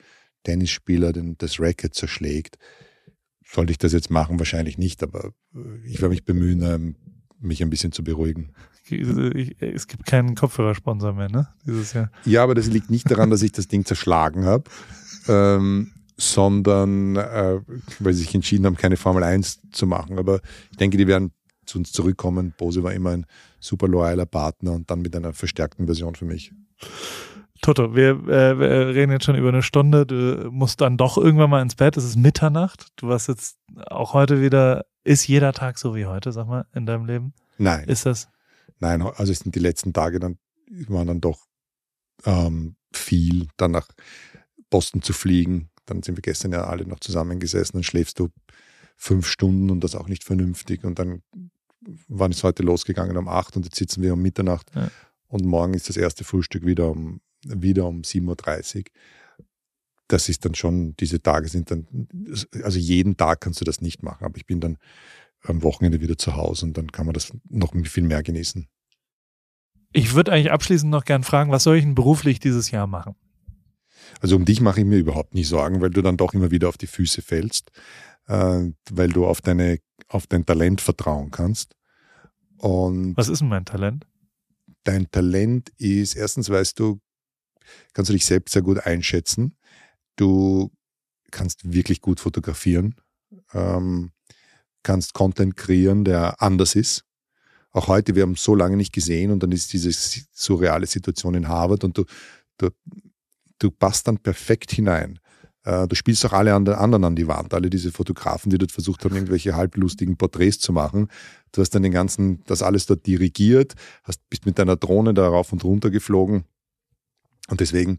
[0.45, 2.57] Tennisspieler den, das Racket zerschlägt.
[3.45, 4.39] Sollte ich das jetzt machen?
[4.39, 6.97] Wahrscheinlich nicht, aber äh, ich werde mich bemühen, ähm,
[7.39, 8.53] mich ein bisschen zu beruhigen.
[8.89, 11.49] Es gibt keinen Kopfhörersponsor mehr, ne?
[11.67, 12.11] Dieses Jahr.
[12.25, 14.71] Ja, aber das liegt nicht daran, dass ich das Ding zerschlagen habe,
[15.27, 17.61] ähm, sondern äh,
[17.99, 20.19] weil sie sich entschieden haben, keine Formel 1 zu machen.
[20.19, 21.33] Aber ich denke, die werden
[21.67, 22.55] zu uns zurückkommen.
[22.57, 23.27] Bose war immer ein
[23.61, 26.53] super loyaler Partner und dann mit einer verstärkten Version für mich.
[27.63, 30.07] Toto, wir, äh, wir, reden jetzt schon über eine Stunde.
[30.07, 31.97] Du musst dann doch irgendwann mal ins Bett.
[31.97, 32.89] Es ist Mitternacht.
[32.97, 34.85] Du warst jetzt auch heute wieder.
[35.05, 37.33] Ist jeder Tag so wie heute, sag mal, in deinem Leben?
[37.59, 37.89] Nein.
[37.89, 38.29] Ist das?
[38.79, 40.39] Nein, also es sind die letzten Tage dann
[40.89, 41.47] waren dann doch
[42.25, 43.89] ähm, viel, dann nach
[44.71, 45.71] Boston zu fliegen.
[45.87, 47.75] Dann sind wir gestern ja alle noch zusammengesessen.
[47.75, 48.31] Dann schläfst du
[48.97, 50.85] fünf Stunden und das auch nicht vernünftig.
[50.85, 51.23] Und dann
[52.09, 54.91] wann ist heute losgegangen um acht und jetzt sitzen wir um Mitternacht ja.
[55.29, 58.85] und morgen ist das erste Frühstück wieder um, wieder um 7.30 Uhr.
[60.09, 61.87] Das ist dann schon, diese Tage sind dann,
[62.63, 64.79] also jeden Tag kannst du das nicht machen, aber ich bin dann
[65.43, 68.69] am Wochenende wieder zu Hause und dann kann man das noch viel mehr genießen.
[69.93, 73.15] Ich würde eigentlich abschließend noch gern fragen, was soll ich denn beruflich dieses Jahr machen?
[74.21, 76.69] Also um dich mache ich mir überhaupt nicht Sorgen, weil du dann doch immer wieder
[76.69, 77.71] auf die Füße fällst,
[78.29, 79.79] äh, weil du auf, deine,
[80.09, 81.75] auf dein Talent vertrauen kannst.
[82.59, 84.07] Und Was ist denn mein Talent?
[84.85, 87.01] Dein Talent ist, erstens weißt du,
[87.93, 89.57] kannst du dich selbst sehr gut einschätzen.
[90.17, 90.71] Du
[91.31, 92.95] kannst wirklich gut fotografieren,
[93.53, 94.13] ähm,
[94.83, 97.07] kannst Content kreieren, der anders ist,
[97.77, 99.91] auch heute, wir haben so lange nicht gesehen und dann ist diese
[100.33, 102.05] surreale Situation in Harvard und du,
[102.57, 102.71] du,
[103.59, 105.19] du passt dann perfekt hinein.
[105.67, 109.05] Äh, du spielst auch alle anderen an die Wand, alle diese Fotografen, die dort versucht
[109.05, 111.09] haben, irgendwelche halblustigen Porträts zu machen.
[111.53, 113.75] Du hast dann den ganzen, das alles dort dirigiert,
[114.05, 116.45] hast, bist mit deiner Drohne da rauf und runter geflogen.
[117.49, 117.99] Und deswegen,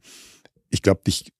[0.69, 1.33] ich glaube, dich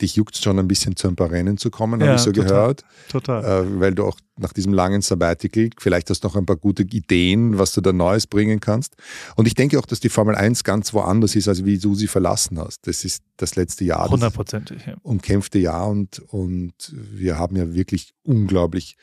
[0.00, 2.22] dich juckt es schon ein bisschen zu ein paar Rennen zu kommen, ja, habe ich
[2.22, 2.84] so total, gehört.
[3.08, 3.44] Total.
[3.44, 6.82] Äh, weil du auch nach diesem langen Sabbatical vielleicht hast du noch ein paar gute
[6.82, 8.96] Ideen, was du da Neues bringen kannst.
[9.36, 12.08] Und ich denke auch, dass die Formel 1 ganz woanders ist, als wie du sie
[12.08, 12.86] verlassen hast.
[12.86, 14.10] Das ist das letzte Jahr.
[14.10, 14.96] Hundertprozentig, ja.
[15.02, 18.96] Umkämpfte Jahr und, und wir haben ja wirklich unglaublich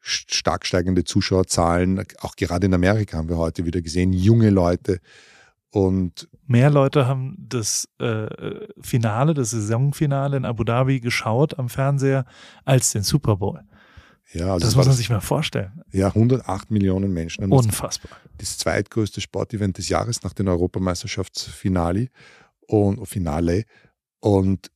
[0.00, 2.04] stark steigende Zuschauerzahlen.
[2.20, 5.00] Auch gerade in Amerika haben wir heute wieder gesehen, junge Leute.
[5.70, 8.26] Und mehr Leute haben das äh,
[8.80, 12.24] Finale, das Saisonfinale in Abu Dhabi geschaut am Fernseher
[12.64, 13.60] als den Super Bowl.
[14.32, 15.82] Ja, also das muss man sich mal vorstellen.
[15.92, 17.50] Ja, 108 Millionen Menschen.
[17.50, 18.12] Unfassbar.
[18.38, 22.08] Das zweitgrößte Sportevent des Jahres nach den Europameisterschaftsfinale
[22.66, 23.64] und Finale.
[24.20, 24.70] Und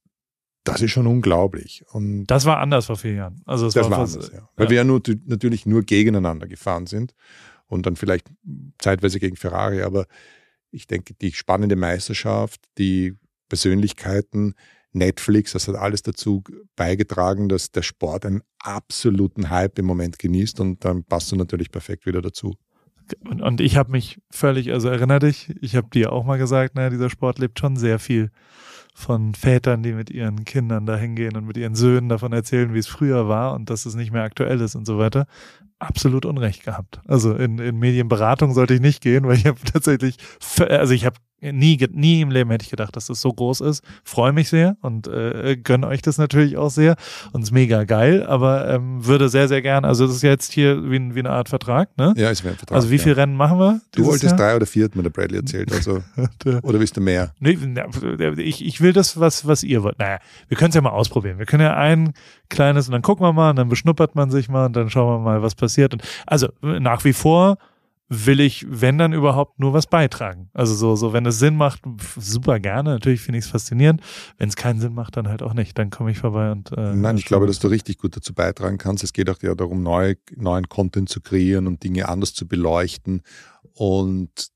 [0.65, 1.85] das ist schon unglaublich.
[1.93, 3.43] Und das war anders vor vier Jahren.
[3.47, 4.49] Also das war, war anders, ja.
[4.57, 4.71] Weil ja.
[4.71, 7.15] wir ja nur, natürlich nur gegeneinander gefahren sind
[7.67, 8.29] und dann vielleicht
[8.79, 10.07] zeitweise gegen Ferrari, aber
[10.75, 13.15] ich denke, die spannende Meisterschaft, die
[13.49, 14.55] Persönlichkeiten,
[14.93, 16.43] Netflix, das hat alles dazu
[16.77, 21.71] beigetragen, dass der Sport einen absoluten Hype im Moment genießt und dann passt du natürlich
[21.71, 22.55] perfekt wieder dazu.
[23.29, 26.75] Und, und ich habe mich völlig, also erinnere dich, ich habe dir auch mal gesagt,
[26.75, 28.31] naja, dieser Sport lebt schon sehr viel
[28.95, 32.79] von Vätern, die mit ihren Kindern da hingehen und mit ihren Söhnen davon erzählen, wie
[32.79, 35.27] es früher war und dass es nicht mehr aktuell ist und so weiter.
[35.85, 37.01] Absolut Unrecht gehabt.
[37.07, 40.17] Also in, in Medienberatung sollte ich nicht gehen, weil ich habe tatsächlich,
[40.59, 41.17] also ich habe
[41.53, 43.85] nie, nie im Leben hätte ich gedacht, dass das so groß ist.
[44.05, 46.97] Freue mich sehr und äh, gönne euch das natürlich auch sehr
[47.33, 50.91] und ist mega geil, aber ähm, würde sehr, sehr gern, also das ist jetzt hier
[50.91, 52.15] wie, wie eine Art Vertrag, ne?
[52.17, 52.77] Ja, ist wie ein Vertrag.
[52.77, 53.23] Also wie viele ja.
[53.23, 53.81] Rennen machen wir?
[53.93, 54.37] Du wolltest Jahr?
[54.37, 56.03] drei oder vier, hat mir der Bradley erzählt, also
[56.63, 57.33] oder willst du mehr?
[57.41, 57.59] Nee,
[58.39, 59.99] ich, ich will das, was, was ihr wollt.
[59.99, 60.19] Naja,
[60.49, 61.39] wir können es ja mal ausprobieren.
[61.39, 62.13] Wir können ja ein
[62.49, 65.21] kleines und dann gucken wir mal und dann beschnuppert man sich mal und dann schauen
[65.21, 65.93] wir mal, was passiert.
[65.93, 67.59] Und also nach wie vor
[68.27, 70.51] will ich, wenn dann überhaupt, nur was beitragen.
[70.53, 71.83] Also so, so, wenn es Sinn macht,
[72.17, 72.91] super gerne.
[72.91, 74.01] Natürlich finde ich es faszinierend.
[74.39, 75.79] Wenn es keinen Sinn macht, dann halt auch nicht.
[75.79, 76.73] Dann komme ich vorbei und.
[76.73, 79.05] Äh, Nein, ich glaube, dass du richtig gut dazu beitragen kannst.
[79.05, 83.23] Es geht auch ja darum, neue, neuen Content zu kreieren und Dinge anders zu beleuchten.
[83.75, 84.51] Und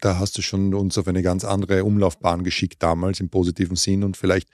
[0.00, 4.02] da hast du schon uns auf eine ganz andere Umlaufbahn geschickt damals im positiven Sinn
[4.02, 4.48] und vielleicht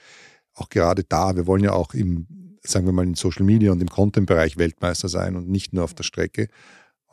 [0.55, 1.37] auch gerade da.
[1.37, 2.27] Wir wollen ja auch im,
[2.63, 5.95] sagen wir mal, in Social Media und im Content-Bereich Weltmeister sein und nicht nur auf
[5.95, 6.49] der Strecke.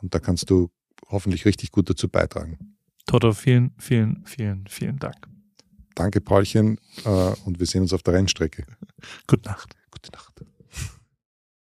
[0.04, 0.68] Und da kannst du
[1.08, 2.76] hoffentlich richtig gut dazu beitragen.
[3.06, 5.16] Toto, vielen, vielen, vielen, vielen Dank.
[5.94, 7.08] Danke, Paulchen, äh,
[7.46, 8.66] und wir sehen uns auf der Rennstrecke.
[9.26, 9.74] Gute Nacht.
[9.90, 10.44] Gute Nacht.